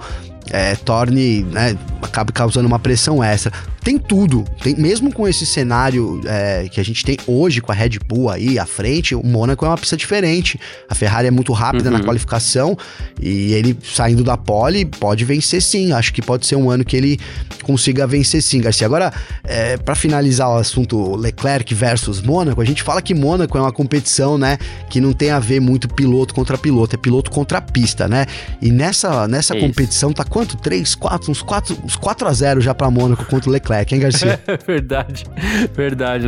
é, 0.51 0.75
torne, 0.75 1.41
né, 1.43 1.75
acabe 2.03 2.31
causando 2.31 2.67
uma 2.67 2.77
pressão 2.77 3.23
extra 3.23 3.51
tem 3.86 4.00
tudo. 4.00 4.43
Tem, 4.63 4.76
mesmo 4.76 5.13
com 5.13 5.28
esse 5.28 5.45
cenário 5.45 6.19
é, 6.26 6.67
que 6.67 6.82
a 6.82 6.84
gente 6.84 7.06
tem 7.06 7.19
hoje 7.28 7.62
com 7.62 7.71
a 7.71 7.76
Red 7.76 8.00
Bull 8.04 8.32
aí 8.32 8.58
à 8.58 8.65
frente, 8.65 9.13
o 9.13 9.24
Mônaco 9.24 9.63
é 9.63 9.67
uma 9.67 9.78
pista 9.78 9.95
diferente. 9.95 10.60
A 10.89 10.95
Ferrari 10.95 11.28
é 11.28 11.32
muito 11.32 11.54
rápida 11.54 11.91
uhum. 11.91 11.98
na 12.00 12.04
qualificação 12.04 12.76
e 13.21 13.54
ele 13.54 13.78
saindo 13.84 14.24
da 14.24 14.36
pole 14.36 14.86
pode 14.86 15.24
vencer 15.24 15.62
sim. 15.62 15.91
Acho 15.91 16.12
que 16.12 16.19
pode 16.19 16.48
ser 16.48 16.56
um 16.56 16.71
ano 16.71 16.84
que 16.84 16.98
ele 16.98 17.19
consiga 17.62 18.08
vencer 18.08 18.41
sim, 18.41 18.60
Garcia. 18.60 18.88
Agora, 18.88 19.13
é, 19.43 19.78
para 19.78 19.93
finalizar 19.93 20.50
o 20.50 20.56
assunto 20.56 21.15
Leclerc 21.15 21.71
versus 21.76 22.21
Mônaco, 22.21 22.62
a 22.62 22.65
gente 22.65 22.82
fala 22.82 23.04
que 23.04 23.13
Mônaco 23.13 23.56
é 23.56 23.62
uma 23.62 23.71
competição, 23.71 24.36
né, 24.36 24.58
que 24.89 25.00
não 25.00 25.13
tem 25.13 25.30
a 25.30 25.38
ver 25.38 25.60
muito 25.60 25.88
piloto 25.88 26.34
contra 26.34 26.58
piloto, 26.58 26.95
é 26.95 26.98
piloto 26.98 27.30
contra 27.30 27.62
pista, 27.62 28.08
né? 28.08 28.26
E 28.60 28.71
nessa, 28.71 29.28
nessa 29.28 29.56
competição 29.56 30.12
tá 30.12 30.24
quanto? 30.24 30.58
3, 30.58 30.95
4, 30.95 31.32
uns 31.32 31.43
4, 31.43 31.78
uns 31.84 31.95
4 31.95 32.28
a 32.28 32.34
0 32.34 32.62
já 32.62 32.74
para 32.74 32.89
Mônaco 32.89 33.26
contra 33.26 33.48
o 33.48 33.54
Leclerc. 33.54 33.75
Leclerc, 33.76 33.96
hein, 33.96 34.02
Garcia? 34.02 34.40
verdade, 34.66 35.26
verdade. 35.74 36.26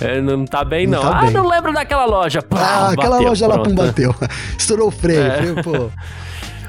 É, 0.00 0.20
não 0.20 0.44
tá 0.44 0.64
bem, 0.64 0.86
não. 0.86 1.02
não 1.02 1.10
tá 1.10 1.18
ah, 1.18 1.22
bem. 1.22 1.30
não 1.32 1.48
lembro 1.48 1.72
daquela 1.72 2.04
loja. 2.04 2.42
Pá, 2.42 2.58
ah, 2.58 2.90
aquela 2.90 3.16
bateu, 3.16 3.28
loja 3.28 3.48
pronto. 3.48 3.58
lá, 3.58 3.64
pum, 3.64 3.74
bateu. 3.74 4.14
Estourou 4.58 4.88
o 4.88 4.90
freio. 4.90 5.22
É. 5.22 5.62
pô. 5.62 5.90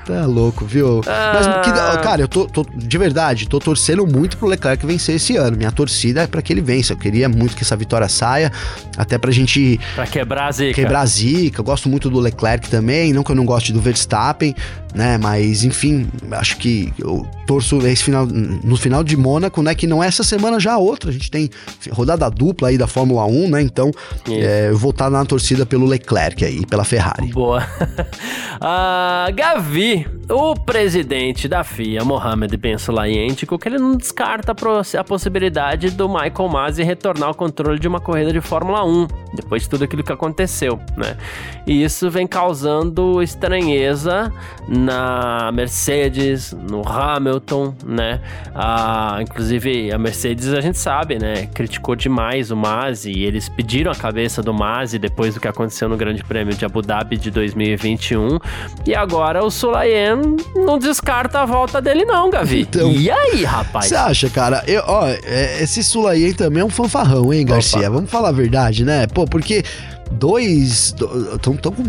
Tá 0.08 0.26
louco, 0.26 0.65
viu? 0.65 1.02
Ah. 1.06 1.34
Mas, 1.34 1.65
que, 1.65 2.02
cara, 2.02 2.22
eu 2.22 2.30
tô, 2.30 2.46
tô, 2.46 2.65
de 2.74 2.98
verdade, 2.98 3.46
tô 3.46 3.60
torcendo 3.60 4.08
muito 4.08 4.38
pro 4.38 4.48
Leclerc 4.48 4.86
vencer 4.86 5.15
esse 5.15 5.36
ano. 5.36 5.58
Minha 5.58 5.70
torcida 5.70 6.22
é 6.22 6.28
para 6.28 6.41
que 6.41 6.54
ele 6.54 6.62
vença. 6.62 6.93
Eu 6.93 6.98
queria 6.98 7.28
muito 7.28 7.58
que 7.58 7.63
essa 7.63 7.76
vitória 7.76 8.08
saia, 8.08 8.50
até 8.96 9.17
pra 9.17 9.32
gente. 9.32 9.78
Pra 9.96 10.08
quebrar 10.08 10.48
a 10.48 10.52
zica. 10.54 10.74
Quebrar 10.74 11.02
a 11.02 11.06
zica. 11.06 11.60
Eu 11.60 11.65
gosto 11.65 11.89
muito 11.89 12.10
do 12.10 12.22
Leclerc 12.22 12.70
também. 12.70 13.12
Não 13.12 13.22
que 13.22 13.34
eu 13.34 13.36
não 13.36 13.43
goste 13.43 13.74
do 13.74 13.82
Verstappen, 13.82 14.56
né? 14.96 15.17
Mas, 15.17 15.65
enfim, 15.65 16.08
acho 16.32 16.56
que 16.56 16.93
eu 16.98 17.28
torço 17.46 17.86
esse 17.86 18.04
final, 18.04 18.26
no 18.26 18.78
final 18.78 19.04
de 19.04 19.17
Mônaco, 19.17 19.62
né? 19.62 19.76
Que 19.76 19.88
não 19.88 20.02
é 20.02 20.08
essa 20.08 20.24
semana, 20.24 20.58
já 20.58 20.74
a 20.74 20.78
outra. 20.78 21.10
A 21.10 21.13
gente 21.13 21.30
tem 21.30 21.50
rodada 21.91 22.30
dupla 22.30 22.70
aí 22.70 22.78
da 22.78 22.88
Fórmula 22.88 23.26
1, 23.26 23.50
né? 23.50 23.62
Então, 23.62 23.91
é, 24.30 24.70
eu 24.70 24.78
vou 24.78 24.91
estar 24.91 25.10
na 25.10 25.26
torcida 25.26 25.65
pelo 25.65 25.86
Leclerc 25.86 26.46
aí, 26.46 26.65
pela 26.65 26.86
Ferrari. 26.86 27.28
Boa. 27.28 27.67
ah, 28.62 29.28
Gavi 29.36 29.97
o 30.30 30.54
presidente 30.54 31.48
da 31.48 31.64
FIA, 31.64 32.04
Mohamed 32.04 32.58
Ben 32.58 32.78
Sulayem, 32.78 33.30
indicou 33.30 33.58
que 33.58 33.70
ele 33.70 33.78
não 33.78 33.96
descarta 33.96 34.54
a 34.98 35.04
possibilidade 35.04 35.92
do 35.92 36.08
Michael 36.08 36.50
Masi 36.50 36.84
retornar 36.84 37.30
ao 37.30 37.36
controle 37.36 37.80
de 37.80 37.88
uma 37.88 38.00
corrida 38.00 38.34
de 38.34 38.42
Fórmula 38.42 38.84
1, 38.86 39.08
depois 39.34 39.64
de 39.64 39.70
tudo 39.70 39.86
aquilo 39.86 40.04
que 40.04 40.12
aconteceu, 40.12 40.80
né? 40.98 41.18
E 41.66 41.82
isso 41.82 42.10
vem 42.10 42.28
causando 42.28 43.22
estranheza 43.22 44.32
na 44.68 45.50
Mercedes, 45.54 46.52
no 46.52 46.88
Hamilton, 46.88 47.74
né? 47.86 48.22
Ah, 48.54 49.20
inclusive, 49.22 49.92
a 49.92 49.98
Mercedes, 49.98 50.54
a 50.54 50.62
gente 50.62 50.78
sabe, 50.78 51.18
né? 51.18 51.48
Criticou 51.54 51.96
demais 51.96 52.52
o 52.52 52.56
Masi 52.56 53.12
e 53.12 53.24
eles 53.24 53.48
pediram 53.48 53.92
a 53.92 53.96
cabeça 53.96 54.42
do 54.42 54.54
Masi 54.54 55.00
depois 55.00 55.34
do 55.34 55.40
que 55.40 55.48
aconteceu 55.48 55.88
no 55.88 55.96
Grande 55.96 56.24
Prêmio 56.24 56.54
de 56.54 56.66
Abu 56.66 56.82
Dhabi 56.82 57.18
de 57.18 57.32
2021. 57.32 58.40
E 58.86 58.94
agora 58.94 59.44
o 59.44 59.50
Sulayem 59.50 59.87
Ryan 59.88 60.36
não 60.56 60.78
descarta 60.78 61.39
a 61.39 61.45
volta 61.45 61.82
dele, 61.82 62.04
não, 62.04 62.30
Gavi. 62.30 62.62
Então, 62.62 62.91
e 62.91 63.10
aí, 63.10 63.43
rapaz? 63.43 63.88
Você 63.88 63.95
acha, 63.95 64.30
cara? 64.30 64.63
Eu, 64.67 64.84
ó, 64.86 65.08
é, 65.08 65.63
esse 65.63 65.84
Sulayen 65.84 66.34
também 66.34 66.62
é 66.62 66.65
um 66.65 66.69
fanfarrão, 66.69 67.34
hein, 67.34 67.45
Garcia? 67.45 67.80
Opa. 67.80 67.89
Vamos 67.89 68.10
falar 68.10 68.30
a 68.30 68.34
verdade, 68.34 68.84
né? 68.84 69.08
Pô, 69.08 69.26
porque 69.26 69.63
dois. 70.12 70.93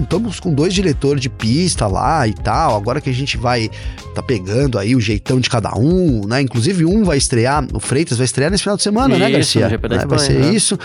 Estamos 0.02 0.40
com 0.40 0.52
dois 0.52 0.72
diretores 0.72 1.20
de 1.20 1.28
pista 1.28 1.86
lá 1.86 2.26
e 2.26 2.32
tal. 2.32 2.76
Agora 2.76 3.00
que 3.00 3.10
a 3.10 3.14
gente 3.14 3.36
vai 3.36 3.70
tá 4.14 4.22
pegando 4.22 4.78
aí 4.78 4.96
o 4.96 5.00
jeitão 5.00 5.40
de 5.40 5.48
cada 5.48 5.76
um, 5.76 6.26
né? 6.26 6.40
Inclusive, 6.40 6.84
um 6.84 7.04
vai 7.04 7.18
estrear, 7.18 7.66
o 7.72 7.80
Freitas 7.80 8.18
vai 8.18 8.24
estrear 8.24 8.50
nesse 8.50 8.62
final 8.62 8.76
de 8.76 8.82
semana, 8.82 9.16
né, 9.16 9.30
isso, 9.38 9.58
né, 9.58 9.68
Garcia? 9.68 9.68
Né? 9.68 10.06
Vai 10.06 10.18
ser 10.18 10.38
né? 10.40 10.50
isso. 10.52 10.78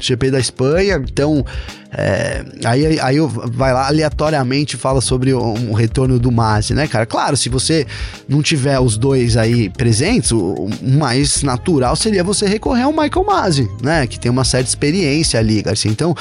GP 0.00 0.30
da 0.30 0.38
Espanha, 0.38 0.96
então 0.96 1.44
é, 1.98 2.44
aí, 2.64 3.00
aí 3.00 3.16
vai 3.20 3.72
lá 3.72 3.86
aleatoriamente 3.86 4.76
fala 4.76 5.00
sobre 5.00 5.32
o, 5.32 5.54
um 5.54 5.72
retorno 5.72 6.18
do 6.18 6.30
Masi, 6.30 6.74
né, 6.74 6.86
cara? 6.86 7.06
Claro, 7.06 7.36
se 7.36 7.48
você 7.48 7.86
não 8.28 8.42
tiver 8.42 8.78
os 8.78 8.98
dois 8.98 9.36
aí 9.36 9.70
presentes, 9.70 10.30
o, 10.32 10.38
o 10.38 10.70
mais 10.82 11.42
natural 11.42 11.96
seria 11.96 12.22
você 12.22 12.46
recorrer 12.46 12.82
ao 12.82 12.92
Michael 12.92 13.24
Masi, 13.24 13.70
né? 13.82 14.06
Que 14.06 14.20
tem 14.20 14.30
uma 14.30 14.44
certa 14.44 14.68
experiência 14.68 15.40
ali, 15.40 15.62
Garcia. 15.62 15.90
Então, 15.90 16.14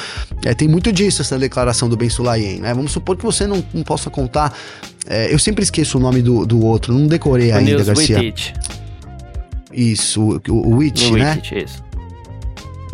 é, 0.46 0.54
tem 0.54 0.68
muito 0.68 0.94
disso 0.94 1.22
essa 1.22 1.38
declaração 1.38 1.90
do 1.90 1.98
Ben 1.98 2.10
Sulayem, 2.10 2.60
né? 2.60 2.74
Vamos 2.74 2.92
supor 2.92 3.18
que 3.18 3.24
você 3.24 3.46
não, 3.46 3.64
não 3.74 3.84
possa 3.84 4.10
contar. 4.10 4.54
É, 5.08 5.34
eu 5.34 5.38
sempre 5.38 5.64
esqueço 5.64 5.98
o 5.98 6.02
nome 6.02 6.22
do, 6.22 6.46
do 6.46 6.64
outro, 6.64 6.94
não 6.94 7.08
decorei 7.08 7.52
o 7.52 7.56
ainda, 7.56 7.72
Nils 7.72 7.88
Garcia. 7.88 8.34
Isso, 9.74 10.40
o, 10.48 10.54
o 10.54 10.78
Witt, 10.78 11.12
né? 11.12 11.34
Wittich, 11.34 11.64
isso. 11.66 11.84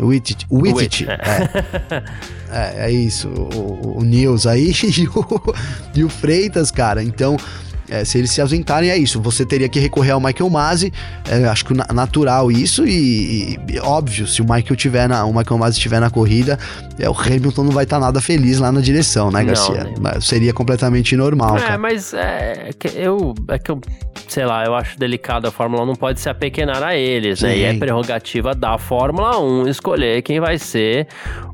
Wittich. 0.06 0.46
Wittich. 0.50 1.06
É. 1.08 2.02
é. 2.50 2.86
é, 2.86 2.90
isso. 2.90 3.28
O, 3.28 3.98
o 3.98 4.04
Nils 4.04 4.46
aí 4.46 4.72
e 4.98 5.08
o, 5.08 5.54
e 5.94 6.04
o 6.04 6.08
Freitas, 6.08 6.70
cara. 6.70 7.02
Então, 7.02 7.36
é, 7.92 8.06
se 8.06 8.16
eles 8.16 8.30
se 8.30 8.40
ausentarem, 8.40 8.88
é 8.88 8.96
isso. 8.96 9.20
Você 9.20 9.44
teria 9.44 9.68
que 9.68 9.78
recorrer 9.78 10.12
ao 10.12 10.20
Michael 10.20 10.48
Masi. 10.48 10.90
É, 11.28 11.44
acho 11.44 11.66
que 11.66 11.74
natural 11.74 12.50
isso. 12.50 12.86
E, 12.86 13.58
e, 13.68 13.78
óbvio, 13.80 14.26
se 14.26 14.40
o 14.40 14.44
Michael 14.44 14.76
tiver 14.76 15.06
na, 15.06 15.26
o 15.26 15.34
Michael 15.34 15.58
Masi 15.58 15.76
estiver 15.76 16.00
na 16.00 16.08
corrida, 16.08 16.58
é, 16.98 17.08
o 17.08 17.12
Hamilton 17.12 17.64
não 17.64 17.70
vai 17.70 17.84
estar 17.84 18.00
tá 18.00 18.06
nada 18.06 18.20
feliz 18.22 18.58
lá 18.58 18.72
na 18.72 18.80
direção, 18.80 19.30
né, 19.30 19.44
Garcia? 19.44 19.92
Não? 20.00 20.20
Seria 20.22 20.54
completamente 20.54 21.14
normal. 21.16 21.58
É, 21.58 21.60
cara. 21.60 21.78
mas 21.78 22.14
é, 22.14 22.70
que 22.78 22.88
eu. 22.88 23.34
É 23.48 23.58
que 23.58 23.70
eu 23.70 23.78
sei 24.28 24.46
lá, 24.46 24.64
eu 24.64 24.74
acho 24.74 24.98
delicado 24.98 25.46
a 25.46 25.50
Fórmula 25.50 25.82
1 25.82 25.86
não 25.86 25.94
pode 25.94 26.20
se 26.20 26.28
apequenar 26.28 26.82
a 26.82 26.96
eles, 26.96 27.40
Sim. 27.40 27.46
né? 27.46 27.56
E 27.58 27.64
é 27.64 27.74
prerrogativa 27.74 28.54
da 28.54 28.78
Fórmula 28.78 29.38
1 29.38 29.68
escolher 29.68 30.22
quem 30.22 30.40
vai 30.40 30.58
ser 30.58 31.06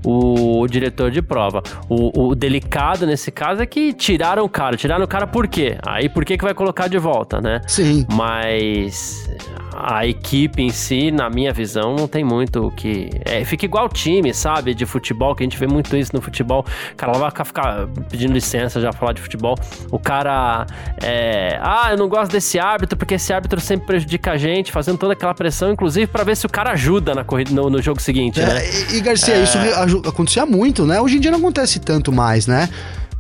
o, 0.05 0.67
diretor 0.69 1.11
de 1.11 1.21
prova. 1.21 1.63
O, 1.89 2.29
o, 2.29 2.35
delicado 2.35 3.07
nesse 3.07 3.31
caso 3.31 3.63
é 3.63 3.67
que 3.67 3.93
tiraram 3.93 4.45
o 4.45 4.49
cara. 4.49 4.77
Tiraram 4.77 5.05
o 5.05 5.09
cara 5.09 5.27
por 5.27 5.49
quê? 5.49 5.77
Aí 5.85 6.09
por 6.09 6.25
que 6.29 6.37
que 6.37 6.45
vai 6.45 6.53
colocar 6.53 6.89
de 6.89 6.99
volta, 6.99 7.41
né? 7.41 7.63
Sim. 7.67 8.07
Mas 8.13 9.27
a 9.73 10.07
equipe 10.07 10.61
em 10.61 10.69
si, 10.69 11.11
na 11.11 11.31
minha 11.31 11.53
visão, 11.55 11.97
não 11.97 12.07
tem 12.07 12.23
muito 12.23 12.67
o 12.67 12.71
que. 12.71 13.09
É, 13.25 13.43
fica 13.47 13.65
igual 13.65 13.89
time, 13.89 14.35
sabe? 14.35 14.75
De 14.75 14.85
futebol, 14.85 15.35
que 15.35 15.43
a 15.43 15.47
gente 15.47 15.57
vê 15.57 15.67
muito 15.67 15.97
isso 15.97 16.11
no 16.15 16.21
futebol. 16.21 16.67
O 16.93 16.97
cara 16.97 17.13
lá 17.13 17.31
vai 17.31 17.45
ficar 17.45 17.87
pedindo 18.11 18.33
licença 18.35 18.79
já 18.79 18.93
falar 18.93 19.15
de 19.15 19.23
futebol. 19.23 19.57
O 19.91 19.99
cara. 19.99 20.67
É, 21.03 21.59
ah, 21.63 21.89
eu 21.93 21.97
não 21.97 22.09
gosto 22.09 22.31
desse 22.31 22.59
árbitro, 22.59 22.99
porque 22.99 23.15
esse 23.15 23.33
árbitro 23.33 23.59
sempre 23.59 23.87
prejudica 23.87 24.33
a 24.33 24.37
gente, 24.37 24.71
fazendo 24.71 24.99
toda 24.99 25.15
aquela 25.15 25.33
pressão, 25.33 25.73
inclusive 25.73 26.09
para 26.09 26.25
ver 26.25 26.37
se 26.37 26.45
o 26.45 26.51
cara 26.51 26.73
ajuda 26.73 27.15
na 27.15 27.25
corrida, 27.25 27.53
no, 27.53 27.71
no 27.71 27.81
jogo 27.81 28.03
seguinte, 28.03 28.39
é, 28.39 28.47
né? 28.47 28.63
E, 28.93 29.01
Garcia, 29.01 29.35
é... 29.35 29.45
isso 29.45 29.57
acontecia 30.07 30.45
muito, 30.45 30.85
né? 30.85 31.01
Hoje 31.01 31.17
em 31.17 31.21
dia 31.21 31.31
não 31.31 31.39
acontece 31.39 31.81
tanto 31.81 32.13
mais, 32.13 32.47
né? 32.47 32.69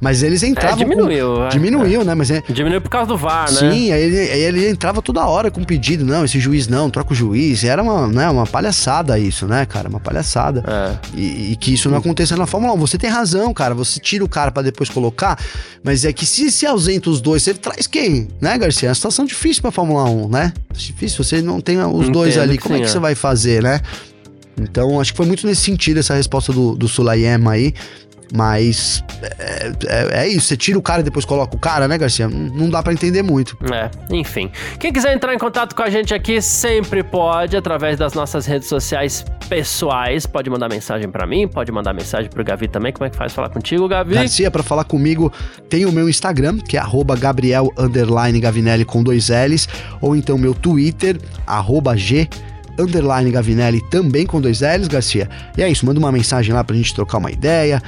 Mas 0.00 0.22
eles 0.22 0.42
entravam. 0.42 0.80
É, 0.80 0.84
diminuiu. 0.84 1.34
Com... 1.34 1.44
É, 1.44 1.48
diminuiu, 1.48 2.00
é. 2.02 2.04
né? 2.04 2.14
Mas 2.14 2.30
é... 2.30 2.42
Diminuiu 2.48 2.80
por 2.80 2.90
causa 2.90 3.08
do 3.08 3.16
VAR, 3.16 3.50
né? 3.50 3.58
Sim, 3.58 3.92
aí 3.92 4.02
ele, 4.02 4.18
aí 4.18 4.40
ele 4.42 4.68
entrava 4.68 5.02
toda 5.02 5.26
hora 5.26 5.50
com 5.50 5.64
pedido. 5.64 6.04
Não, 6.04 6.24
esse 6.24 6.38
juiz 6.38 6.68
não, 6.68 6.88
troca 6.88 7.12
o 7.12 7.16
juiz. 7.16 7.64
Era 7.64 7.82
uma, 7.82 8.06
né, 8.06 8.28
uma 8.28 8.46
palhaçada 8.46 9.18
isso, 9.18 9.46
né, 9.46 9.66
cara? 9.66 9.88
Uma 9.88 10.00
palhaçada. 10.00 10.64
É. 10.66 10.98
E, 11.16 11.52
e, 11.52 11.56
que 11.56 11.74
isso 11.74 11.90
não 11.90 11.98
aconteça 11.98 12.36
na 12.36 12.46
Fórmula 12.46 12.72
1. 12.74 12.76
Você 12.78 12.98
tem 12.98 13.10
razão, 13.10 13.52
cara. 13.52 13.74
Você 13.74 13.98
tira 13.98 14.24
o 14.24 14.28
cara 14.28 14.52
para 14.52 14.62
depois 14.62 14.88
colocar. 14.88 15.38
Mas 15.82 16.04
é 16.04 16.12
que 16.12 16.24
se 16.24 16.50
se 16.50 16.66
ausenta 16.66 17.10
os 17.10 17.20
dois, 17.20 17.42
você 17.42 17.54
traz 17.54 17.86
quem? 17.86 18.28
Né, 18.40 18.56
Garcia? 18.56 18.88
É 18.88 18.90
uma 18.90 18.94
situação 18.94 19.24
difícil 19.24 19.62
pra 19.62 19.70
Fórmula 19.70 20.04
1, 20.04 20.28
né? 20.28 20.52
Difícil. 20.72 21.24
Você 21.24 21.42
não 21.42 21.60
tem 21.60 21.78
os 21.78 21.86
Entendo 21.86 22.12
dois 22.12 22.38
ali. 22.38 22.58
Como 22.58 22.76
sim, 22.76 22.82
é 22.82 22.84
que 22.84 22.90
você 22.90 22.98
vai 22.98 23.14
fazer, 23.14 23.62
né? 23.62 23.80
Então, 24.60 25.00
acho 25.00 25.12
que 25.12 25.16
foi 25.16 25.26
muito 25.26 25.46
nesse 25.46 25.62
sentido 25.62 26.00
essa 26.00 26.14
resposta 26.14 26.52
do, 26.52 26.74
do 26.74 26.88
Sulayem 26.88 27.38
aí. 27.48 27.74
Mas 28.34 29.02
é, 29.38 29.72
é, 29.86 30.24
é, 30.24 30.28
isso, 30.28 30.48
você 30.48 30.56
tira 30.56 30.78
o 30.78 30.82
cara 30.82 31.00
e 31.00 31.04
depois 31.04 31.24
coloca 31.24 31.56
o 31.56 31.58
cara, 31.58 31.88
né, 31.88 31.96
Garcia? 31.96 32.28
Não 32.28 32.68
dá 32.68 32.82
para 32.82 32.92
entender 32.92 33.22
muito. 33.22 33.56
É, 33.72 33.90
enfim. 34.14 34.50
Quem 34.78 34.92
quiser 34.92 35.14
entrar 35.14 35.34
em 35.34 35.38
contato 35.38 35.74
com 35.74 35.82
a 35.82 35.90
gente 35.90 36.14
aqui 36.14 36.40
sempre 36.42 37.02
pode, 37.02 37.56
através 37.56 37.98
das 37.98 38.12
nossas 38.14 38.46
redes 38.46 38.68
sociais 38.68 39.24
pessoais. 39.48 40.26
Pode 40.26 40.50
mandar 40.50 40.68
mensagem 40.68 41.08
para 41.10 41.26
mim, 41.26 41.48
pode 41.48 41.72
mandar 41.72 41.94
mensagem 41.94 42.30
pro 42.30 42.44
Gavi 42.44 42.68
também. 42.68 42.92
Como 42.92 43.06
é 43.06 43.10
que 43.10 43.16
faz 43.16 43.32
falar 43.32 43.48
contigo, 43.48 43.88
Gavi? 43.88 44.14
Garcia, 44.14 44.50
para 44.50 44.62
falar 44.62 44.84
comigo, 44.84 45.32
tem 45.68 45.86
o 45.86 45.92
meu 45.92 46.08
Instagram, 46.08 46.58
que 46.58 46.76
é 46.76 46.82
Gabriel 47.18 47.72
Gavinelli 48.40 48.84
com 48.84 49.02
dois 49.02 49.28
L's, 49.28 49.68
ou 50.00 50.14
então 50.14 50.36
meu 50.36 50.54
Twitter, 50.54 51.18
G 51.96 52.28
underline 52.78 53.30
Gavinelli 53.30 53.80
também 53.90 54.24
com 54.24 54.40
dois 54.40 54.60
L's, 54.60 54.86
Garcia. 54.86 55.28
E 55.56 55.62
é 55.62 55.68
isso, 55.68 55.84
manda 55.84 55.98
uma 55.98 56.12
mensagem 56.12 56.54
lá 56.54 56.62
pra 56.62 56.76
gente 56.76 56.94
trocar 56.94 57.18
uma 57.18 57.30
ideia 57.30 57.82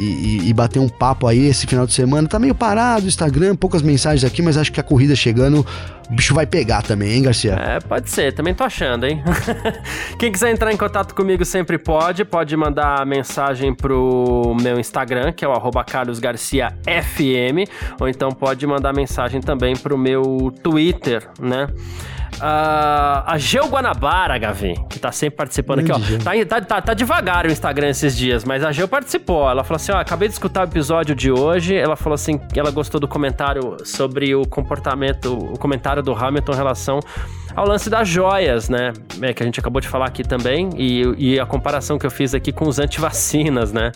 e, 0.00 0.48
e, 0.48 0.52
bater 0.54 0.78
um 0.78 0.88
papo 0.88 1.26
aí 1.26 1.46
esse 1.46 1.66
final 1.66 1.86
de 1.86 1.92
semana. 1.92 2.26
Tá 2.28 2.38
meio 2.38 2.54
parado 2.54 3.04
o 3.04 3.08
Instagram, 3.08 3.54
poucas 3.56 3.82
mensagens 3.82 4.24
aqui, 4.24 4.40
mas 4.40 4.56
acho 4.56 4.72
que 4.72 4.80
a 4.80 4.82
corrida 4.82 5.14
chegando, 5.14 5.66
o 6.10 6.14
bicho 6.14 6.34
vai 6.34 6.44
pegar 6.44 6.82
também, 6.82 7.12
hein, 7.12 7.22
Garcia? 7.22 7.52
É, 7.52 7.78
pode 7.78 8.10
ser, 8.10 8.32
também 8.32 8.52
tô 8.52 8.64
achando, 8.64 9.06
hein? 9.06 9.22
Quem 10.18 10.32
quiser 10.32 10.50
entrar 10.50 10.72
em 10.72 10.76
contato 10.76 11.14
comigo 11.14 11.44
sempre 11.44 11.78
pode, 11.78 12.24
pode 12.24 12.56
mandar 12.56 13.06
mensagem 13.06 13.72
pro 13.72 14.56
meu 14.60 14.80
Instagram, 14.80 15.30
que 15.32 15.44
é 15.44 15.48
o 15.48 15.70
carlosgarciafm, 15.84 17.64
ou 18.00 18.08
então 18.08 18.30
pode 18.30 18.66
mandar 18.66 18.92
mensagem 18.92 19.40
também 19.40 19.76
pro 19.76 19.96
meu 19.96 20.52
Twitter, 20.62 21.28
né? 21.38 21.68
Uh, 22.36 23.20
a 23.26 23.34
Geo 23.36 23.66
Guanabara, 23.66 24.38
Gavi, 24.38 24.74
que 24.88 24.98
tá 24.98 25.12
sempre 25.12 25.36
participando 25.36 25.80
aqui, 25.80 25.92
ó. 25.92 25.98
Tá, 25.98 26.32
tá, 26.46 26.60
tá, 26.60 26.80
tá, 26.80 26.94
devagar 26.94 27.44
o 27.44 27.50
Instagram 27.50 27.88
esses 27.90 28.16
dias, 28.16 28.44
mas 28.44 28.64
a 28.64 28.72
Geo 28.72 28.88
participou. 28.88 29.50
Ela 29.50 29.62
falou 29.62 29.76
assim: 29.76 29.92
ó, 29.92 29.98
acabei 29.98 30.26
de 30.26 30.34
escutar 30.34 30.66
o 30.66 30.70
episódio 30.70 31.14
de 31.14 31.30
hoje. 31.30 31.76
Ela 31.76 31.96
falou 31.96 32.14
assim 32.14 32.38
que 32.38 32.58
ela 32.58 32.70
gostou 32.70 32.98
do 32.98 33.06
comentário 33.06 33.76
sobre 33.84 34.34
o 34.34 34.46
comportamento, 34.46 35.36
o 35.36 35.58
comentário 35.58 35.99
do 36.02 36.14
Hamilton 36.14 36.52
em 36.52 36.56
relação 36.56 37.00
ao 37.54 37.66
lance 37.66 37.90
das 37.90 38.08
joias, 38.08 38.68
né? 38.68 38.92
É, 39.20 39.32
que 39.32 39.42
a 39.42 39.46
gente 39.46 39.60
acabou 39.60 39.80
de 39.80 39.88
falar 39.88 40.06
aqui 40.06 40.22
também, 40.22 40.70
e, 40.76 41.02
e 41.18 41.40
a 41.40 41.46
comparação 41.46 41.98
que 41.98 42.06
eu 42.06 42.10
fiz 42.10 42.34
aqui 42.34 42.52
com 42.52 42.66
os 42.66 42.78
antivacinas, 42.78 43.72
né? 43.72 43.92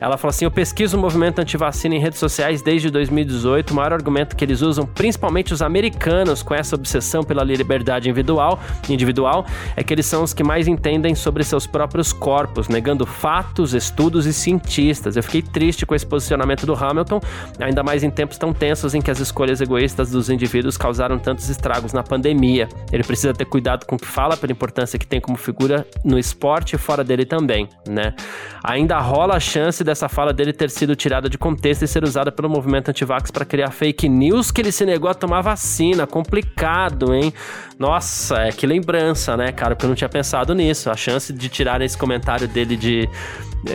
Ela 0.00 0.16
falou 0.16 0.30
assim: 0.30 0.44
eu 0.44 0.50
pesquiso 0.50 0.96
o 0.96 1.00
movimento 1.00 1.38
antivacina 1.38 1.94
em 1.94 1.98
redes 1.98 2.18
sociais 2.18 2.62
desde 2.62 2.90
2018. 2.90 3.70
O 3.70 3.74
maior 3.74 3.92
argumento 3.92 4.36
que 4.36 4.44
eles 4.44 4.60
usam, 4.62 4.86
principalmente 4.86 5.52
os 5.52 5.62
americanos, 5.62 6.42
com 6.42 6.54
essa 6.54 6.74
obsessão 6.74 7.22
pela 7.22 7.42
liberdade 7.42 8.08
individual, 8.08 8.60
individual 8.88 9.46
é 9.76 9.82
que 9.82 9.92
eles 9.92 10.06
são 10.06 10.22
os 10.22 10.34
que 10.34 10.42
mais 10.42 10.66
entendem 10.66 11.14
sobre 11.14 11.44
seus 11.44 11.66
próprios 11.66 12.12
corpos, 12.12 12.68
negando 12.68 13.06
fatos, 13.06 13.74
estudos 13.74 14.26
e 14.26 14.32
cientistas. 14.32 15.16
Eu 15.16 15.22
fiquei 15.22 15.42
triste 15.42 15.86
com 15.86 15.94
esse 15.94 16.06
posicionamento 16.06 16.66
do 16.66 16.74
Hamilton, 16.74 17.20
ainda 17.58 17.82
mais 17.82 18.02
em 18.02 18.10
tempos 18.10 18.38
tão 18.38 18.52
tensos 18.52 18.94
em 18.94 19.00
que 19.00 19.10
as 19.10 19.20
escolhas 19.20 19.60
egoístas 19.60 20.10
dos 20.10 20.30
indivíduos 20.30 20.76
causaram 20.76 21.18
tantos 21.18 21.48
estragos 21.48 21.92
na 21.92 22.02
pandemia. 22.02 22.68
Ele 22.94 23.02
precisa 23.02 23.34
ter 23.34 23.44
cuidado 23.44 23.86
com 23.86 23.96
o 23.96 23.98
que 23.98 24.06
fala, 24.06 24.36
pela 24.36 24.52
importância 24.52 24.96
que 24.96 25.04
tem 25.04 25.20
como 25.20 25.36
figura 25.36 25.84
no 26.04 26.16
esporte 26.16 26.76
e 26.76 26.78
fora 26.78 27.02
dele 27.02 27.24
também, 27.24 27.68
né? 27.88 28.14
Ainda 28.62 29.00
rola 29.00 29.34
a 29.34 29.40
chance 29.40 29.82
dessa 29.82 30.08
fala 30.08 30.32
dele 30.32 30.52
ter 30.52 30.70
sido 30.70 30.94
tirada 30.94 31.28
de 31.28 31.36
contexto 31.36 31.82
e 31.82 31.88
ser 31.88 32.04
usada 32.04 32.30
pelo 32.30 32.48
movimento 32.48 32.90
antivax 32.90 33.32
para 33.32 33.44
criar 33.44 33.72
fake 33.72 34.08
news 34.08 34.52
que 34.52 34.60
ele 34.60 34.70
se 34.70 34.86
negou 34.86 35.10
a 35.10 35.14
tomar 35.14 35.40
vacina. 35.40 36.06
Complicado, 36.06 37.12
hein? 37.12 37.34
Nossa, 37.80 38.36
é 38.42 38.52
que 38.52 38.64
lembrança, 38.64 39.36
né, 39.36 39.50
cara? 39.50 39.74
Porque 39.74 39.86
eu 39.86 39.88
não 39.88 39.96
tinha 39.96 40.08
pensado 40.08 40.54
nisso. 40.54 40.88
A 40.88 40.94
chance 40.94 41.32
de 41.32 41.48
tirar 41.48 41.82
esse 41.82 41.98
comentário 41.98 42.46
dele 42.46 42.76
de, 42.76 43.08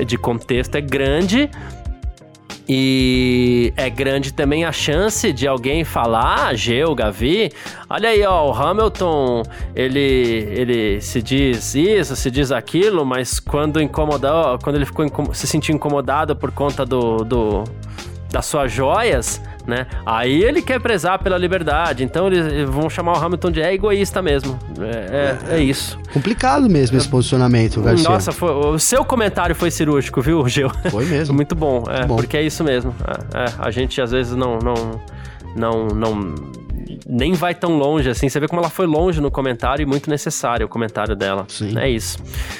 de 0.08 0.18
contexto 0.18 0.76
é 0.76 0.82
grande. 0.82 1.52
E 2.72 3.74
é 3.76 3.90
grande 3.90 4.32
também 4.32 4.64
a 4.64 4.72
chance 4.72 5.34
de 5.34 5.48
alguém 5.48 5.84
falar, 5.84 6.50
ah, 6.50 6.54
Geu, 6.54 6.94
Gavi, 6.94 7.52
olha 7.90 8.10
aí, 8.10 8.24
ó, 8.24 8.48
o 8.48 8.54
Hamilton, 8.54 9.42
ele, 9.76 10.00
ele 10.52 11.02
se 11.02 11.20
diz 11.20 11.74
isso, 11.74 12.16
se 12.16 12.30
diz 12.30 12.52
aquilo, 12.52 13.04
mas 13.04 13.40
quando 13.40 13.82
incomodou, 13.82 14.60
quando 14.64 14.76
ele 14.76 14.86
ficou 14.86 15.34
se 15.34 15.48
sentiu 15.48 15.74
incomodado 15.74 16.36
por 16.36 16.52
conta 16.52 16.86
do, 16.86 17.24
do 17.24 17.64
das 18.32 18.46
suas 18.46 18.72
joias, 18.72 19.42
né? 19.70 19.88
Aí 20.06 20.44
ele 20.44 20.62
quer 20.62 20.80
prezar 20.82 21.20
pela 21.20 21.38
liberdade, 21.38 22.04
então 22.04 22.28
eles 22.28 22.68
vão 22.68 22.90
chamar 22.90 23.14
o 23.14 23.24
Hamilton 23.24 23.52
de 23.52 23.62
é 23.62 23.74
egoísta 23.74 24.22
mesmo. 24.22 24.60
É, 24.80 25.54
é, 25.54 25.58
é 25.58 25.64
isso. 25.64 25.98
Complicado 26.12 26.70
mesmo 26.70 26.98
esse 26.98 27.08
posicionamento, 27.08 27.82
Garcia. 27.82 28.10
Nossa, 28.10 28.32
foi, 28.32 28.52
o 28.52 28.80
seu 28.80 29.06
comentário 29.06 29.56
foi 29.56 29.72
cirúrgico, 29.72 30.22
viu, 30.22 30.48
Gil? 30.50 30.70
Foi 30.90 31.06
mesmo. 31.06 31.36
Muito 31.40 31.56
bom, 31.56 31.84
é, 31.88 32.06
bom. 32.06 32.18
porque 32.18 32.36
é 32.36 32.42
isso 32.42 32.64
mesmo. 32.64 32.94
É, 33.34 33.40
é, 33.40 33.54
a 33.60 33.72
gente 33.72 34.02
às 34.02 34.12
vezes 34.12 34.36
não, 34.36 34.58
não, 34.60 35.02
não, 35.56 35.88
não 35.88 36.36
nem 37.10 37.34
vai 37.34 37.56
tão 37.56 37.76
longe 37.76 38.08
assim. 38.08 38.30
Você 38.30 38.40
vê 38.40 38.48
como 38.48 38.62
ela 38.62 38.70
foi 38.70 38.86
longe 38.86 39.20
no 39.20 39.32
comentário 39.32 39.82
e 39.82 39.86
muito 39.86 40.10
necessário 40.10 40.68
o 40.68 40.70
comentário 40.70 41.16
dela. 41.16 41.46
Sim. 41.48 41.78
É 41.78 41.90
isso. 41.90 42.20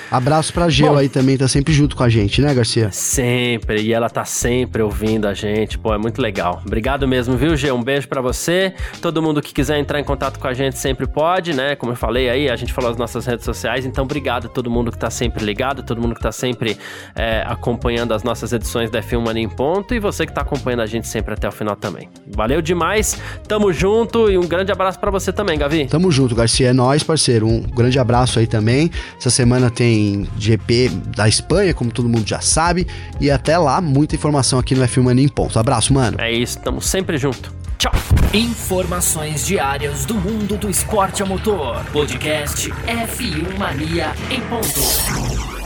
Abraço 0.10 0.52
pra 0.52 0.68
Geo 0.70 0.98
aí 0.98 1.08
também, 1.08 1.38
tá 1.38 1.48
sempre 1.48 1.72
junto 1.72 1.96
com 1.96 2.04
a 2.04 2.10
gente, 2.10 2.42
né, 2.42 2.52
Garcia? 2.52 2.90
Sempre, 2.92 3.82
e 3.84 3.94
ela 3.94 4.10
tá 4.10 4.26
sempre 4.26 4.82
ouvindo 4.82 5.28
a 5.28 5.36
gente. 5.36 5.78
Pô, 5.78 5.94
é 5.94 6.00
muito 6.00 6.20
legal. 6.20 6.62
Obrigado 6.66 7.08
mesmo, 7.08 7.38
viu, 7.38 7.56
Geo? 7.56 7.76
Um 7.76 7.84
beijo 7.84 8.08
para 8.08 8.22
você. 8.22 8.74
Todo 9.00 9.22
mundo 9.22 9.40
que 9.40 9.54
quiser 9.54 9.78
entrar 9.78 10.00
em 10.00 10.04
contato 10.04 10.40
com 10.40 10.48
a 10.48 10.54
gente 10.54 10.80
sempre 10.80 11.06
pode, 11.06 11.54
né? 11.54 11.76
Como 11.76 11.92
eu 11.92 11.96
falei 11.96 12.28
aí, 12.28 12.50
a 12.50 12.56
gente 12.56 12.74
falou 12.74 12.90
as 12.90 12.98
nossas 12.98 13.28
redes 13.28 13.46
sociais. 13.46 13.86
Então, 13.86 14.04
obrigado 14.04 14.48
a 14.48 14.50
todo 14.50 14.72
mundo 14.72 14.92
que 14.92 14.98
tá 14.98 15.12
sempre 15.12 15.46
ligado, 15.46 15.84
todo 15.84 16.02
mundo 16.02 16.16
que 16.16 16.22
tá 16.22 16.32
sempre 16.32 16.76
é, 17.16 17.44
acompanhando 17.46 18.16
as 18.16 18.24
nossas 18.24 18.52
edições 18.52 18.90
da 18.90 19.02
Film 19.04 19.24
Mania 19.26 19.44
em 19.44 19.50
Ponto 19.50 19.94
e 19.94 20.00
você 20.00 20.26
que 20.26 20.34
tá 20.34 20.42
acompanhando 20.42 20.82
a 20.82 20.88
gente 20.88 21.08
sempre 21.08 21.36
até 21.36 21.48
o 21.48 21.52
final 21.52 21.76
também. 21.76 22.10
Valeu 22.28 22.62
demais, 22.62 23.20
tamo 23.48 23.72
junto 23.72 24.32
e 24.32 24.39
um 24.40 24.48
grande 24.48 24.72
abraço 24.72 25.00
para 25.00 25.12
você 25.12 25.32
também, 25.32 25.58
Gavi. 25.58 25.86
Tamo 25.88 26.12
junto, 26.12 26.36
Garcia. 26.36 26.70
É 26.70 26.74
nóis, 26.74 27.04
parceiro. 27.04 27.48
Um 27.48 27.62
grande 27.62 28.00
abraço 28.00 28.40
aí 28.40 28.48
também. 28.48 28.92
Essa 29.18 29.30
semana 29.30 29.70
tem 29.70 30.28
GP 30.38 30.90
da 31.16 31.28
Espanha, 31.28 31.74
como 31.74 31.92
todo 31.92 32.10
mundo 32.10 32.28
já 32.28 32.42
sabe. 32.42 32.88
E 33.20 33.30
até 33.30 33.58
lá, 33.58 33.82
muita 33.82 34.16
informação 34.16 34.60
aqui 34.60 34.76
no 34.76 34.84
F1 34.84 35.04
Mania 35.04 35.26
em 35.26 35.30
ponto. 35.30 35.58
Abraço, 35.60 35.94
mano. 35.94 36.18
É 36.20 36.32
isso, 36.32 36.60
tamo 36.60 36.82
sempre 36.82 37.18
junto. 37.18 37.54
Tchau. 37.78 37.94
Informações 38.34 39.46
diárias 39.46 40.06
do 40.06 40.16
mundo 40.16 40.58
do 40.58 40.70
esporte 40.70 41.24
a 41.24 41.26
motor. 41.26 41.84
Podcast 41.94 42.70
F1 42.70 43.58
Mania 43.58 44.14
em 44.30 44.42
ponto. 44.42 45.59